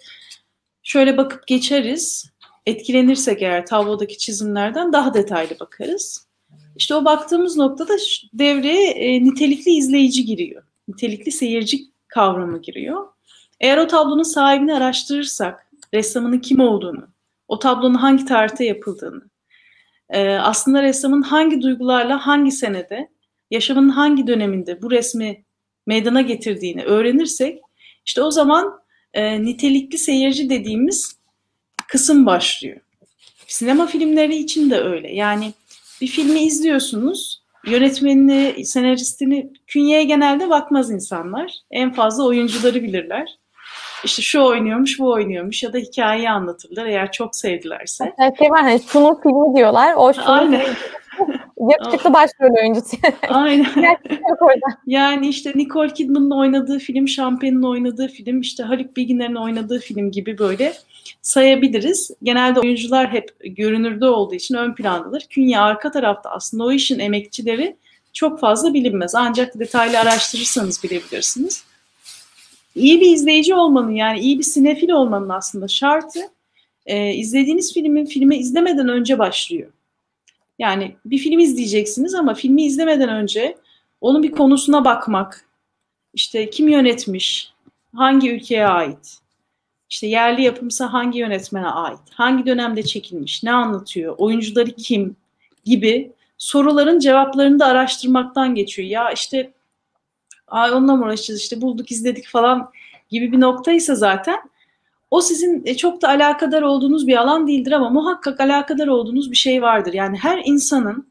şöyle 0.83 1.17
bakıp 1.17 1.47
geçeriz. 1.47 2.31
Etkilenirsek 2.67 3.43
eğer 3.43 3.67
tablodaki 3.67 4.19
çizimlerden 4.19 4.93
daha 4.93 5.15
detaylı 5.15 5.61
bakarız. 5.61 6.27
İşte 6.77 6.95
o 6.95 7.05
baktığımız 7.05 7.57
noktada 7.57 7.97
devreye 8.33 9.25
nitelikli 9.25 9.71
izleyici 9.71 10.25
giriyor. 10.25 10.63
Nitelikli 10.89 11.33
seyirci 11.33 11.79
kavramı 12.09 12.63
giriyor. 12.63 13.07
Eğer 13.61 13.79
o 13.79 13.87
tablonun 13.87 14.23
sahibini 14.23 14.75
araştırırsak, 14.75 15.66
ressamının 15.95 16.39
kim 16.39 16.61
olduğunu, 16.61 17.09
o 17.49 17.59
tablonun 17.59 17.95
hangi 17.95 18.25
tarihte 18.25 18.65
yapıldığını, 18.65 19.23
e, 20.11 20.29
aslında 20.29 20.83
ressamın 20.83 21.23
hangi 21.23 21.63
duygularla 21.63 22.27
hangi 22.27 22.51
senede, 22.51 23.09
yaşamının 23.51 23.89
hangi 23.89 24.27
döneminde 24.27 24.83
bu 24.83 24.91
resmi 24.91 25.45
meydana 25.87 26.21
getirdiğini 26.21 26.85
öğrenirsek, 26.85 27.61
işte 28.07 28.23
o 28.23 28.31
zaman 28.31 28.81
e, 29.15 29.43
nitelikli 29.43 29.99
seyirci 29.99 30.51
dediğimiz 30.51 31.17
kısım 31.89 32.27
başlıyor. 32.27 32.81
Sinema 33.47 33.87
filmleri 33.87 34.37
için 34.37 34.71
de 34.71 34.81
öyle. 34.81 35.15
Yani 35.15 35.53
bir 36.01 36.07
filmi 36.07 36.41
izliyorsunuz, 36.41 37.43
yönetmenini, 37.67 38.67
senaristini, 38.67 39.53
künyeye 39.67 40.05
genelde 40.05 40.51
bakmaz 40.51 40.91
insanlar. 40.91 41.53
En 41.71 41.93
fazla 41.93 42.25
oyuncuları 42.25 42.83
bilirler 42.83 43.39
işte 44.07 44.23
şu 44.23 44.43
oynuyormuş, 44.43 44.99
bu 44.99 45.13
oynuyormuş 45.13 45.63
ya 45.63 45.73
da 45.73 45.79
hikayeyi 45.79 46.31
anlatırlar 46.31 46.87
eğer 46.87 47.13
çok 47.13 47.37
sevdilerse. 47.37 48.15
Evet, 48.19 48.39
şey 48.39 48.51
var 48.51 48.63
hani 48.63 48.81
şunun 48.93 49.21
filmi 49.23 49.57
diyorlar. 49.57 49.95
O 49.97 50.13
şunun 50.13 50.27
Aynen. 50.27 50.67
Yakışıklı 51.71 52.13
başrol 52.13 52.63
oyuncusu. 52.63 52.97
Aynen. 53.29 53.67
yani 54.87 55.29
işte 55.29 55.53
Nicole 55.55 55.93
Kidman'ın 55.93 56.31
oynadığı 56.31 56.79
film, 56.79 57.07
Champagne'in 57.07 57.63
oynadığı 57.63 58.09
film, 58.09 58.41
işte 58.41 58.63
Haluk 58.63 58.97
Bilginer'in 58.97 59.35
oynadığı 59.35 59.81
film 59.81 60.11
gibi 60.11 60.39
böyle 60.39 60.73
sayabiliriz. 61.23 62.11
Genelde 62.23 62.61
oyuncular 62.61 63.13
hep 63.13 63.31
görünürde 63.45 64.07
olduğu 64.07 64.35
için 64.35 64.55
ön 64.55 64.75
plandadır. 64.75 65.27
Künye 65.31 65.59
arka 65.59 65.91
tarafta 65.91 66.31
aslında 66.31 66.65
o 66.65 66.73
işin 66.73 66.99
emekçileri 66.99 67.77
çok 68.13 68.41
fazla 68.41 68.75
bilinmez. 68.75 69.15
Ancak 69.15 69.59
detaylı 69.59 69.99
araştırırsanız 69.99 70.85
bilebilirsiniz 70.85 71.65
iyi 72.77 73.01
bir 73.01 73.11
izleyici 73.11 73.55
olmanın 73.55 73.91
yani 73.91 74.21
iyi 74.21 74.39
bir 74.39 74.45
sinefil 74.45 74.91
olmanın 74.91 75.29
aslında 75.29 75.69
şartı 75.69 76.21
e, 76.87 77.15
izlediğiniz 77.15 77.75
filmin 77.75 78.07
filmi 78.07 78.37
izlemeden 78.37 78.89
önce 78.89 79.19
başlıyor. 79.19 79.73
Yani 80.59 80.97
bir 81.05 81.19
film 81.19 81.39
izleyeceksiniz 81.39 82.15
ama 82.15 82.35
filmi 82.35 82.65
izlemeden 82.65 83.09
önce 83.09 83.57
onun 84.01 84.23
bir 84.23 84.31
konusuna 84.31 84.85
bakmak, 84.85 85.49
işte 86.15 86.51
kim 86.51 86.69
yönetmiş, 86.69 87.53
hangi 87.95 88.31
ülkeye 88.31 88.67
ait, 88.67 89.19
işte 89.91 90.07
yerli 90.07 90.43
yapımsa 90.43 90.93
hangi 90.93 91.19
yönetmene 91.19 91.69
ait, 91.69 92.01
hangi 92.13 92.47
dönemde 92.47 92.83
çekilmiş, 92.83 93.43
ne 93.43 93.53
anlatıyor, 93.53 94.15
oyuncuları 94.19 94.71
kim 94.71 95.17
gibi 95.65 96.13
soruların 96.39 96.99
cevaplarını 96.99 97.59
da 97.59 97.67
araştırmaktan 97.67 98.55
geçiyor. 98.55 98.89
Ya 98.89 99.11
işte 99.11 99.53
Ay 100.49 100.73
onunla 100.73 100.97
mı 100.97 101.05
uğraşacağız 101.05 101.41
işte 101.41 101.61
bulduk 101.61 101.91
izledik 101.91 102.29
falan 102.29 102.71
gibi 103.11 103.33
bir 103.33 103.41
noktaysa 103.41 103.95
zaten 103.95 104.39
o 105.11 105.21
sizin 105.21 105.63
e, 105.67 105.77
çok 105.77 106.03
da 106.03 106.09
alakadar 106.09 106.63
olduğunuz 106.63 107.07
bir 107.07 107.17
alan 107.17 107.49
değildir 107.49 107.73
ama 107.73 107.91
muhakkak 107.91 108.41
alakadar 108.41 108.87
olduğunuz 108.87 109.31
bir 109.31 109.37
şey 109.37 109.63
vardır. 109.63 109.93
Yani 109.93 110.19
her 110.19 110.43
insanın 110.45 111.07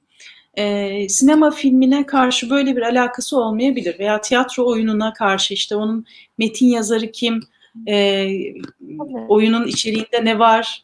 e, 0.57 1.09
sinema 1.09 1.51
filmine 1.51 2.05
karşı 2.05 2.49
böyle 2.49 2.75
bir 2.75 2.81
alakası 2.81 3.37
olmayabilir 3.37 3.99
veya 3.99 4.21
tiyatro 4.21 4.67
oyununa 4.67 5.13
karşı 5.13 5.53
işte 5.53 5.75
onun 5.75 6.05
metin 6.37 6.67
yazarı 6.67 7.11
kim, 7.11 7.43
e, 7.87 8.27
oyunun 9.29 9.67
içeriğinde 9.67 10.25
ne 10.25 10.39
var, 10.39 10.83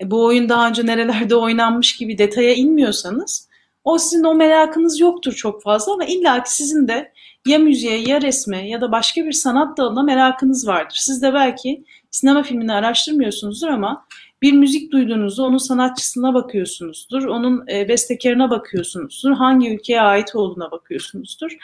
e, 0.00 0.10
bu 0.10 0.24
oyun 0.24 0.48
daha 0.48 0.68
önce 0.68 0.86
nerelerde 0.86 1.36
oynanmış 1.36 1.96
gibi 1.96 2.18
detaya 2.18 2.54
inmiyorsanız 2.54 3.48
o 3.84 3.98
sizin 3.98 4.24
o 4.24 4.34
merakınız 4.34 5.00
yoktur 5.00 5.32
çok 5.32 5.62
fazla 5.62 5.92
ama 5.92 6.04
illa 6.04 6.42
ki 6.42 6.54
sizin 6.54 6.88
de 6.88 7.12
ya 7.46 7.58
müziğe 7.58 7.98
ya 7.98 8.22
resme 8.22 8.68
ya 8.68 8.80
da 8.80 8.92
başka 8.92 9.24
bir 9.24 9.32
sanat 9.32 9.78
dalına 9.78 10.02
merakınız 10.02 10.66
vardır. 10.66 10.96
Siz 11.00 11.22
de 11.22 11.34
belki 11.34 11.84
sinema 12.10 12.42
filmini 12.42 12.72
araştırmıyorsunuzdur 12.72 13.68
ama 13.68 14.04
bir 14.42 14.52
müzik 14.52 14.92
duyduğunuzda 14.92 15.42
onun 15.42 15.58
sanatçısına 15.58 16.34
bakıyorsunuzdur, 16.34 17.24
onun 17.24 17.66
e, 17.68 17.88
bestekarına 17.88 18.50
bakıyorsunuzdur, 18.50 19.32
hangi 19.32 19.74
ülkeye 19.74 20.00
ait 20.00 20.34
olduğuna 20.34 20.70
bakıyorsunuzdur. 20.70 21.56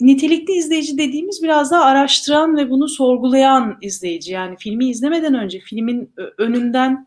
Nitelikli 0.00 0.52
izleyici 0.52 0.98
dediğimiz 0.98 1.42
biraz 1.42 1.70
daha 1.70 1.84
araştıran 1.84 2.56
ve 2.56 2.70
bunu 2.70 2.88
sorgulayan 2.88 3.78
izleyici. 3.82 4.32
Yani 4.32 4.56
filmi 4.58 4.88
izlemeden 4.88 5.34
önce 5.34 5.60
filmin 5.60 6.12
önünden 6.38 7.06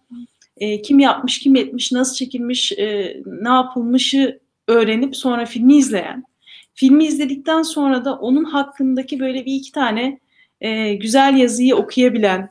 e, 0.57 0.81
kim 0.81 0.99
yapmış, 0.99 1.39
kim 1.39 1.55
etmiş, 1.55 1.91
nasıl 1.91 2.15
çekilmiş, 2.15 2.71
e, 2.71 3.17
ne 3.25 3.49
yapılmışı 3.49 4.39
öğrenip 4.67 5.15
sonra 5.15 5.45
filmi 5.45 5.77
izleyen 5.77 6.23
Filmi 6.73 7.05
izledikten 7.05 7.61
sonra 7.61 8.05
da 8.05 8.15
onun 8.15 8.43
hakkındaki 8.43 9.19
böyle 9.19 9.45
bir 9.45 9.55
iki 9.55 9.71
tane 9.71 10.19
e, 10.61 10.93
güzel 10.93 11.37
yazıyı 11.37 11.75
okuyabilen, 11.75 12.49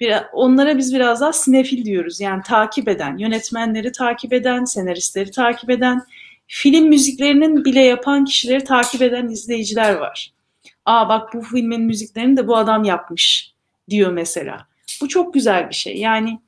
bir, 0.00 0.14
onlara 0.32 0.78
biz 0.78 0.94
biraz 0.94 1.20
daha 1.20 1.32
sinefil 1.32 1.84
diyoruz. 1.84 2.20
Yani 2.20 2.42
takip 2.42 2.88
eden, 2.88 3.18
yönetmenleri 3.18 3.92
takip 3.92 4.32
eden, 4.32 4.64
senaristleri 4.64 5.30
takip 5.30 5.70
eden, 5.70 6.02
film 6.46 6.88
müziklerinin 6.88 7.64
bile 7.64 7.80
yapan 7.80 8.24
kişileri 8.24 8.64
takip 8.64 9.02
eden 9.02 9.28
izleyiciler 9.28 9.94
var. 9.94 10.32
Aa 10.84 11.08
bak 11.08 11.34
bu 11.34 11.42
filmin 11.42 11.80
müziklerini 11.80 12.36
de 12.36 12.48
bu 12.48 12.56
adam 12.56 12.84
yapmış 12.84 13.52
diyor 13.90 14.12
mesela. 14.12 14.66
Bu 15.00 15.08
çok 15.08 15.34
güzel 15.34 15.68
bir 15.68 15.74
şey. 15.74 15.96
Yani 15.96 16.40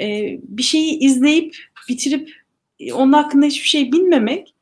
e, 0.00 0.38
bir 0.42 0.62
şeyi 0.62 0.98
izleyip 0.98 1.56
bitirip 1.88 2.30
e, 2.80 2.92
onun 2.92 3.12
hakkında 3.12 3.46
hiçbir 3.46 3.68
şey 3.68 3.92
bilmemek 3.92 4.53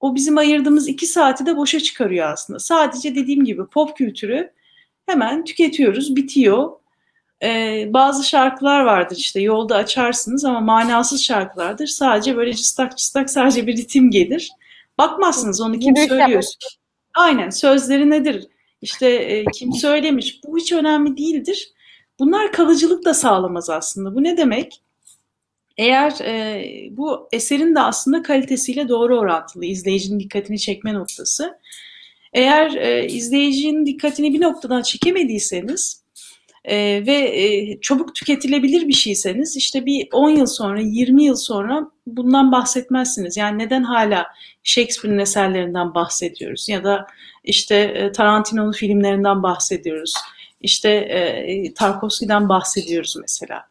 o 0.00 0.14
bizim 0.14 0.38
ayırdığımız 0.38 0.88
iki 0.88 1.06
saati 1.06 1.46
de 1.46 1.56
boşa 1.56 1.80
çıkarıyor 1.80 2.32
aslında. 2.32 2.58
Sadece 2.58 3.14
dediğim 3.14 3.44
gibi 3.44 3.66
pop 3.66 3.96
kültürü 3.96 4.52
hemen 5.06 5.44
tüketiyoruz, 5.44 6.16
bitiyor. 6.16 6.70
Ee, 7.42 7.90
bazı 7.90 8.24
şarkılar 8.24 8.80
vardır 8.80 9.16
işte 9.16 9.40
yolda 9.40 9.76
açarsınız 9.76 10.44
ama 10.44 10.60
manasız 10.60 11.22
şarkılardır. 11.22 11.86
Sadece 11.86 12.36
böyle 12.36 12.54
cıstak 12.54 12.98
cıstak 12.98 13.30
sadece 13.30 13.66
bir 13.66 13.76
ritim 13.76 14.10
gelir. 14.10 14.50
Bakmazsınız 14.98 15.60
onu 15.60 15.78
kim 15.78 15.96
söylüyor. 15.96 16.42
Aynen 17.14 17.50
sözleri 17.50 18.10
nedir? 18.10 18.46
İşte 18.82 19.08
e, 19.08 19.44
kim 19.44 19.72
söylemiş? 19.72 20.40
Bu 20.44 20.58
hiç 20.58 20.72
önemli 20.72 21.16
değildir. 21.16 21.72
Bunlar 22.18 22.52
kalıcılık 22.52 23.04
da 23.04 23.14
sağlamaz 23.14 23.70
aslında. 23.70 24.14
Bu 24.14 24.22
ne 24.22 24.36
demek? 24.36 24.82
Eğer 25.78 26.12
e, 26.24 26.64
bu 26.90 27.28
eserin 27.32 27.74
de 27.74 27.80
aslında 27.80 28.22
kalitesiyle 28.22 28.88
doğru 28.88 29.18
orantılı 29.18 29.64
izleyicinin 29.64 30.20
dikkatini 30.20 30.58
çekme 30.58 30.94
noktası. 30.94 31.58
Eğer 32.32 32.74
e, 32.74 33.06
izleyicinin 33.06 33.86
dikkatini 33.86 34.34
bir 34.34 34.40
noktadan 34.40 34.82
çekemediyseniz 34.82 36.02
e, 36.64 36.76
ve 37.06 37.14
e, 37.14 37.80
çabuk 37.80 38.14
tüketilebilir 38.14 38.88
bir 38.88 38.92
şeyseniz 38.92 39.56
işte 39.56 39.86
bir 39.86 40.08
10 40.12 40.30
yıl 40.30 40.46
sonra 40.46 40.80
20 40.80 41.24
yıl 41.24 41.36
sonra 41.36 41.90
bundan 42.06 42.52
bahsetmezsiniz. 42.52 43.36
Yani 43.36 43.58
neden 43.58 43.82
hala 43.82 44.26
Shakespeare'in 44.62 45.18
eserlerinden 45.18 45.94
bahsediyoruz 45.94 46.68
ya 46.68 46.84
da 46.84 47.06
işte 47.44 47.76
e, 47.76 48.12
Tarantino'nun 48.12 48.72
filmlerinden 48.72 49.42
bahsediyoruz. 49.42 50.14
İşte 50.60 50.90
e, 50.90 51.74
Tarkovski'den 51.74 52.48
bahsediyoruz 52.48 53.16
mesela. 53.20 53.68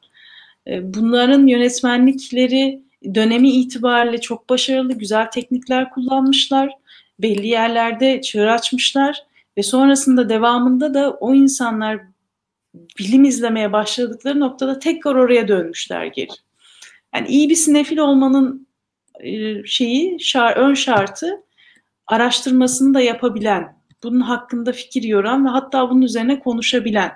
E, 0.68 0.94
bunların 0.94 1.48
yönetmenlikleri 1.48 2.82
dönemi 3.16 3.50
itibariyle 3.50 4.22
çok 4.22 4.50
başarılı, 4.50 4.94
güzel 4.94 5.32
teknikler 5.32 5.90
kullanmışlar. 5.90 6.74
Belli 7.20 7.48
yerlerde 7.48 8.22
çığır 8.22 8.48
açmışlar 8.48 9.24
ve 9.58 9.64
sonrasında 9.64 10.30
devamında 10.30 10.94
da 10.94 11.12
o 11.12 11.34
insanlar 11.34 12.00
bilim 13.00 13.24
izlemeye 13.24 13.74
başladıkları 13.74 14.40
noktada 14.40 14.80
tekrar 14.80 15.16
oraya 15.16 15.48
dönmüşler 15.48 16.06
geri. 16.06 16.32
Yani 17.16 17.28
iyi 17.28 17.50
bir 17.50 17.56
sinefil 17.56 17.98
olmanın 17.98 18.68
e, 19.20 19.64
şeyi, 19.66 20.20
şar, 20.20 20.58
ön 20.58 20.74
şartı 20.74 21.44
araştırmasını 22.08 22.94
da 22.94 23.02
yapabilen, 23.02 23.78
bunun 24.04 24.20
hakkında 24.20 24.72
fikir 24.72 25.04
yoran 25.04 25.46
ve 25.46 25.50
hatta 25.50 25.90
bunun 25.90 26.02
üzerine 26.02 26.40
konuşabilen. 26.40 27.12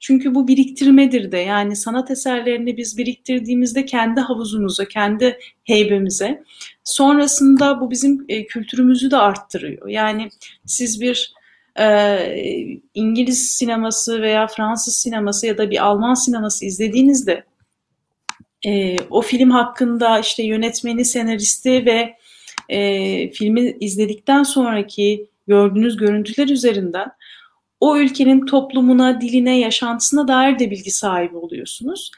Çünkü 0.00 0.34
bu 0.34 0.48
biriktirmedir 0.48 1.32
de 1.32 1.38
yani 1.38 1.76
sanat 1.76 2.10
eserlerini 2.10 2.76
biz 2.76 2.98
biriktirdiğimizde 2.98 3.84
kendi 3.84 4.20
havuzumuza, 4.20 4.84
kendi 4.84 5.38
heybemize 5.64 6.42
sonrasında 6.84 7.80
bu 7.80 7.90
bizim 7.90 8.24
e, 8.28 8.46
kültürümüzü 8.46 9.10
de 9.10 9.16
arttırıyor. 9.16 9.88
Yani 9.88 10.28
siz 10.66 11.00
bir 11.00 11.32
e, 11.80 12.80
İngiliz 12.94 13.48
sineması 13.48 14.22
veya 14.22 14.46
Fransız 14.46 14.96
sineması 14.96 15.46
ya 15.46 15.58
da 15.58 15.70
bir 15.70 15.84
Alman 15.86 16.14
sineması 16.14 16.66
izlediğinizde 16.66 17.44
e, 18.66 18.96
o 19.10 19.22
film 19.22 19.50
hakkında 19.50 20.18
işte 20.18 20.42
yönetmeni, 20.42 21.04
senaristi 21.04 21.86
ve 21.86 22.16
e, 22.68 23.30
filmi 23.30 23.76
izledikten 23.80 24.42
sonraki 24.42 25.26
gördüğünüz 25.48 25.96
görüntüler 25.96 26.48
üzerinden 26.48 27.08
o 27.80 27.96
ülkenin 27.96 28.46
toplumuna, 28.46 29.20
diline, 29.20 29.58
yaşantısına 29.58 30.28
dair 30.28 30.58
de 30.58 30.70
bilgi 30.70 30.90
sahibi 30.90 31.36
oluyorsunuz. 31.36 32.10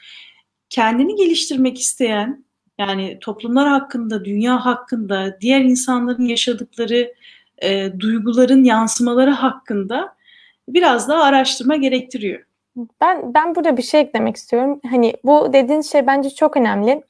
Kendini 0.69 1.15
geliştirmek 1.15 1.79
isteyen, 1.79 2.45
yani 2.77 3.17
toplumlar 3.21 3.67
hakkında, 3.69 4.25
dünya 4.25 4.65
hakkında, 4.65 5.37
diğer 5.41 5.61
insanların 5.61 6.25
yaşadıkları 6.25 7.13
e, 7.61 7.99
duyguların 7.99 8.63
yansımaları 8.63 9.31
hakkında 9.31 10.15
biraz 10.67 11.09
daha 11.09 11.23
araştırma 11.23 11.75
gerektiriyor. 11.75 12.43
Ben 13.01 13.33
ben 13.33 13.55
burada 13.55 13.77
bir 13.77 13.81
şey 13.81 14.01
eklemek 14.01 14.35
istiyorum. 14.35 14.79
Hani 14.89 15.13
bu 15.23 15.53
dediğiniz 15.53 15.91
şey 15.91 16.07
bence 16.07 16.29
çok 16.29 16.57
önemli. 16.57 17.03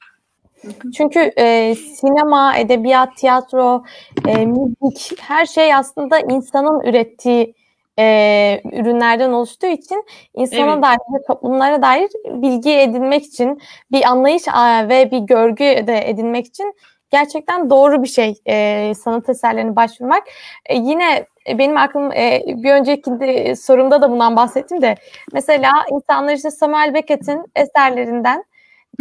Çünkü 0.96 1.20
e, 1.38 1.74
sinema, 1.74 2.56
edebiyat, 2.56 3.16
tiyatro, 3.16 3.84
e, 4.28 4.46
müzik 4.46 5.20
her 5.20 5.46
şey 5.46 5.74
aslında 5.74 6.18
insanın 6.18 6.80
ürettiği 6.80 7.54
e, 7.98 8.60
ürünlerden 8.72 9.32
oluştuğu 9.32 9.66
için 9.66 10.04
insana 10.34 10.72
evet. 10.72 10.82
dair 10.82 10.98
ve 11.14 11.22
toplumlara 11.26 11.82
dair 11.82 12.08
bilgi 12.24 12.70
edinmek 12.70 13.24
için 13.24 13.60
bir 13.92 14.04
anlayış 14.04 14.42
ve 14.88 15.10
bir 15.10 15.18
görgü 15.18 15.64
de 15.64 16.10
edinmek 16.10 16.46
için 16.46 16.74
gerçekten 17.10 17.70
doğru 17.70 18.02
bir 18.02 18.08
şey 18.08 18.34
e, 18.46 18.92
sanat 18.94 19.28
eserlerine 19.28 19.76
başvurmak. 19.76 20.22
E, 20.66 20.76
yine 20.76 21.26
benim 21.58 21.76
aklım 21.76 22.12
e, 22.12 22.42
bir 22.46 22.72
önceki 22.72 23.20
de, 23.20 23.56
sorumda 23.56 24.02
da 24.02 24.10
bundan 24.10 24.36
bahsettim 24.36 24.82
de 24.82 24.94
mesela 25.32 25.72
insanlar 25.90 26.34
işte 26.34 26.50
Samuel 26.50 26.94
Beckett'in 26.94 27.44
eserlerinden 27.56 28.44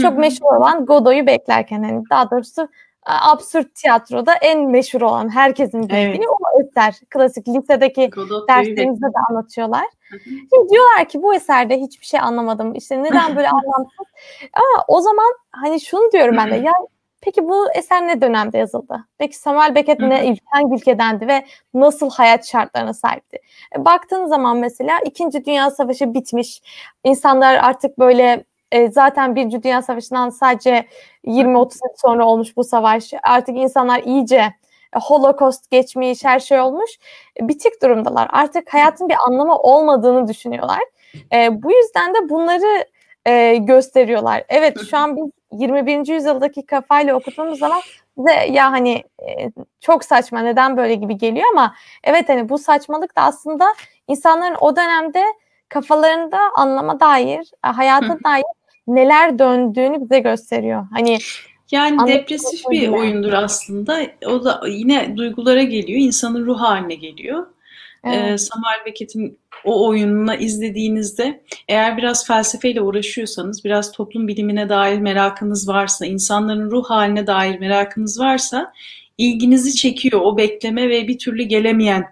çok 0.01 0.11
Hı-hı. 0.11 0.19
meşhur 0.19 0.55
olan 0.55 0.85
Godot'u 0.85 1.27
beklerken 1.27 1.83
hani 1.83 2.03
daha 2.09 2.31
doğrusu 2.31 2.67
absürt 3.05 3.75
tiyatroda 3.75 4.33
en 4.33 4.69
meşhur 4.69 5.01
olan 5.01 5.29
herkesin 5.29 5.83
bildiği 5.83 6.05
evet. 6.05 6.27
o 6.27 6.61
eser. 6.61 6.99
Klasik 7.09 7.47
lisedeki 7.47 8.09
Godot 8.09 8.49
derslerimizde 8.49 9.05
de 9.05 9.19
anlatıyorlar. 9.29 9.85
Şimdi 10.23 10.69
diyorlar 10.69 11.09
ki 11.09 11.23
bu 11.23 11.35
eserde 11.35 11.77
hiçbir 11.77 12.05
şey 12.05 12.19
anlamadım. 12.19 12.75
İşte 12.75 13.03
neden 13.03 13.35
böyle 13.35 13.49
anlamsız? 13.49 14.07
Ama 14.53 14.85
o 14.87 15.01
zaman 15.01 15.33
hani 15.51 15.81
şunu 15.81 16.11
diyorum 16.11 16.37
ben 16.37 16.51
de 16.51 16.55
ya 16.55 16.73
Peki 17.21 17.47
bu 17.47 17.71
eser 17.71 18.07
ne 18.07 18.21
dönemde 18.21 18.57
yazıldı? 18.57 19.07
Peki 19.17 19.37
Samuel 19.37 19.75
Beckett 19.75 19.99
ne, 19.99 20.35
hangi 20.45 20.75
ülkedendi 20.75 21.27
ve 21.27 21.45
nasıl 21.73 22.09
hayat 22.09 22.47
şartlarına 22.47 22.93
sahipti? 22.93 23.37
E, 23.75 23.85
baktığın 23.85 24.25
zaman 24.25 24.57
mesela 24.57 24.99
İkinci 25.05 25.45
Dünya 25.45 25.71
Savaşı 25.71 26.13
bitmiş. 26.13 26.61
İnsanlar 27.03 27.55
artık 27.55 27.99
böyle 27.99 28.43
e, 28.71 28.91
zaten 28.91 29.35
Birinci 29.35 29.63
Dünya 29.63 29.81
Savaşı'ndan 29.81 30.29
sadece 30.29 30.85
20-30 31.25 31.61
yıl 31.61 31.93
sonra 31.95 32.25
olmuş 32.25 32.57
bu 32.57 32.63
savaş. 32.63 33.13
Artık 33.23 33.57
insanlar 33.57 34.03
iyice 34.03 34.53
e, 34.95 34.99
Holocaust 35.03 35.71
geçmiş, 35.71 36.25
her 36.25 36.39
şey 36.39 36.59
olmuş. 36.59 36.91
E, 37.41 37.47
bitik 37.47 37.81
durumdalar. 37.81 38.27
Artık 38.31 38.73
hayatın 38.73 39.09
bir 39.09 39.15
anlamı 39.27 39.57
olmadığını 39.57 40.27
düşünüyorlar. 40.27 40.79
E, 41.33 41.63
bu 41.63 41.71
yüzden 41.71 42.13
de 42.13 42.29
bunları 42.29 42.85
e, 43.25 43.55
gösteriyorlar. 43.55 44.43
Evet 44.49 44.77
şu 44.89 44.97
an 44.97 45.17
biz 45.17 45.25
21. 45.51 46.13
yüzyıldaki 46.13 46.65
kafayla 46.65 47.15
okuduğumuz 47.15 47.59
zaman 47.59 47.81
bize 48.17 48.33
ya 48.51 48.71
hani 48.71 49.03
e, 49.19 49.51
çok 49.79 50.03
saçma 50.03 50.39
neden 50.39 50.77
böyle 50.77 50.95
gibi 50.95 51.17
geliyor 51.17 51.45
ama 51.53 51.75
evet 52.03 52.29
hani 52.29 52.49
bu 52.49 52.57
saçmalık 52.57 53.17
da 53.17 53.21
aslında 53.21 53.73
insanların 54.07 54.55
o 54.61 54.75
dönemde 54.75 55.23
kafalarında 55.69 56.39
anlama 56.55 56.99
dair, 56.99 57.51
e, 57.65 57.67
hayata 57.67 58.17
dair 58.23 58.43
neler 58.87 59.39
döndüğünü 59.39 60.01
bize 60.01 60.19
gösteriyor. 60.19 60.87
Hani 60.91 61.17
yani 61.71 62.07
depresif 62.07 62.69
bir 62.69 62.81
gibi. 62.81 62.91
oyundur 62.91 63.33
aslında. 63.33 64.01
O 64.25 64.43
da 64.43 64.61
yine 64.67 65.17
duygulara 65.17 65.63
geliyor, 65.63 65.99
insanın 65.99 66.45
ruh 66.45 66.59
haline 66.59 66.95
geliyor. 66.95 67.47
Evet. 68.03 68.31
Ee, 68.31 68.37
Samuel 68.37 68.85
Beckett'in 68.85 69.39
o 69.65 69.87
oyununa 69.87 70.35
izlediğinizde 70.35 71.43
eğer 71.67 71.97
biraz 71.97 72.27
felsefeyle 72.27 72.81
uğraşıyorsanız, 72.81 73.65
biraz 73.65 73.91
toplum 73.91 74.27
bilimine 74.27 74.69
dair 74.69 74.99
merakınız 74.99 75.67
varsa, 75.67 76.05
insanların 76.05 76.71
ruh 76.71 76.85
haline 76.85 77.27
dair 77.27 77.59
merakınız 77.59 78.19
varsa 78.19 78.73
ilginizi 79.17 79.75
çekiyor 79.75 80.21
o 80.21 80.37
bekleme 80.37 80.89
ve 80.89 81.07
bir 81.07 81.17
türlü 81.17 81.43
gelemeyen, 81.43 82.05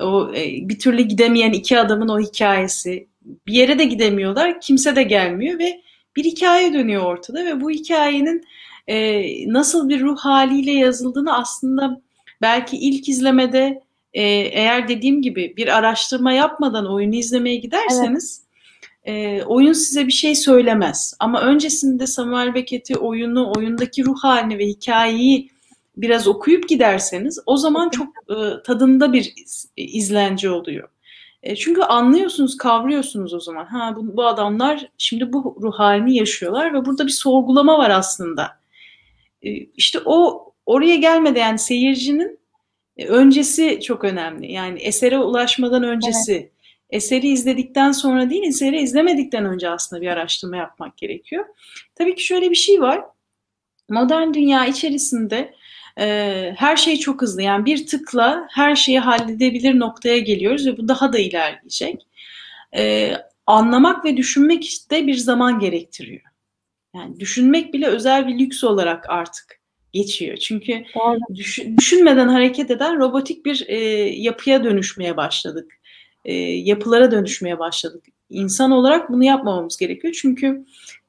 o 0.00 0.30
e, 0.34 0.68
bir 0.68 0.78
türlü 0.78 1.02
gidemeyen 1.02 1.52
iki 1.52 1.78
adamın 1.78 2.08
o 2.08 2.20
hikayesi. 2.20 3.08
Bir 3.24 3.52
yere 3.52 3.78
de 3.78 3.84
gidemiyorlar, 3.84 4.60
kimse 4.60 4.96
de 4.96 5.02
gelmiyor 5.02 5.58
ve 5.58 5.80
bir 6.16 6.24
hikaye 6.24 6.72
dönüyor 6.72 7.02
ortada 7.02 7.44
ve 7.44 7.60
bu 7.60 7.70
hikayenin 7.70 8.44
e, 8.86 9.22
nasıl 9.52 9.88
bir 9.88 10.00
ruh 10.00 10.18
haliyle 10.18 10.72
yazıldığını 10.72 11.36
aslında 11.38 12.00
belki 12.42 12.76
ilk 12.76 13.08
izlemede 13.08 13.82
e, 14.12 14.22
eğer 14.32 14.88
dediğim 14.88 15.22
gibi 15.22 15.54
bir 15.56 15.78
araştırma 15.78 16.32
yapmadan 16.32 16.92
oyunu 16.92 17.14
izlemeye 17.14 17.56
giderseniz 17.56 18.42
evet. 19.04 19.42
e, 19.42 19.44
oyun 19.44 19.72
size 19.72 20.06
bir 20.06 20.12
şey 20.12 20.34
söylemez. 20.34 21.16
Ama 21.20 21.40
öncesinde 21.40 22.06
Samuel 22.06 22.54
Beckett'i 22.54 22.96
oyunu, 22.96 23.52
oyundaki 23.56 24.04
ruh 24.04 24.18
halini 24.22 24.58
ve 24.58 24.66
hikayeyi 24.66 25.50
biraz 25.96 26.28
okuyup 26.28 26.68
giderseniz 26.68 27.38
o 27.46 27.56
zaman 27.56 27.88
çok 27.88 28.08
e, 28.08 28.62
tadında 28.62 29.12
bir 29.12 29.32
iz, 29.36 29.68
izlence 29.76 30.50
oluyor. 30.50 30.88
E, 31.44 31.56
çünkü 31.56 31.82
anlıyorsunuz, 31.82 32.56
kavruyorsunuz 32.56 33.34
o 33.34 33.40
zaman. 33.40 33.64
Ha 33.64 33.94
bu, 33.96 34.16
bu 34.16 34.26
adamlar 34.26 34.88
şimdi 34.98 35.32
bu 35.32 35.58
ruh 35.62 35.74
halini 35.74 36.16
yaşıyorlar 36.16 36.74
ve 36.74 36.84
burada 36.84 37.06
bir 37.06 37.12
sorgulama 37.12 37.78
var 37.78 37.90
aslında. 37.90 38.58
E, 39.42 39.50
işte 39.50 39.98
o 40.04 40.44
oraya 40.66 40.96
gelmeden 40.96 41.40
yani 41.40 41.58
seyircinin 41.58 42.38
e, 42.96 43.06
öncesi 43.06 43.80
çok 43.80 44.04
önemli. 44.04 44.52
Yani 44.52 44.78
esere 44.78 45.18
ulaşmadan 45.18 45.82
öncesi. 45.82 46.32
Evet. 46.32 46.50
Eseri 46.90 47.28
izledikten 47.28 47.92
sonra 47.92 48.30
değil, 48.30 48.42
eseri 48.42 48.80
izlemedikten 48.80 49.44
önce 49.44 49.68
aslında 49.68 50.02
bir 50.02 50.08
araştırma 50.08 50.56
yapmak 50.56 50.96
gerekiyor. 50.96 51.44
Tabii 51.94 52.14
ki 52.14 52.24
şöyle 52.24 52.50
bir 52.50 52.54
şey 52.54 52.80
var. 52.80 53.04
Modern 53.90 54.34
dünya 54.34 54.66
içerisinde 54.66 55.54
e, 56.00 56.54
her 56.56 56.76
şey 56.76 56.96
çok 56.96 57.22
hızlı. 57.22 57.42
Yani 57.42 57.64
bir 57.64 57.86
tıkla 57.86 58.46
her 58.50 58.76
şeyi 58.76 58.98
halledebilir 58.98 59.78
noktaya 59.78 60.18
geliyoruz 60.18 60.66
ve 60.66 60.76
bu 60.78 60.88
daha 60.88 61.12
da 61.12 61.18
ilerleyecek. 61.18 62.06
E, 62.76 63.12
anlamak 63.46 64.04
ve 64.04 64.16
düşünmek 64.16 64.76
de 64.90 65.06
bir 65.06 65.14
zaman 65.14 65.58
gerektiriyor. 65.58 66.22
Yani 66.94 67.20
düşünmek 67.20 67.74
bile 67.74 67.86
özel 67.86 68.28
bir 68.28 68.38
lüks 68.38 68.64
olarak 68.64 69.10
artık 69.10 69.60
geçiyor. 69.92 70.36
Çünkü 70.36 70.84
düş, 71.34 71.60
düşünmeden 71.78 72.28
hareket 72.28 72.70
eden 72.70 72.98
robotik 72.98 73.46
bir 73.46 73.64
e, 73.68 73.76
yapıya 74.08 74.64
dönüşmeye 74.64 75.16
başladık. 75.16 75.72
E, 76.24 76.34
yapılara 76.42 77.10
dönüşmeye 77.10 77.58
başladık. 77.58 78.04
İnsan 78.30 78.70
olarak 78.70 79.10
bunu 79.10 79.24
yapmamamız 79.24 79.76
gerekiyor. 79.76 80.14
Çünkü 80.20 80.64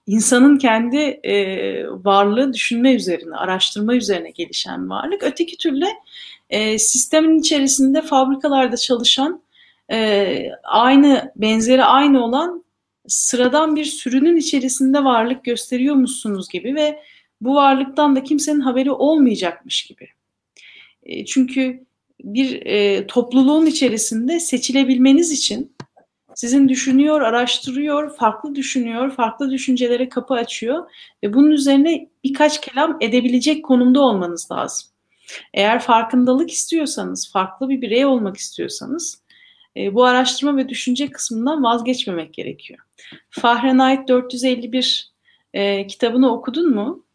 insanın 0.07 0.57
kendi 0.57 0.97
e, 1.23 1.35
varlığı 1.87 2.53
düşünme 2.53 2.93
üzerine, 2.93 3.35
araştırma 3.35 3.95
üzerine 3.95 4.29
gelişen 4.29 4.89
varlık. 4.89 5.23
Öteki 5.23 5.57
türlü 5.57 5.85
e, 6.49 6.79
sistemin 6.79 7.39
içerisinde 7.39 8.01
fabrikalarda 8.01 8.77
çalışan 8.77 9.41
e, 9.91 10.49
aynı 10.63 11.31
benzeri 11.35 11.83
aynı 11.83 12.23
olan 12.25 12.65
sıradan 13.07 13.75
bir 13.75 13.85
sürünün 13.85 14.37
içerisinde 14.37 15.03
varlık 15.03 15.43
gösteriyor 15.43 15.95
musunuz 15.95 16.49
gibi 16.49 16.75
ve 16.75 16.99
bu 17.41 17.55
varlıktan 17.55 18.15
da 18.15 18.23
kimsenin 18.23 18.59
haberi 18.59 18.91
olmayacakmış 18.91 19.83
gibi. 19.83 20.07
E, 21.03 21.25
çünkü 21.25 21.85
bir 22.23 22.65
e, 22.65 23.07
topluluğun 23.07 23.65
içerisinde 23.65 24.39
seçilebilmeniz 24.39 25.31
için 25.31 25.74
sizin 26.35 26.69
düşünüyor, 26.69 27.21
araştırıyor, 27.21 28.15
farklı 28.15 28.55
düşünüyor, 28.55 29.11
farklı 29.11 29.51
düşüncelere 29.51 30.09
kapı 30.09 30.33
açıyor 30.33 30.91
ve 31.23 31.33
bunun 31.33 31.51
üzerine 31.51 32.09
birkaç 32.23 32.61
kelam 32.61 32.97
edebilecek 33.01 33.65
konumda 33.65 34.01
olmanız 34.01 34.51
lazım. 34.51 34.89
Eğer 35.53 35.79
farkındalık 35.79 36.51
istiyorsanız, 36.51 37.31
farklı 37.31 37.69
bir 37.69 37.81
birey 37.81 38.05
olmak 38.05 38.37
istiyorsanız 38.37 39.21
e, 39.77 39.95
bu 39.95 40.05
araştırma 40.05 40.57
ve 40.57 40.69
düşünce 40.69 41.11
kısmından 41.11 41.63
vazgeçmemek 41.63 42.33
gerekiyor. 42.33 42.79
Fahrenheit 43.29 44.07
451 44.07 45.11
e, 45.53 45.87
kitabını 45.87 46.33
okudun 46.33 46.75
mu? 46.75 47.05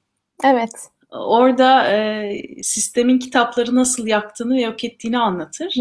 Evet. 0.44 0.70
Orada 1.12 1.92
e, 1.92 2.42
sistemin 2.62 3.18
kitapları 3.18 3.74
nasıl 3.74 4.06
yaktığını 4.06 4.56
ve 4.56 4.60
yok 4.60 4.84
ettiğini 4.84 5.18
anlatır. 5.18 5.74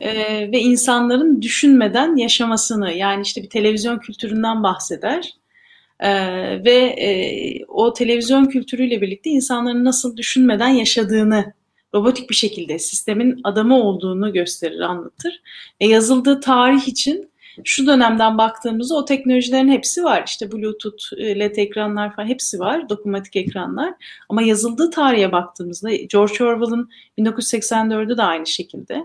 e, 0.00 0.12
ve 0.52 0.60
insanların 0.60 1.42
düşünmeden 1.42 2.16
yaşamasını 2.16 2.92
yani 2.92 3.22
işte 3.22 3.42
bir 3.42 3.50
televizyon 3.50 3.98
kültüründen 3.98 4.62
bahseder. 4.62 5.34
E, 6.00 6.10
ve 6.64 6.76
e, 6.76 7.64
o 7.68 7.92
televizyon 7.92 8.44
kültürüyle 8.44 9.00
birlikte 9.00 9.30
insanların 9.30 9.84
nasıl 9.84 10.16
düşünmeden 10.16 10.68
yaşadığını 10.68 11.52
robotik 11.94 12.30
bir 12.30 12.34
şekilde 12.34 12.78
sistemin 12.78 13.40
adamı 13.44 13.80
olduğunu 13.80 14.32
gösterir, 14.32 14.80
anlatır. 14.80 15.42
E, 15.80 15.86
yazıldığı 15.86 16.40
tarih 16.40 16.88
için 16.88 17.29
şu 17.64 17.86
dönemden 17.86 18.38
baktığımızda 18.38 18.94
o 18.94 19.04
teknolojilerin 19.04 19.68
hepsi 19.68 20.04
var. 20.04 20.22
İşte 20.26 20.52
Bluetooth, 20.52 21.12
LED 21.18 21.56
ekranlar 21.56 22.16
falan 22.16 22.26
hepsi 22.26 22.58
var. 22.58 22.88
Dokunmatik 22.88 23.36
ekranlar. 23.36 23.94
Ama 24.28 24.42
yazıldığı 24.42 24.90
tarihe 24.90 25.32
baktığımızda 25.32 25.94
George 25.94 26.44
Orwell'ın 26.44 26.90
1984'ü 27.18 28.16
de 28.16 28.22
aynı 28.22 28.46
şekilde. 28.46 29.04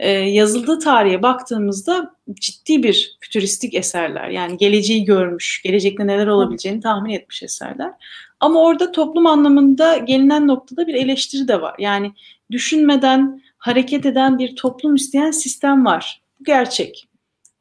Ee, 0.00 0.10
yazıldığı 0.10 0.78
tarihe 0.78 1.22
baktığımızda 1.22 2.14
ciddi 2.34 2.82
bir 2.82 3.18
fütüristik 3.20 3.74
eserler. 3.74 4.28
Yani 4.28 4.56
geleceği 4.56 5.04
görmüş, 5.04 5.62
gelecekte 5.64 6.06
neler 6.06 6.26
olabileceğini 6.26 6.80
tahmin 6.80 7.10
etmiş 7.10 7.42
eserler. 7.42 7.92
Ama 8.40 8.62
orada 8.62 8.92
toplum 8.92 9.26
anlamında 9.26 9.96
gelinen 9.96 10.46
noktada 10.46 10.86
bir 10.86 10.94
eleştiri 10.94 11.48
de 11.48 11.60
var. 11.60 11.74
Yani 11.78 12.12
düşünmeden 12.50 13.42
hareket 13.58 14.06
eden 14.06 14.38
bir 14.38 14.56
toplum 14.56 14.94
isteyen 14.94 15.30
sistem 15.30 15.84
var. 15.84 16.22
Bu 16.40 16.44
gerçek. 16.44 17.09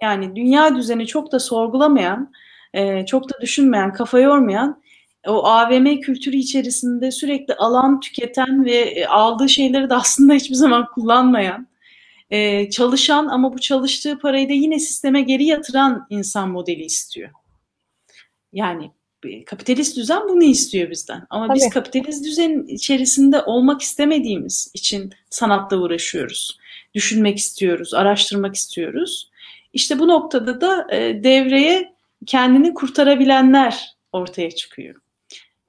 Yani 0.01 0.35
dünya 0.35 0.75
düzeni 0.75 1.07
çok 1.07 1.31
da 1.31 1.39
sorgulamayan, 1.39 2.31
e, 2.73 3.05
çok 3.05 3.29
da 3.29 3.41
düşünmeyen, 3.41 3.93
kafa 3.93 4.19
yormayan, 4.19 4.81
o 5.27 5.45
AVM 5.45 5.99
kültürü 5.99 6.37
içerisinde 6.37 7.11
sürekli 7.11 7.53
alan 7.53 7.99
tüketen 7.99 8.65
ve 8.65 8.75
e, 8.75 9.05
aldığı 9.05 9.49
şeyleri 9.49 9.89
de 9.89 9.95
aslında 9.95 10.33
hiçbir 10.39 10.55
zaman 10.55 10.85
kullanmayan, 10.95 11.67
e, 12.29 12.69
çalışan 12.69 13.27
ama 13.27 13.53
bu 13.53 13.59
çalıştığı 13.59 14.19
parayı 14.19 14.49
da 14.49 14.53
yine 14.53 14.79
sisteme 14.79 15.21
geri 15.21 15.45
yatıran 15.45 16.07
insan 16.09 16.49
modeli 16.49 16.83
istiyor. 16.83 17.29
Yani 18.53 18.91
kapitalist 19.45 19.97
düzen 19.97 20.21
bunu 20.29 20.43
istiyor 20.43 20.89
bizden. 20.89 21.27
Ama 21.29 21.47
Tabii. 21.47 21.55
biz 21.55 21.69
kapitalist 21.69 22.25
düzenin 22.25 22.67
içerisinde 22.67 23.41
olmak 23.41 23.81
istemediğimiz 23.81 24.71
için 24.73 25.13
sanatla 25.29 25.77
uğraşıyoruz. 25.77 26.59
Düşünmek 26.93 27.37
istiyoruz, 27.37 27.93
araştırmak 27.93 28.55
istiyoruz. 28.55 29.29
İşte 29.73 29.99
bu 29.99 30.07
noktada 30.07 30.61
da 30.61 30.87
e, 30.91 31.23
devreye 31.23 31.93
kendini 32.25 32.73
kurtarabilenler 32.73 33.95
ortaya 34.11 34.51
çıkıyor. 34.51 34.95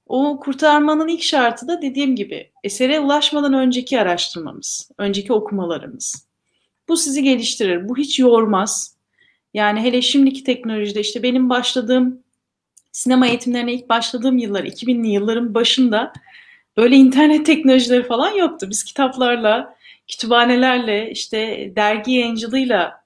O 0.06 0.40
kurtarmanın 0.40 1.08
ilk 1.08 1.22
şartı 1.22 1.68
da 1.68 1.82
dediğim 1.82 2.16
gibi 2.16 2.50
esere 2.64 3.00
ulaşmadan 3.00 3.54
önceki 3.54 4.00
araştırmamız, 4.00 4.90
önceki 4.98 5.32
okumalarımız. 5.32 6.26
Bu 6.88 6.96
sizi 6.96 7.22
geliştirir. 7.22 7.88
Bu 7.88 7.96
hiç 7.96 8.18
yormaz. 8.18 8.96
Yani 9.54 9.80
hele 9.80 10.02
şimdiki 10.02 10.44
teknolojide 10.44 11.00
işte 11.00 11.22
benim 11.22 11.50
başladığım 11.50 12.22
sinema 12.92 13.26
eğitimlerine 13.26 13.72
ilk 13.72 13.88
başladığım 13.88 14.38
yıllar 14.38 14.64
2000'li 14.64 15.08
yılların 15.08 15.54
başında 15.54 16.12
böyle 16.76 16.96
internet 16.96 17.46
teknolojileri 17.46 18.02
falan 18.02 18.30
yoktu. 18.30 18.66
Biz 18.70 18.84
kitaplarla, 18.84 19.76
kütüphanelerle, 20.08 21.10
işte 21.10 21.72
dergi 21.76 22.12
yayıncılığıyla 22.12 22.99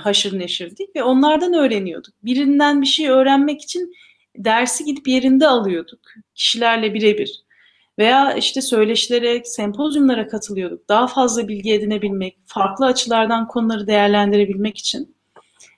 haşır 0.00 0.38
neşirdik 0.38 0.96
ve 0.96 1.02
onlardan 1.02 1.52
öğreniyorduk. 1.52 2.14
Birinden 2.22 2.82
bir 2.82 2.86
şey 2.86 3.08
öğrenmek 3.08 3.62
için 3.62 3.92
dersi 4.36 4.84
gidip 4.84 5.08
yerinde 5.08 5.46
alıyorduk. 5.48 6.00
Kişilerle 6.34 6.94
birebir. 6.94 7.44
Veya 7.98 8.34
işte 8.34 8.60
söyleşilere, 8.60 9.44
sempozyumlara 9.44 10.28
katılıyorduk. 10.28 10.88
Daha 10.88 11.06
fazla 11.06 11.48
bilgi 11.48 11.74
edinebilmek, 11.74 12.38
farklı 12.46 12.86
açılardan 12.86 13.48
konuları 13.48 13.86
değerlendirebilmek 13.86 14.78
için. 14.78 15.16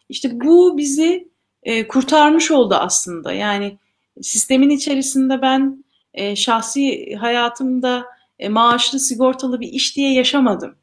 İşte 0.09 0.41
bu 0.41 0.79
bizi 0.79 1.29
e, 1.63 1.89
kurtarmış 1.89 2.51
oldu 2.51 2.75
aslında. 2.75 3.33
Yani 3.33 3.79
sistemin 4.21 4.71
içerisinde 4.71 5.43
ben 5.43 5.85
e, 6.15 6.37
şahsi 6.37 7.15
hayatımda 7.15 8.05
e, 8.39 8.49
maaşlı 8.49 8.99
sigortalı 8.99 9.61
bir 9.61 9.69
iş 9.69 9.97
diye 9.97 10.13
yaşamadım. 10.13 10.75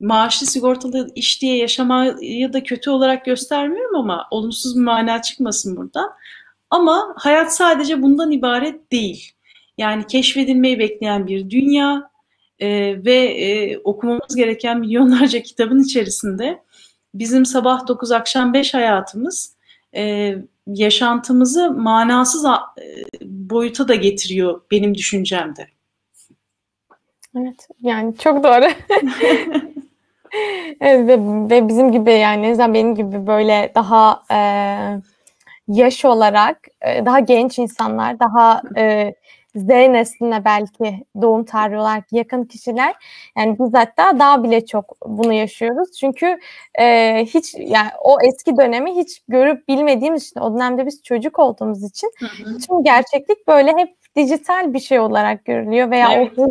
Maaşlı 0.00 0.46
sigortalı 0.46 1.08
iş 1.14 1.42
diye 1.42 1.56
yaşamayı 1.56 2.52
da 2.52 2.62
kötü 2.62 2.90
olarak 2.90 3.24
göstermiyorum 3.24 3.96
ama 3.96 4.28
olumsuz 4.30 4.76
bir 4.76 4.80
mana 4.80 5.22
çıkmasın 5.22 5.76
buradan. 5.76 6.10
Ama 6.70 7.14
hayat 7.16 7.54
sadece 7.54 8.02
bundan 8.02 8.30
ibaret 8.30 8.92
değil. 8.92 9.32
Yani 9.78 10.06
keşfedilmeyi 10.06 10.78
bekleyen 10.78 11.26
bir 11.26 11.50
dünya 11.50 12.10
e, 12.58 12.68
ve 13.04 13.14
e, 13.14 13.78
okumamız 13.78 14.36
gereken 14.36 14.80
milyonlarca 14.80 15.42
kitabın 15.42 15.82
içerisinde 15.82 16.62
bizim 17.14 17.46
sabah 17.46 17.88
9 17.88 18.12
akşam 18.12 18.54
5 18.54 18.74
hayatımız 18.74 19.56
e, 19.96 20.34
yaşantımızı 20.66 21.70
manasız 21.70 22.44
e, 22.44 22.50
boyuta 23.22 23.88
da 23.88 23.94
getiriyor 23.94 24.60
benim 24.70 24.94
düşüncemde. 24.94 25.68
Evet 27.36 27.68
yani 27.80 28.16
çok 28.18 28.44
doğru. 28.44 28.64
evet, 30.80 31.08
ve, 31.08 31.18
ve 31.50 31.68
bizim 31.68 31.92
gibi 31.92 32.12
yani 32.12 32.46
en 32.46 32.74
benim 32.74 32.94
gibi 32.94 33.26
böyle 33.26 33.72
daha 33.74 34.22
e, 34.30 34.38
yaş 35.68 36.04
olarak 36.04 36.58
e, 36.82 37.06
daha 37.06 37.20
genç 37.20 37.58
insanlar, 37.58 38.20
daha 38.20 38.62
e, 38.76 39.14
Z 39.54 39.68
nesline 39.68 40.44
belki 40.44 41.04
doğum 41.22 41.44
tarihi 41.44 41.78
olarak 41.78 42.12
yakın 42.12 42.44
kişiler 42.44 42.94
yani 43.38 43.56
biz 43.58 43.74
hatta 43.74 44.18
daha 44.18 44.42
bile 44.44 44.66
çok 44.66 44.96
bunu 45.06 45.32
yaşıyoruz. 45.32 45.92
Çünkü 46.00 46.38
e, 46.80 47.16
hiç 47.24 47.54
yani 47.58 47.90
o 48.04 48.16
eski 48.28 48.56
dönemi 48.56 48.96
hiç 48.96 49.22
görüp 49.28 49.68
bilmediğimiz 49.68 50.26
için 50.26 50.40
o 50.40 50.54
dönemde 50.54 50.86
biz 50.86 51.02
çocuk 51.02 51.38
olduğumuz 51.38 51.84
için 51.84 52.10
hı 52.18 52.26
hı. 52.26 52.58
tüm 52.58 52.84
gerçeklik 52.84 53.48
böyle 53.48 53.72
hep 53.76 53.96
dijital 54.16 54.74
bir 54.74 54.80
şey 54.80 55.00
olarak 55.00 55.44
görülüyor 55.44 55.90
veya 55.90 56.12
evet. 56.12 56.38
o 56.38 56.48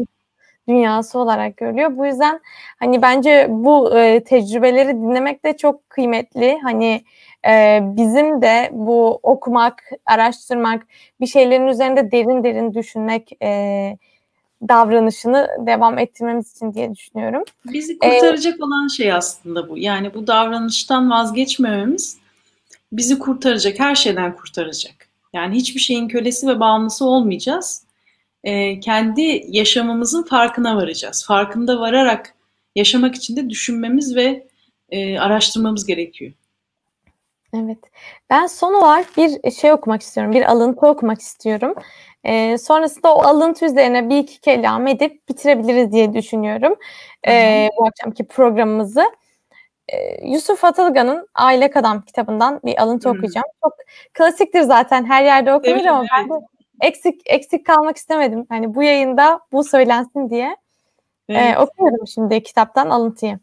dünyası 0.70 1.20
olarak 1.20 1.58
görülüyor. 1.58 1.98
Bu 1.98 2.06
yüzden 2.06 2.40
hani 2.80 3.02
bence 3.02 3.48
bu 3.50 3.98
e, 4.00 4.24
tecrübeleri 4.24 4.90
dinlemek 4.90 5.46
de 5.46 5.58
çok 5.58 5.90
kıymetli. 5.90 6.60
Hani 6.64 7.04
e, 7.48 7.80
bizim 7.84 8.42
de 8.42 8.70
bu 8.72 9.20
okumak, 9.24 9.84
araştırmak, 10.06 10.88
bir 11.22 11.28
şeylerin 11.28 11.68
üzerinde 11.68 12.12
derin 12.12 12.44
derin 12.44 12.74
düşünmek 12.74 13.44
e, 13.44 13.98
davranışını 14.68 15.48
devam 15.60 15.98
ettirmemiz 15.98 16.52
için 16.52 16.74
diye 16.74 16.96
düşünüyorum. 16.96 17.44
Bizi 17.66 18.00
kurtaracak 18.00 18.60
ee, 18.60 18.64
olan 18.64 18.88
şey 18.88 19.14
aslında 19.14 19.70
bu. 19.70 19.78
Yani 19.78 20.14
bu 20.14 20.28
davranıştan 20.28 21.12
vazgeçmememiz 21.12 22.18
bizi 22.92 23.20
kurtaracak, 23.20 23.80
her 23.80 23.96
şeyden 23.96 24.36
kurtaracak. 24.36 25.10
Yani 25.34 25.56
hiçbir 25.56 25.80
şeyin 25.80 26.08
kölesi 26.08 26.48
ve 26.48 26.60
bağımlısı 26.60 27.06
olmayacağız. 27.06 27.84
Ee, 28.44 28.80
kendi 28.80 29.44
yaşamımızın 29.48 30.24
farkına 30.24 30.76
varacağız. 30.76 31.26
Farkında 31.28 31.80
vararak 31.80 32.36
yaşamak 32.76 33.16
için 33.16 33.36
de 33.36 33.50
düşünmemiz 33.50 34.16
ve 34.16 34.48
e, 34.90 35.20
araştırmamız 35.20 35.86
gerekiyor. 35.86 36.32
Evet. 37.54 37.78
Ben 38.30 38.48
son 38.48 38.74
olarak 38.74 39.18
bir 39.18 39.52
şey 39.52 39.72
okumak 39.72 40.02
istiyorum. 40.02 40.34
Bir 40.34 40.52
alıntı 40.52 40.88
okumak 40.88 41.22
istiyorum. 41.22 41.76
E, 42.24 42.58
sonrasında 42.58 43.16
o 43.16 43.22
alıntı 43.22 43.66
üzerine 43.66 44.10
bir 44.10 44.18
iki 44.18 44.42
kelam 44.42 44.88
edip 44.88 45.30
bitirebiliriz 45.30 45.92
diye 45.92 46.14
düşünüyorum. 46.14 46.76
E, 47.28 47.70
bu 47.78 47.86
akşamki 47.86 48.28
programımızı. 48.28 49.04
E, 49.88 50.28
Yusuf 50.28 50.64
Atılgan'ın 50.64 51.28
Aile 51.36 51.72
Kadam 51.72 52.02
kitabından 52.02 52.60
bir 52.66 52.82
alıntı 52.82 53.10
Hı-hı. 53.10 53.18
okuyacağım. 53.18 53.46
Çok 53.64 53.74
klasiktir 54.14 54.62
zaten 54.62 55.06
her 55.06 55.24
yerde 55.24 55.54
okunur 55.54 55.76
evet, 55.76 55.88
ama 55.88 56.00
evet. 56.00 56.10
ben 56.18 56.30
de 56.30 56.46
eksik 56.82 57.22
eksik 57.26 57.66
kalmak 57.66 57.98
istemedim. 57.98 58.46
Hani 58.50 58.76
bu 58.76 58.84
yayında 58.84 59.40
bu 59.52 59.64
söylensin 59.64 60.30
diye. 60.30 60.56
Evet. 61.30 61.58
E, 61.58 61.60
okuyorum 61.60 62.08
şimdi 62.08 62.44
kitaptan 62.44 62.90
alıntıyı. 62.90 63.40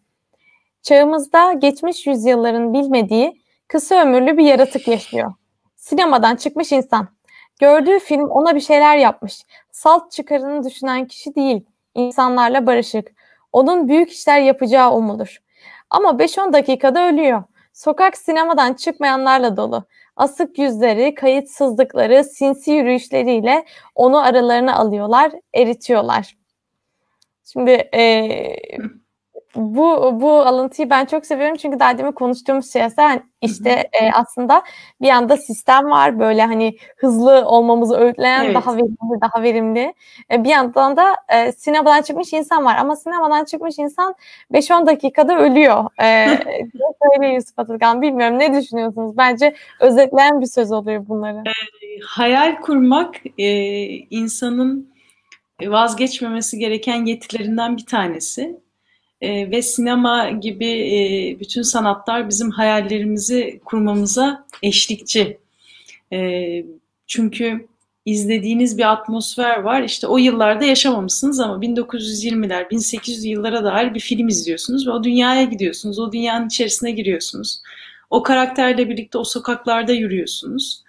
Çağımızda 0.83 1.53
geçmiş 1.53 2.07
yüzyılların 2.07 2.75
bilmediği 2.75 3.41
kısa 3.69 4.03
ömürlü 4.03 4.39
bir 4.39 4.45
yaratık 4.45 4.89
yaşıyor. 4.89 5.35
Sinemadan 5.77 6.37
çıkmış 6.37 6.73
insan. 6.73 7.09
Gördüğü 7.61 7.99
film 7.99 8.31
ona 8.31 8.55
bir 8.55 8.61
şeyler 8.61 8.97
yapmış. 8.97 9.43
Salt 9.71 10.13
çıkarını 10.13 10.65
düşünen 10.65 11.07
kişi 11.07 11.35
değil. 11.35 11.65
İnsanlarla 11.95 12.67
barışık. 12.67 13.13
Onun 13.53 13.89
büyük 13.89 14.13
işler 14.13 14.41
yapacağı 14.41 14.93
umulur. 14.93 15.39
Ama 15.91 16.19
5-10 16.19 16.53
dakikada 16.53 17.09
ölüyor. 17.09 17.43
Sokak 17.73 18.17
sinemadan 18.17 18.75
çıkmayanlarla 18.75 19.57
dolu. 19.57 19.85
Asık 20.17 20.59
yüzleri, 20.59 21.15
kayıtsızlıkları, 21.15 22.25
sinsi 22.25 22.71
yürüyüşleriyle 22.71 23.65
onu 23.95 24.19
aralarına 24.25 24.77
alıyorlar, 24.77 25.33
eritiyorlar. 25.55 26.37
Şimdi 27.45 27.71
e, 27.95 28.57
bu 29.57 30.21
bu 30.21 30.33
alıntıyı 30.33 30.91
ben 30.91 31.05
çok 31.05 31.27
seviyorum 31.27 31.57
çünkü 31.57 31.79
daha 31.81 31.99
demin 31.99 32.13
konuştuğumuz 32.13 32.73
şey 32.73 32.83
aslında 32.83 33.23
işte 33.43 33.71
e, 33.71 34.11
aslında 34.13 34.63
bir 35.01 35.07
yanda 35.07 35.37
sistem 35.37 35.91
var 35.91 36.19
böyle 36.19 36.43
hani 36.43 36.77
hızlı 36.97 37.45
olmamızı 37.47 37.97
öğütleyen 37.97 38.45
evet. 38.45 38.55
daha 38.55 38.77
verimli 38.77 39.21
daha 39.21 39.43
verimli. 39.43 39.95
E, 40.33 40.45
bir 40.45 40.49
yandan 40.49 40.97
da 40.97 41.17
e, 41.29 41.53
sinemadan 41.53 42.03
çıkmış 42.03 42.33
insan 42.33 42.65
var 42.65 42.77
ama 42.77 42.97
sinemadan 42.97 43.45
çıkmış 43.45 43.79
insan 43.79 44.15
5-10 44.53 44.87
dakikada 44.87 45.39
ölüyor. 45.39 45.85
E, 46.03 46.27
söyle 47.03 47.35
Yusuf 47.35 47.59
Atılgan 47.59 48.03
bilmiyorum 48.03 48.39
ne 48.39 48.55
düşünüyorsunuz? 48.61 49.17
Bence 49.17 49.55
özetleyen 49.81 50.41
bir 50.41 50.47
söz 50.47 50.73
oluyor 50.73 51.09
bunları. 51.09 51.39
E, 51.39 51.53
hayal 52.07 52.61
kurmak 52.61 53.15
e, 53.39 53.49
insanın 54.11 54.97
vazgeçmemesi 55.63 56.59
gereken 56.59 57.05
yetilerinden 57.05 57.77
bir 57.77 57.87
tanesi 57.87 58.66
e, 59.21 59.51
ve 59.51 59.63
sinema 59.63 60.31
gibi 60.31 60.67
e, 60.67 61.41
bütün 61.41 61.63
sanatlar 61.63 62.29
bizim 62.29 62.51
hayallerimizi 62.51 63.61
kurmamıza 63.65 64.47
eşlikçi. 64.63 65.39
E, 66.13 66.65
çünkü 67.07 67.67
izlediğiniz 68.07 68.79
bir 68.79 68.93
atmosfer 68.93 69.61
var. 69.61 69.83
İşte 69.83 70.07
o 70.07 70.19
yıllarda 70.19 70.65
yaşamamışsınız 70.65 71.41
ama 71.41 71.55
1920'ler, 71.57 72.71
1800 72.71 73.25
yıllara 73.25 73.65
dair 73.65 73.95
bir 73.95 74.01
film 74.01 74.29
izliyorsunuz 74.29 74.87
ve 74.87 74.91
o 74.91 75.05
dünyaya 75.05 75.45
gidiyorsunuz. 75.45 75.99
O 75.99 76.13
dünyanın 76.13 76.47
içerisine 76.47 76.91
giriyorsunuz. 76.91 77.63
O 78.11 78.23
karakterle 78.23 78.89
birlikte 78.89 79.19
o 79.19 79.25
sokaklarda 79.25 79.93
yürüyorsunuz. 79.93 80.83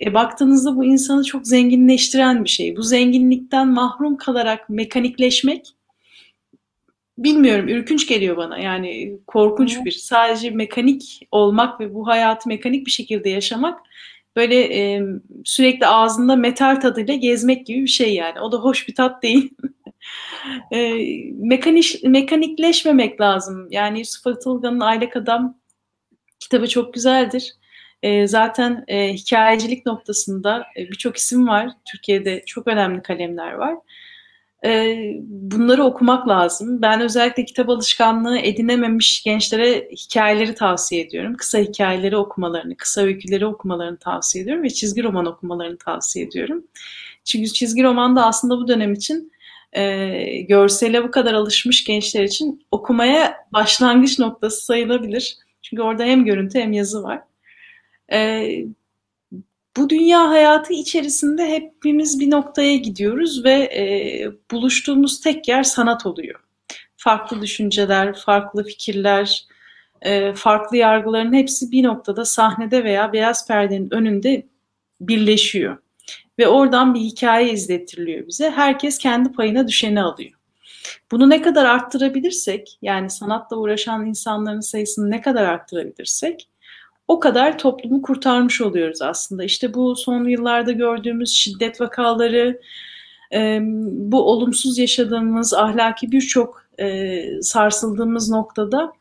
E, 0.00 0.14
baktığınızda 0.14 0.76
bu 0.76 0.84
insanı 0.84 1.24
çok 1.24 1.46
zenginleştiren 1.46 2.44
bir 2.44 2.48
şey. 2.48 2.76
Bu 2.76 2.82
zenginlikten 2.82 3.68
mahrum 3.68 4.16
kalarak 4.16 4.68
mekanikleşmek 4.68 5.74
bilmiyorum 7.18 7.68
ürkünç 7.68 8.08
geliyor 8.08 8.36
bana. 8.36 8.58
Yani 8.58 9.18
korkunç 9.26 9.84
bir 9.84 9.90
sadece 9.90 10.50
mekanik 10.50 11.28
olmak 11.30 11.80
ve 11.80 11.94
bu 11.94 12.06
hayatı 12.06 12.48
mekanik 12.48 12.86
bir 12.86 12.90
şekilde 12.90 13.30
yaşamak 13.30 13.80
böyle 14.36 14.60
e, 14.60 15.02
sürekli 15.44 15.86
ağzında 15.86 16.36
metal 16.36 16.80
tadıyla 16.80 17.14
gezmek 17.14 17.66
gibi 17.66 17.82
bir 17.82 17.86
şey 17.86 18.14
yani. 18.14 18.40
O 18.40 18.52
da 18.52 18.56
hoş 18.56 18.88
bir 18.88 18.94
tat 18.94 19.22
değil. 19.22 19.50
e, 20.72 20.94
mekaniş, 21.34 22.02
mekanikleşmemek 22.02 23.20
lazım. 23.20 23.68
Yani 23.70 23.98
Yusuf 23.98 24.26
Atılgan'ın 24.26 24.80
Aylak 24.80 25.16
Adam 25.16 25.58
kitabı 26.40 26.68
çok 26.68 26.94
güzeldir. 26.94 27.54
E, 28.02 28.26
zaten 28.26 28.84
e, 28.88 29.12
hikayecilik 29.12 29.86
noktasında 29.86 30.66
e, 30.76 30.90
birçok 30.90 31.16
isim 31.16 31.48
var. 31.48 31.70
Türkiye'de 31.92 32.42
çok 32.46 32.66
önemli 32.66 33.02
kalemler 33.02 33.52
var. 33.52 33.74
Ee, 34.64 35.12
bunları 35.22 35.84
okumak 35.84 36.28
lazım. 36.28 36.82
Ben 36.82 37.00
özellikle 37.00 37.44
kitap 37.44 37.68
alışkanlığı 37.68 38.38
edinememiş 38.38 39.22
gençlere 39.22 39.88
hikayeleri 39.90 40.54
tavsiye 40.54 41.02
ediyorum. 41.02 41.34
Kısa 41.34 41.58
hikayeleri 41.58 42.16
okumalarını, 42.16 42.76
kısa 42.76 43.00
öyküleri 43.00 43.46
okumalarını 43.46 43.98
tavsiye 43.98 44.44
ediyorum 44.44 44.64
ve 44.64 44.70
çizgi 44.70 45.02
roman 45.02 45.26
okumalarını 45.26 45.78
tavsiye 45.78 46.24
ediyorum. 46.24 46.64
Çünkü 47.24 47.52
çizgi 47.52 47.82
roman 47.82 48.16
da 48.16 48.26
aslında 48.26 48.58
bu 48.58 48.68
dönem 48.68 48.92
için 48.92 49.32
e, 49.72 50.40
görsele 50.48 51.04
bu 51.04 51.10
kadar 51.10 51.34
alışmış 51.34 51.84
gençler 51.84 52.24
için 52.24 52.66
okumaya 52.70 53.36
başlangıç 53.52 54.18
noktası 54.18 54.64
sayılabilir. 54.64 55.36
Çünkü 55.62 55.82
orada 55.82 56.04
hem 56.04 56.24
görüntü 56.24 56.58
hem 56.58 56.72
yazı 56.72 57.02
var. 57.02 57.20
E, 58.12 58.48
bu 59.78 59.90
dünya 59.90 60.28
hayatı 60.28 60.72
içerisinde 60.72 61.48
hepimiz 61.48 62.20
bir 62.20 62.30
noktaya 62.30 62.76
gidiyoruz 62.76 63.44
ve 63.44 63.52
e, 63.52 63.82
buluştuğumuz 64.50 65.20
tek 65.20 65.48
yer 65.48 65.62
sanat 65.62 66.06
oluyor. 66.06 66.40
Farklı 66.96 67.42
düşünceler, 67.42 68.14
farklı 68.14 68.64
fikirler, 68.64 69.46
e, 70.02 70.32
farklı 70.34 70.76
yargıların 70.76 71.32
hepsi 71.32 71.72
bir 71.72 71.82
noktada 71.82 72.24
sahnede 72.24 72.84
veya 72.84 73.12
beyaz 73.12 73.48
perdenin 73.48 73.94
önünde 73.94 74.46
birleşiyor. 75.00 75.78
Ve 76.38 76.48
oradan 76.48 76.94
bir 76.94 77.00
hikaye 77.00 77.52
izlettiriliyor 77.52 78.26
bize. 78.26 78.50
Herkes 78.50 78.98
kendi 78.98 79.32
payına 79.32 79.68
düşeni 79.68 80.02
alıyor. 80.02 80.30
Bunu 81.10 81.30
ne 81.30 81.42
kadar 81.42 81.64
arttırabilirsek, 81.64 82.78
yani 82.82 83.10
sanatla 83.10 83.56
uğraşan 83.56 84.06
insanların 84.06 84.60
sayısını 84.60 85.10
ne 85.10 85.20
kadar 85.20 85.44
arttırabilirsek, 85.44 86.48
o 87.08 87.20
kadar 87.20 87.58
toplumu 87.58 88.02
kurtarmış 88.02 88.60
oluyoruz 88.60 89.02
aslında. 89.02 89.44
İşte 89.44 89.74
bu 89.74 89.96
son 89.96 90.28
yıllarda 90.28 90.72
gördüğümüz 90.72 91.30
şiddet 91.30 91.80
vakaları, 91.80 92.60
bu 94.10 94.22
olumsuz 94.30 94.78
yaşadığımız 94.78 95.54
ahlaki 95.54 96.12
birçok 96.12 96.64
sarsıldığımız 97.42 98.30
noktada 98.30 98.92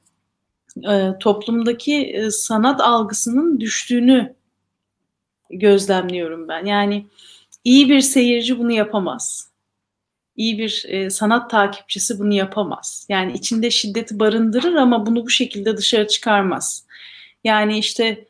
toplumdaki 1.19 2.27
sanat 2.31 2.81
algısının 2.81 3.59
düştüğünü 3.59 4.35
gözlemliyorum 5.49 6.47
ben. 6.47 6.65
Yani 6.65 7.05
iyi 7.63 7.89
bir 7.89 8.01
seyirci 8.01 8.59
bunu 8.59 8.71
yapamaz. 8.71 9.51
İyi 10.35 10.57
bir 10.57 11.09
sanat 11.09 11.49
takipçisi 11.49 12.19
bunu 12.19 12.33
yapamaz. 12.33 13.05
Yani 13.09 13.33
içinde 13.33 13.71
şiddeti 13.71 14.19
barındırır 14.19 14.73
ama 14.73 15.05
bunu 15.05 15.25
bu 15.25 15.29
şekilde 15.29 15.77
dışarı 15.77 16.07
çıkarmaz. 16.07 16.86
Yani 17.43 17.77
işte 17.77 18.27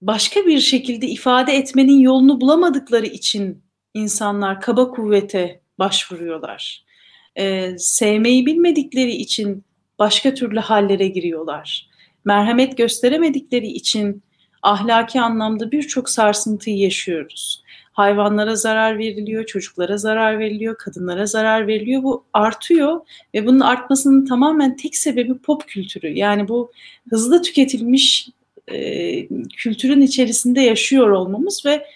başka 0.00 0.46
bir 0.46 0.60
şekilde 0.60 1.06
ifade 1.06 1.52
etmenin 1.52 1.98
yolunu 1.98 2.40
bulamadıkları 2.40 3.06
için 3.06 3.64
insanlar 3.94 4.60
kaba 4.60 4.90
kuvvete 4.90 5.60
başvuruyorlar. 5.78 6.84
Sevmeyi 7.76 8.46
bilmedikleri 8.46 9.12
için 9.12 9.64
başka 9.98 10.34
türlü 10.34 10.60
hallere 10.60 11.08
giriyorlar. 11.08 11.88
Merhamet 12.24 12.78
gösteremedikleri 12.78 13.66
için 13.66 14.22
ahlaki 14.62 15.20
anlamda 15.20 15.72
birçok 15.72 16.08
sarsıntıyı 16.08 16.78
yaşıyoruz. 16.78 17.61
Hayvanlara 17.92 18.56
zarar 18.56 18.98
veriliyor, 18.98 19.46
çocuklara 19.46 19.96
zarar 19.96 20.38
veriliyor, 20.38 20.78
kadınlara 20.78 21.26
zarar 21.26 21.66
veriliyor. 21.66 22.02
Bu 22.02 22.24
artıyor 22.32 23.00
ve 23.34 23.46
bunun 23.46 23.60
artmasının 23.60 24.26
tamamen 24.26 24.76
tek 24.76 24.96
sebebi 24.96 25.38
pop 25.38 25.68
kültürü. 25.68 26.08
Yani 26.08 26.48
bu 26.48 26.72
hızlı 27.10 27.42
tüketilmiş 27.42 28.28
e, 28.68 29.26
kültürün 29.56 30.00
içerisinde 30.00 30.60
yaşıyor 30.60 31.10
olmamız 31.10 31.66
ve 31.66 31.86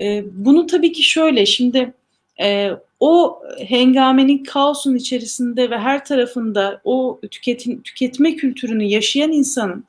e, 0.00 0.24
bunu 0.32 0.66
tabii 0.66 0.92
ki 0.92 1.02
şöyle 1.02 1.46
şimdi 1.46 1.94
e, 2.40 2.70
o 3.00 3.42
hengamenin 3.58 4.44
kaosun 4.44 4.94
içerisinde 4.96 5.70
ve 5.70 5.78
her 5.78 6.04
tarafında 6.04 6.80
o 6.84 7.20
tüketim, 7.30 7.82
tüketme 7.82 8.36
kültürünü 8.36 8.84
yaşayan 8.84 9.32
insanın 9.32 9.84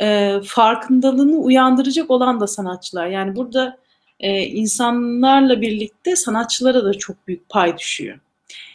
e, 0.00 0.34
farkındalığını 0.44 1.36
uyandıracak 1.36 2.10
olan 2.10 2.40
da 2.40 2.46
sanatçılar. 2.46 3.06
Yani 3.06 3.36
burada 3.36 3.78
e, 4.20 4.42
insanlarla 4.42 5.60
birlikte 5.60 6.16
sanatçılara 6.16 6.84
da 6.84 6.94
çok 6.94 7.28
büyük 7.28 7.48
pay 7.48 7.78
düşüyor. 7.78 8.18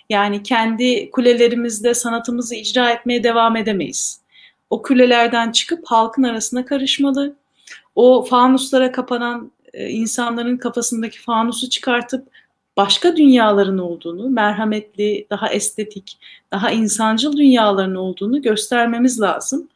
Yani 0.09 0.43
kendi 0.43 1.11
kulelerimizde 1.11 1.93
sanatımızı 1.93 2.55
icra 2.55 2.91
etmeye 2.91 3.23
devam 3.23 3.55
edemeyiz. 3.55 4.21
O 4.69 4.81
kulelerden 4.81 5.51
çıkıp 5.51 5.85
halkın 5.85 6.23
arasına 6.23 6.65
karışmalı. 6.65 7.35
O 7.95 8.23
fanuslara 8.23 8.91
kapanan 8.91 9.51
e, 9.73 9.89
insanların 9.89 10.57
kafasındaki 10.57 11.21
fanusu 11.21 11.69
çıkartıp 11.69 12.27
başka 12.77 13.17
dünyaların 13.17 13.77
olduğunu, 13.77 14.29
merhametli, 14.29 15.27
daha 15.29 15.49
estetik, 15.49 16.17
daha 16.51 16.71
insancıl 16.71 17.37
dünyaların 17.37 17.95
olduğunu 17.95 18.41
göstermemiz 18.41 19.21
lazım. 19.21 19.69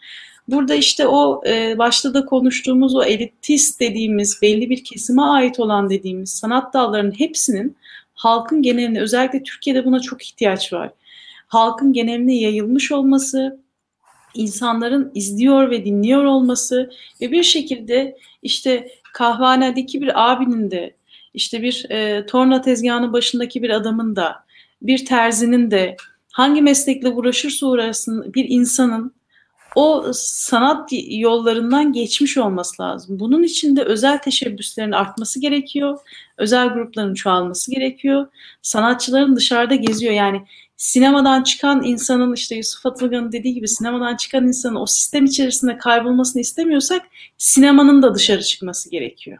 Burada 0.47 0.75
işte 0.75 1.07
o 1.07 1.41
e, 1.47 1.77
başta 1.77 2.13
da 2.13 2.25
konuştuğumuz 2.25 2.95
o 2.95 3.03
elitist 3.03 3.79
dediğimiz 3.79 4.41
belli 4.41 4.69
bir 4.69 4.83
kesime 4.83 5.21
ait 5.21 5.59
olan 5.59 5.89
dediğimiz 5.89 6.33
sanat 6.33 6.73
dallarının 6.73 7.19
hepsinin 7.19 7.77
halkın 8.13 8.61
geneline 8.61 9.01
özellikle 9.01 9.43
Türkiye'de 9.43 9.85
buna 9.85 9.99
çok 9.99 10.23
ihtiyaç 10.23 10.73
var. 10.73 10.91
Halkın 11.47 11.93
geneline 11.93 12.35
yayılmış 12.35 12.91
olması, 12.91 13.59
insanların 14.33 15.11
izliyor 15.15 15.71
ve 15.71 15.85
dinliyor 15.85 16.23
olması 16.23 16.91
ve 17.21 17.31
bir 17.31 17.43
şekilde 17.43 18.17
işte 18.41 18.87
kahvanedeki 19.13 20.01
bir 20.01 20.31
abinin 20.33 20.71
de 20.71 20.95
işte 21.33 21.61
bir 21.61 21.85
e, 21.89 22.25
torna 22.25 22.61
tezgahının 22.61 23.13
başındaki 23.13 23.63
bir 23.63 23.69
adamın 23.69 24.15
da 24.15 24.45
bir 24.81 25.05
terzinin 25.05 25.71
de 25.71 25.95
hangi 26.31 26.61
meslekle 26.61 27.09
uğraşırsa 27.09 27.67
uğraşsın 27.67 28.33
bir 28.33 28.45
insanın 28.49 29.14
o 29.75 30.11
sanat 30.13 30.89
yollarından 31.07 31.93
geçmiş 31.93 32.37
olması 32.37 32.81
lazım. 32.81 33.19
Bunun 33.19 33.43
için 33.43 33.75
de 33.75 33.83
özel 33.83 34.17
teşebbüslerin 34.17 34.91
artması 34.91 35.39
gerekiyor. 35.39 35.99
Özel 36.37 36.67
grupların 36.67 37.13
çoğalması 37.13 37.71
gerekiyor. 37.71 38.27
Sanatçıların 38.61 39.35
dışarıda 39.35 39.75
geziyor. 39.75 40.13
Yani 40.13 40.41
sinemadan 40.77 41.43
çıkan 41.43 41.83
insanın 41.83 42.33
işte 42.33 42.55
Yusuf 42.55 42.85
Atılgan'ın 42.85 43.31
dediği 43.31 43.53
gibi 43.53 43.67
sinemadan 43.67 44.15
çıkan 44.15 44.47
insanın 44.47 44.75
o 44.75 44.85
sistem 44.85 45.25
içerisinde 45.25 45.77
kaybolmasını 45.77 46.41
istemiyorsak 46.41 47.01
sinemanın 47.37 48.01
da 48.01 48.15
dışarı 48.15 48.43
çıkması 48.43 48.89
gerekiyor. 48.89 49.37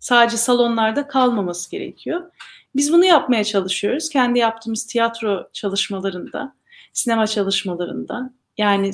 Sadece 0.00 0.36
salonlarda 0.36 1.06
kalmaması 1.06 1.70
gerekiyor. 1.70 2.30
Biz 2.76 2.92
bunu 2.92 3.04
yapmaya 3.04 3.44
çalışıyoruz. 3.44 4.08
Kendi 4.08 4.38
yaptığımız 4.38 4.86
tiyatro 4.86 5.48
çalışmalarında, 5.52 6.54
sinema 6.92 7.26
çalışmalarında. 7.26 8.30
Yani 8.58 8.90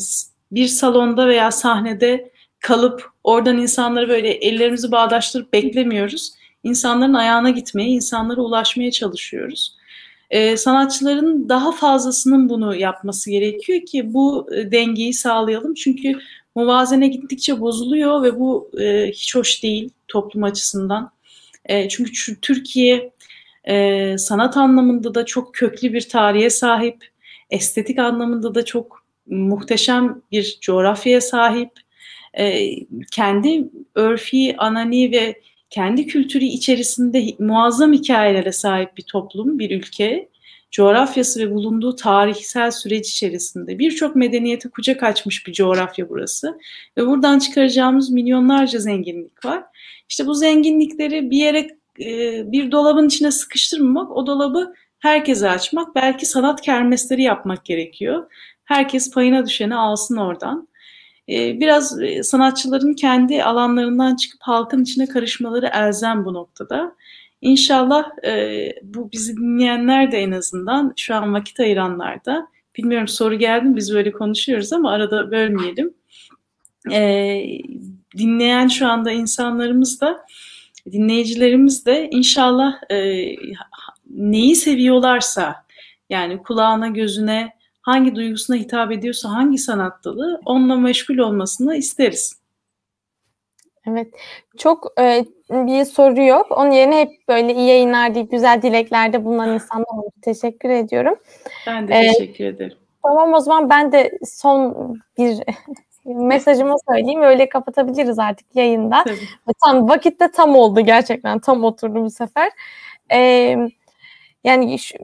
bir 0.53 0.67
salonda 0.67 1.29
veya 1.29 1.51
sahnede 1.51 2.33
kalıp 2.61 3.11
oradan 3.25 3.59
insanları 3.59 4.09
böyle 4.09 4.29
ellerimizi 4.29 4.93
bağdaştırıp 4.93 5.53
beklemiyoruz. 5.53 6.33
İnsanların 6.63 7.15
ayağına 7.15 7.51
gitmeye, 7.51 7.89
insanlara 7.89 8.41
ulaşmaya 8.41 8.91
çalışıyoruz. 8.91 9.79
Ee, 10.31 10.57
sanatçıların 10.57 11.49
daha 11.49 11.73
fazlasının 11.73 12.49
bunu 12.49 12.75
yapması 12.77 13.31
gerekiyor 13.31 13.87
ki 13.87 14.15
bu 14.15 14.55
e, 14.55 14.73
dengeyi 14.73 15.15
sağlayalım. 15.15 15.75
Çünkü 15.75 16.13
muvazene 16.55 17.09
gittikçe 17.09 17.61
bozuluyor 17.61 18.23
ve 18.23 18.41
bu 18.41 18.71
e, 18.81 19.11
hiç 19.11 19.35
hoş 19.35 19.63
değil 19.63 19.91
toplum 20.09 20.45
açısından. 20.45 21.11
E, 21.65 21.89
çünkü 21.89 22.15
şu, 22.15 22.41
Türkiye 22.41 23.13
e, 23.65 24.19
sanat 24.19 24.57
anlamında 24.57 25.15
da 25.15 25.27
çok 25.27 25.55
köklü 25.55 25.93
bir 25.93 26.09
tarihe 26.09 26.51
sahip, 26.51 27.09
estetik 27.51 27.99
anlamında 27.99 28.55
da 28.55 28.65
çok 28.65 29.08
muhteşem 29.31 30.23
bir 30.33 30.59
coğrafyaya 30.61 31.21
sahip, 31.21 31.71
e, 32.35 32.71
kendi 33.13 33.65
örfi, 33.95 34.57
anani 34.59 35.13
ve 35.13 35.41
kendi 35.71 36.07
kültürü 36.07 36.45
içerisinde 36.45 37.27
muazzam 37.39 37.93
hikayelere 37.93 38.53
sahip 38.53 38.97
bir 38.97 39.03
toplum, 39.03 39.59
bir 39.59 39.71
ülke 39.71 40.29
coğrafyası 40.71 41.41
ve 41.41 41.55
bulunduğu 41.55 41.97
tarihsel 41.97 42.71
süreç 42.71 43.11
içerisinde 43.11 43.79
birçok 43.79 44.17
medeniyete 44.17 44.69
kucak 44.69 45.03
açmış 45.03 45.47
bir 45.47 45.53
coğrafya 45.53 46.09
burası. 46.09 46.59
Ve 46.97 47.07
buradan 47.07 47.39
çıkaracağımız 47.39 48.11
milyonlarca 48.11 48.79
zenginlik 48.79 49.45
var. 49.45 49.65
İşte 50.09 50.27
bu 50.27 50.35
zenginlikleri 50.35 51.31
bir 51.31 51.37
yere 51.37 51.69
e, 52.01 52.43
bir 52.53 52.73
dolabın 52.73 53.07
içine 53.07 53.31
sıkıştırmamak, 53.31 54.17
o 54.17 54.27
dolabı 54.27 54.75
herkese 54.99 55.51
açmak, 55.51 55.95
belki 55.95 56.27
sanat 56.27 56.61
kermesleri 56.61 57.23
yapmak 57.23 57.65
gerekiyor. 57.65 58.31
Herkes 58.69 59.11
payına 59.11 59.47
düşeni 59.47 59.75
alsın 59.75 60.17
oradan. 60.17 60.69
E, 61.29 61.61
biraz 61.61 62.03
e, 62.03 62.23
sanatçıların 62.23 62.95
kendi 62.95 63.45
alanlarından 63.45 64.17
çıkıp 64.17 64.41
halkın 64.43 64.83
içine 64.83 65.07
karışmaları 65.07 65.71
elzem 65.75 66.25
bu 66.25 66.35
noktada. 66.35 66.97
İnşallah 67.41 68.25
e, 68.25 68.73
bu 68.83 69.13
bizi 69.13 69.37
dinleyenler 69.37 70.13
de 70.13 70.19
en 70.19 70.33
azından 70.33 70.93
şu 70.97 71.15
an 71.15 71.35
vakit 71.35 71.61
ayıranlar 71.61 72.25
da 72.25 72.49
bilmiyorum 72.77 73.09
soru 73.09 73.39
geldi 73.39 73.69
mi 73.69 73.77
biz 73.77 73.95
böyle 73.95 74.13
konuşuyoruz 74.13 74.73
ama 74.73 74.91
arada 74.91 75.31
bölmeyelim. 75.31 75.95
E, 76.93 77.43
dinleyen 78.19 78.69
şu 78.69 78.87
anda 78.87 79.11
insanlarımız 79.11 80.01
da 80.01 80.27
dinleyicilerimiz 80.93 81.87
de 81.87 82.09
inşallah 82.11 82.91
e, 82.91 83.27
neyi 84.11 84.57
seviyorlarsa 84.57 85.55
yani 86.11 86.43
kulağına 86.43 86.89
gözüne 86.89 87.58
hangi 87.89 88.15
duygusuna 88.15 88.57
hitap 88.57 88.93
ediyorsa 88.93 89.31
hangi 89.31 89.59
sanat 89.59 90.05
dalı 90.05 90.41
onunla 90.45 90.77
meşgul 90.77 91.19
olmasını 91.19 91.77
isteriz. 91.77 92.39
Evet. 93.87 94.09
Çok 94.59 94.93
e, 95.01 95.25
bir 95.51 95.85
soru 95.85 96.23
yok. 96.23 96.47
Onun 96.51 96.71
yerine 96.71 97.01
hep 97.01 97.11
böyle 97.29 97.55
iyi 97.55 97.69
yayınlar 97.69 98.15
deyip 98.15 98.31
güzel 98.31 98.63
dileklerde 98.63 99.25
bulunan 99.25 99.55
insanlar 99.55 99.99
oldu. 99.99 100.11
Teşekkür 100.23 100.71
ediyorum. 100.71 101.15
Ben 101.67 101.89
de 101.89 101.95
ee, 101.95 102.13
teşekkür 102.13 102.45
ederim. 102.45 102.77
Tamam 103.03 103.35
o 103.35 103.41
zaman 103.41 103.71
ben 103.71 103.93
de 103.93 104.19
son 104.25 104.75
bir 105.19 105.39
mesajımı 106.05 106.77
söyleyeyim. 106.89 107.23
Öyle 107.23 107.49
kapatabiliriz 107.49 108.19
artık 108.19 108.57
yayında. 108.57 109.05
Tabii. 109.05 109.55
Tam 109.65 109.89
vakitte 109.89 110.31
tam 110.31 110.57
oldu 110.57 110.81
gerçekten. 110.81 111.39
Tam 111.39 111.65
oturdu 111.65 112.05
bu 112.05 112.11
sefer. 112.11 112.51
Ee, 113.13 113.57
yani 114.45 114.79
şu, 114.79 114.99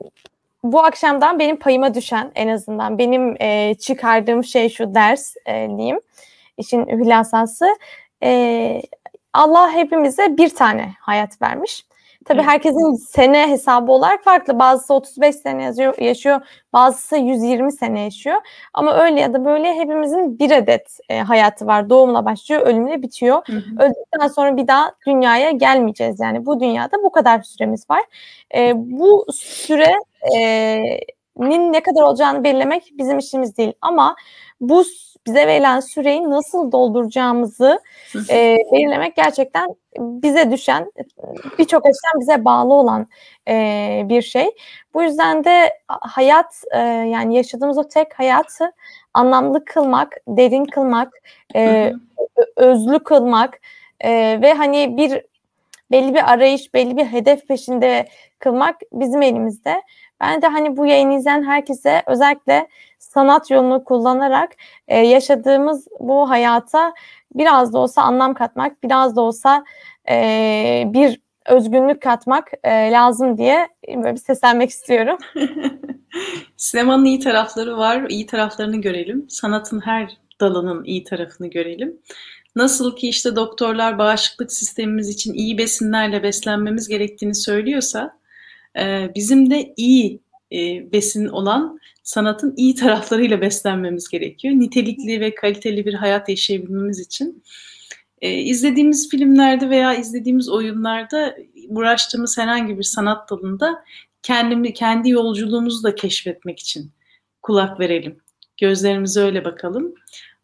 bu 0.71 0.83
akşamdan 0.83 1.39
benim 1.39 1.57
payıma 1.57 1.93
düşen 1.93 2.31
en 2.35 2.47
azından 2.47 2.97
benim 2.97 3.35
e, 3.41 3.75
çıkardığım 3.75 4.43
şey 4.43 4.69
şu 4.69 4.95
ders 4.95 5.35
e, 5.45 5.67
diyeyim. 5.77 5.99
İşin 6.57 6.85
hülasası 6.85 7.65
e, 8.23 8.81
Allah 9.33 9.71
hepimize 9.71 10.37
bir 10.37 10.49
tane 10.49 10.93
hayat 10.99 11.41
vermiş. 11.41 11.85
Tabii 12.25 12.39
evet. 12.39 12.49
herkesin 12.49 12.93
sene 12.93 13.47
hesabı 13.49 13.91
olarak 13.91 14.23
farklı. 14.23 14.59
Bazısı 14.59 14.93
35 14.93 15.35
sene 15.35 15.63
yazıyor, 15.63 15.97
yaşıyor, 15.97 16.41
bazısı 16.73 17.15
120 17.17 17.71
sene 17.71 18.01
yaşıyor. 18.01 18.37
Ama 18.73 18.93
öyle 18.93 19.19
ya 19.21 19.33
da 19.33 19.45
böyle 19.45 19.73
hepimizin 19.73 20.39
bir 20.39 20.51
adet 20.51 20.97
e, 21.09 21.19
hayatı 21.19 21.67
var. 21.67 21.89
Doğumla 21.89 22.25
başlıyor, 22.25 22.61
ölümle 22.61 23.01
bitiyor. 23.01 23.41
Hı 23.47 23.53
hı. 23.53 23.83
Öldükten 23.83 24.27
sonra 24.27 24.57
bir 24.57 24.67
daha 24.67 24.91
dünyaya 25.07 25.51
gelmeyeceğiz. 25.51 26.19
Yani 26.19 26.45
bu 26.45 26.59
dünyada 26.59 26.97
bu 27.03 27.11
kadar 27.11 27.41
süremiz 27.43 27.89
var. 27.89 28.01
E, 28.55 28.73
bu 28.75 29.25
sürenin 31.37 31.73
ne 31.73 31.83
kadar 31.83 32.01
olacağını 32.01 32.43
belirlemek 32.43 32.91
bizim 32.97 33.17
işimiz 33.17 33.57
değil. 33.57 33.73
Ama 33.81 34.15
bu 34.61 34.83
bize 35.27 35.47
verilen 35.47 35.79
süreyi 35.79 36.29
nasıl 36.29 36.71
dolduracağımızı 36.71 37.79
e, 38.29 38.57
belirlemek 38.71 39.15
gerçekten 39.15 39.75
bize 39.99 40.51
düşen, 40.51 40.91
birçok 41.59 41.85
açıdan 41.85 42.19
bize 42.19 42.45
bağlı 42.45 42.73
olan 42.73 43.07
e, 43.47 44.01
bir 44.05 44.21
şey. 44.21 44.51
Bu 44.93 45.03
yüzden 45.03 45.43
de 45.43 45.79
hayat, 45.87 46.63
e, 46.71 46.79
yani 46.79 47.35
yaşadığımız 47.35 47.77
o 47.77 47.87
tek 47.87 48.19
hayatı 48.19 48.71
anlamlı 49.13 49.65
kılmak, 49.65 50.17
derin 50.27 50.65
kılmak, 50.65 51.13
e, 51.55 51.93
özlü 52.55 52.99
kılmak 52.99 53.59
e, 53.99 54.41
ve 54.41 54.53
hani 54.53 54.97
bir 54.97 55.21
belli 55.91 56.13
bir 56.13 56.31
arayış, 56.33 56.73
belli 56.73 56.97
bir 56.97 57.05
hedef 57.05 57.47
peşinde 57.47 58.07
kılmak 58.39 58.75
bizim 58.93 59.21
elimizde. 59.21 59.81
Ben 60.21 60.41
de 60.41 60.47
hani 60.47 60.77
bu 60.77 60.85
yayını 60.85 61.13
izleyen 61.13 61.43
herkese 61.43 62.03
özellikle 62.07 62.67
sanat 62.99 63.51
yolunu 63.51 63.83
kullanarak 63.83 64.55
e, 64.87 64.99
yaşadığımız 64.99 65.87
bu 65.99 66.29
hayata 66.29 66.93
biraz 67.35 67.73
da 67.73 67.79
olsa 67.79 68.01
anlam 68.01 68.33
katmak, 68.33 68.83
biraz 68.83 69.15
da 69.15 69.21
olsa 69.21 69.65
e, 70.09 70.83
bir 70.87 71.21
özgünlük 71.45 72.01
katmak 72.01 72.51
e, 72.63 72.91
lazım 72.91 73.37
diye 73.37 73.67
böyle 73.87 74.13
bir 74.13 74.19
seslenmek 74.19 74.69
istiyorum. 74.69 75.17
Sinemanın 76.57 77.05
iyi 77.05 77.19
tarafları 77.19 77.77
var, 77.77 78.05
iyi 78.09 78.25
taraflarını 78.25 78.81
görelim. 78.81 79.25
Sanatın 79.29 79.79
her 79.79 80.17
dalının 80.41 80.83
iyi 80.83 81.03
tarafını 81.03 81.47
görelim. 81.47 82.01
Nasıl 82.55 82.95
ki 82.95 83.09
işte 83.09 83.35
doktorlar 83.35 83.97
bağışıklık 83.97 84.51
sistemimiz 84.51 85.09
için 85.09 85.33
iyi 85.33 85.57
besinlerle 85.57 86.23
beslenmemiz 86.23 86.87
gerektiğini 86.87 87.35
söylüyorsa, 87.35 88.17
e, 88.79 89.11
bizim 89.15 89.51
de 89.51 89.73
iyi 89.77 90.19
e, 90.51 90.91
besin 90.91 91.27
olan 91.27 91.79
sanatın 92.03 92.53
iyi 92.57 92.75
taraflarıyla 92.75 93.41
beslenmemiz 93.41 94.09
gerekiyor. 94.09 94.53
Nitelikli 94.53 95.19
ve 95.19 95.35
kaliteli 95.35 95.85
bir 95.85 95.93
hayat 95.93 96.29
yaşayabilmemiz 96.29 96.99
için. 96.99 97.43
E, 98.21 98.33
izlediğimiz 98.33 99.09
filmlerde 99.09 99.69
veya 99.69 99.93
izlediğimiz 99.93 100.49
oyunlarda 100.49 101.35
uğraştığımız 101.67 102.37
herhangi 102.37 102.77
bir 102.77 102.83
sanat 102.83 103.29
dalında 103.29 103.83
kendimi, 104.23 104.73
kendi 104.73 105.09
yolculuğumuzu 105.09 105.83
da 105.83 105.95
keşfetmek 105.95 106.59
için 106.59 106.91
kulak 107.41 107.79
verelim. 107.79 108.17
Gözlerimize 108.57 109.21
öyle 109.21 109.45
bakalım. 109.45 109.93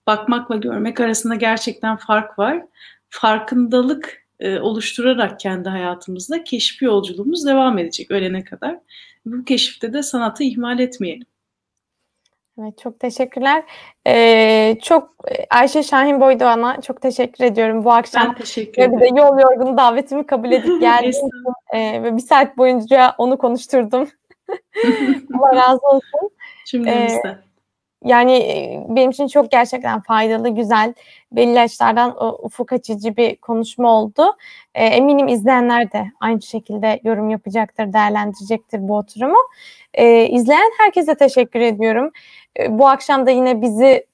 Bakmakla 0.08 0.56
görmek 0.56 1.00
arasında 1.00 1.36
gerçekten 1.36 1.98
fark 1.98 2.40
var. 2.40 2.66
Farkındalık 3.10 4.21
e, 4.42 4.60
oluşturarak 4.60 5.40
kendi 5.40 5.70
hayatımızda 5.70 6.44
keşif 6.44 6.82
yolculuğumuz 6.82 7.46
devam 7.46 7.78
edecek 7.78 8.12
ölene 8.12 8.44
kadar. 8.44 8.78
Bu 9.26 9.46
keşifte 9.46 9.94
de 9.94 10.04
sanatı 10.04 10.44
ihmal 10.44 10.80
etmeyelim. 10.80 11.28
Evet 12.60 12.78
çok 12.78 13.00
teşekkürler. 13.00 13.64
Ee, 14.08 14.78
çok 14.82 15.16
Ayşe 15.50 15.84
Şahin 15.84 16.22
Boydoğan'a 16.22 16.82
çok 16.82 17.02
teşekkür 17.02 17.44
ediyorum 17.44 17.84
bu 17.84 17.92
akşam. 17.92 18.28
Ben 18.28 18.36
teşekkür 18.36 18.82
ederim. 18.82 19.00
Bir 19.00 19.02
de 19.02 19.20
yol 19.20 19.40
yorgunu 19.40 19.78
davetimi 19.78 20.26
kabul 20.26 20.52
edip 20.52 20.82
geldiğim 20.82 21.30
e, 21.74 22.04
ve 22.04 22.18
bir 22.18 22.22
saat 22.22 22.58
boyunca 22.58 23.16
onu 23.18 23.38
konuşturdum. 23.38 24.10
Allah 25.40 25.56
razı 25.56 25.88
olsun. 25.88 26.30
Cümlemizden. 26.66 27.32
Ee, 27.32 27.51
yani 28.06 28.40
benim 28.90 29.10
için 29.12 29.28
çok 29.28 29.52
gerçekten 29.52 30.02
faydalı, 30.02 30.50
güzel, 30.50 30.94
belli 31.32 31.60
açılardan 31.60 32.16
ufuk 32.46 32.74
açıcı 32.74 33.18
bir 33.18 33.36
konuşma 33.36 33.92
oldu. 33.92 34.24
E, 34.76 34.86
eminim 34.86 35.28
izleyenler 35.28 35.92
de 35.92 36.12
aynı 36.20 36.42
şekilde 36.42 37.00
yorum 37.04 37.30
yapacaktır, 37.30 37.94
değerlendirecektir 37.94 38.88
bu 38.88 38.98
oturumu. 38.98 39.38
E, 39.94 40.28
izleyen 40.28 40.72
herkese 40.78 41.16
teşekkür 41.16 41.60
ediyorum. 41.60 42.12
E, 42.60 42.80
bu 42.80 42.88
akşam 42.88 43.26
da 43.26 43.32
yine 43.32 43.62
bizi 43.62 44.11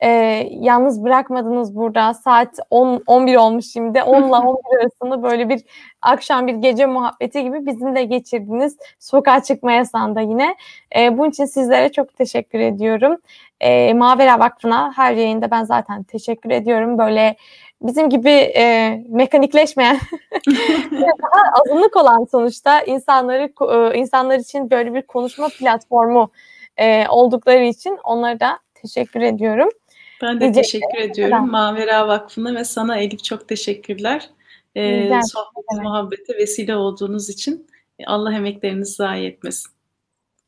e, 0.00 0.08
yalnız 0.50 1.04
bırakmadınız 1.04 1.76
burada. 1.76 2.14
Saat 2.14 2.58
10 2.70 3.02
11 3.06 3.36
olmuş 3.36 3.66
şimdi. 3.72 4.02
10 4.02 4.22
ile 4.22 4.36
11 4.36 4.80
arasında 4.80 5.22
böyle 5.22 5.48
bir 5.48 5.60
akşam 6.02 6.46
bir 6.46 6.54
gece 6.54 6.86
muhabbeti 6.86 7.42
gibi 7.42 7.66
bizimle 7.66 8.04
geçirdiniz. 8.04 8.76
Sokağa 8.98 9.42
çıkma 9.42 9.72
yasağında 9.72 10.20
yine. 10.20 10.56
E, 10.96 11.18
bunun 11.18 11.30
için 11.30 11.44
sizlere 11.44 11.92
çok 11.92 12.16
teşekkür 12.16 12.58
ediyorum. 12.58 13.16
E, 13.60 13.94
Mavera 13.94 14.38
Vakfı'na 14.38 14.92
her 14.96 15.14
yayında 15.14 15.50
ben 15.50 15.64
zaten 15.64 16.02
teşekkür 16.02 16.50
ediyorum. 16.50 16.98
Böyle 16.98 17.36
bizim 17.82 18.10
gibi 18.10 18.30
e, 18.30 18.90
mekanikleşmeyen 19.08 19.98
daha 20.92 21.60
azınlık 21.60 21.96
olan 21.96 22.26
sonuçta 22.30 22.80
insanları 22.80 23.52
e, 23.92 23.98
insanlar 23.98 24.38
için 24.38 24.70
böyle 24.70 24.94
bir 24.94 25.02
konuşma 25.02 25.48
platformu 25.48 26.30
e, 26.76 27.08
oldukları 27.08 27.64
için 27.64 27.98
onlara 28.04 28.40
da 28.40 28.58
teşekkür 28.74 29.20
ediyorum. 29.20 29.68
Ben 30.22 30.40
de 30.40 30.48
Rica 30.48 30.60
teşekkür 30.62 30.98
ediyorum. 30.98 31.50
Mavera 31.50 32.08
Vakfı'na 32.08 32.54
ve 32.54 32.64
sana 32.64 32.96
Elif 32.96 33.24
çok 33.24 33.48
teşekkürler. 33.48 34.30
Ee, 34.76 35.20
sohbet, 35.22 35.82
muhabbete 35.82 36.36
vesile 36.36 36.76
olduğunuz 36.76 37.30
için 37.30 37.66
Allah 38.06 38.34
emeklerinizi 38.34 38.94
zayi 38.94 39.28
etmesin. 39.28 39.72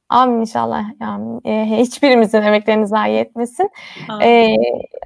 Amin 0.09 0.41
inşallah. 0.41 0.85
Yani, 1.01 1.41
e, 1.45 1.79
hiçbirimizin 1.79 2.43
emeklerini 2.43 2.87
zayi 2.87 3.18
etmesin. 3.18 3.71
E, 4.23 4.57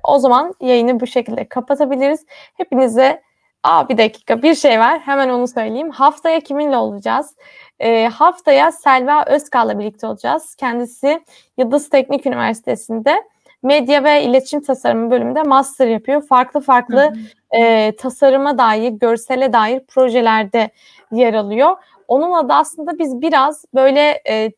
o 0.04 0.18
zaman 0.18 0.54
yayını 0.60 1.00
bu 1.00 1.06
şekilde 1.06 1.48
kapatabiliriz. 1.48 2.26
Hepinize 2.54 3.22
Aa 3.64 3.88
bir 3.88 3.98
dakika 3.98 4.42
bir 4.42 4.54
şey 4.54 4.80
var 4.80 5.00
hemen 5.00 5.28
onu 5.28 5.48
söyleyeyim. 5.48 5.90
Haftaya 5.90 6.40
kiminle 6.40 6.76
olacağız? 6.76 7.36
E, 7.78 8.06
haftaya 8.06 8.72
Selva 8.72 9.24
Özkal'la 9.24 9.78
birlikte 9.78 10.06
olacağız. 10.06 10.54
Kendisi 10.54 11.24
Yıldız 11.58 11.88
Teknik 11.88 12.26
Üniversitesi'nde 12.26 13.22
medya 13.64 14.04
ve 14.04 14.22
iletişim 14.22 14.62
tasarımı 14.62 15.10
bölümünde 15.10 15.42
master 15.42 15.88
yapıyor. 15.88 16.22
Farklı 16.22 16.60
farklı 16.60 17.12
e, 17.50 17.92
tasarıma 17.96 18.58
dair, 18.58 18.90
görsele 18.90 19.52
dair 19.52 19.80
projelerde 19.80 20.70
yer 21.12 21.34
alıyor. 21.34 21.76
Onunla 22.08 22.48
da 22.48 22.54
aslında 22.54 22.98
biz 22.98 23.20
biraz 23.20 23.64
böyle 23.74 24.22
e, 24.28 24.52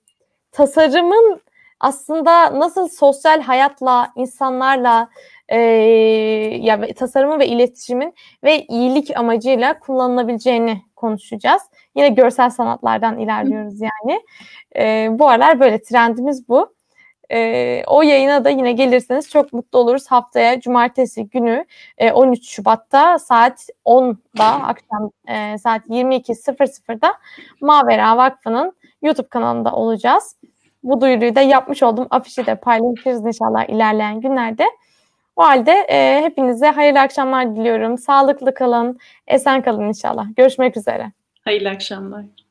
tasarımın 0.52 1.40
aslında 1.80 2.58
nasıl 2.58 2.88
sosyal 2.88 3.40
hayatla, 3.40 4.12
insanlarla 4.16 5.08
e, 5.48 5.58
ya 6.60 6.94
tasarımı 6.94 7.38
ve 7.38 7.46
iletişimin 7.46 8.14
ve 8.44 8.62
iyilik 8.64 9.16
amacıyla 9.16 9.78
kullanılabileceğini 9.78 10.82
konuşacağız. 10.96 11.62
Yine 11.96 12.08
görsel 12.08 12.50
sanatlardan 12.50 13.18
ilerliyoruz 13.18 13.80
yani. 13.80 14.20
E, 14.76 15.08
bu 15.18 15.28
aralar 15.28 15.60
böyle 15.60 15.82
trendimiz 15.82 16.48
bu. 16.48 16.75
E, 17.32 17.82
o 17.86 18.02
yayına 18.02 18.44
da 18.44 18.50
yine 18.50 18.72
gelirseniz 18.72 19.30
çok 19.30 19.52
mutlu 19.52 19.78
oluruz. 19.78 20.06
Haftaya 20.06 20.60
cumartesi 20.60 21.28
günü 21.28 21.64
e, 21.98 22.12
13 22.12 22.48
Şubat'ta 22.48 23.18
saat 23.18 23.68
10'da 23.84 24.44
akşam 24.44 25.10
e, 25.28 25.58
saat 25.58 25.86
22.00'da 25.86 27.14
Mavera 27.60 28.16
Vakfı'nın 28.16 28.72
YouTube 29.02 29.28
kanalında 29.28 29.72
olacağız. 29.72 30.36
Bu 30.82 31.00
duyuruyu 31.00 31.34
da 31.34 31.40
yapmış 31.40 31.82
oldum. 31.82 32.06
Afişi 32.10 32.46
de 32.46 32.54
paylaşırız 32.54 33.26
inşallah 33.26 33.68
ilerleyen 33.68 34.20
günlerde. 34.20 34.64
O 35.36 35.42
halde 35.42 35.72
e, 35.72 36.20
hepinize 36.22 36.66
hayırlı 36.66 37.00
akşamlar 37.00 37.56
diliyorum. 37.56 37.98
Sağlıklı 37.98 38.54
kalın, 38.54 38.98
esen 39.26 39.62
kalın 39.62 39.88
inşallah. 39.88 40.26
Görüşmek 40.36 40.76
üzere. 40.76 41.12
Hayırlı 41.44 41.68
akşamlar. 41.68 42.45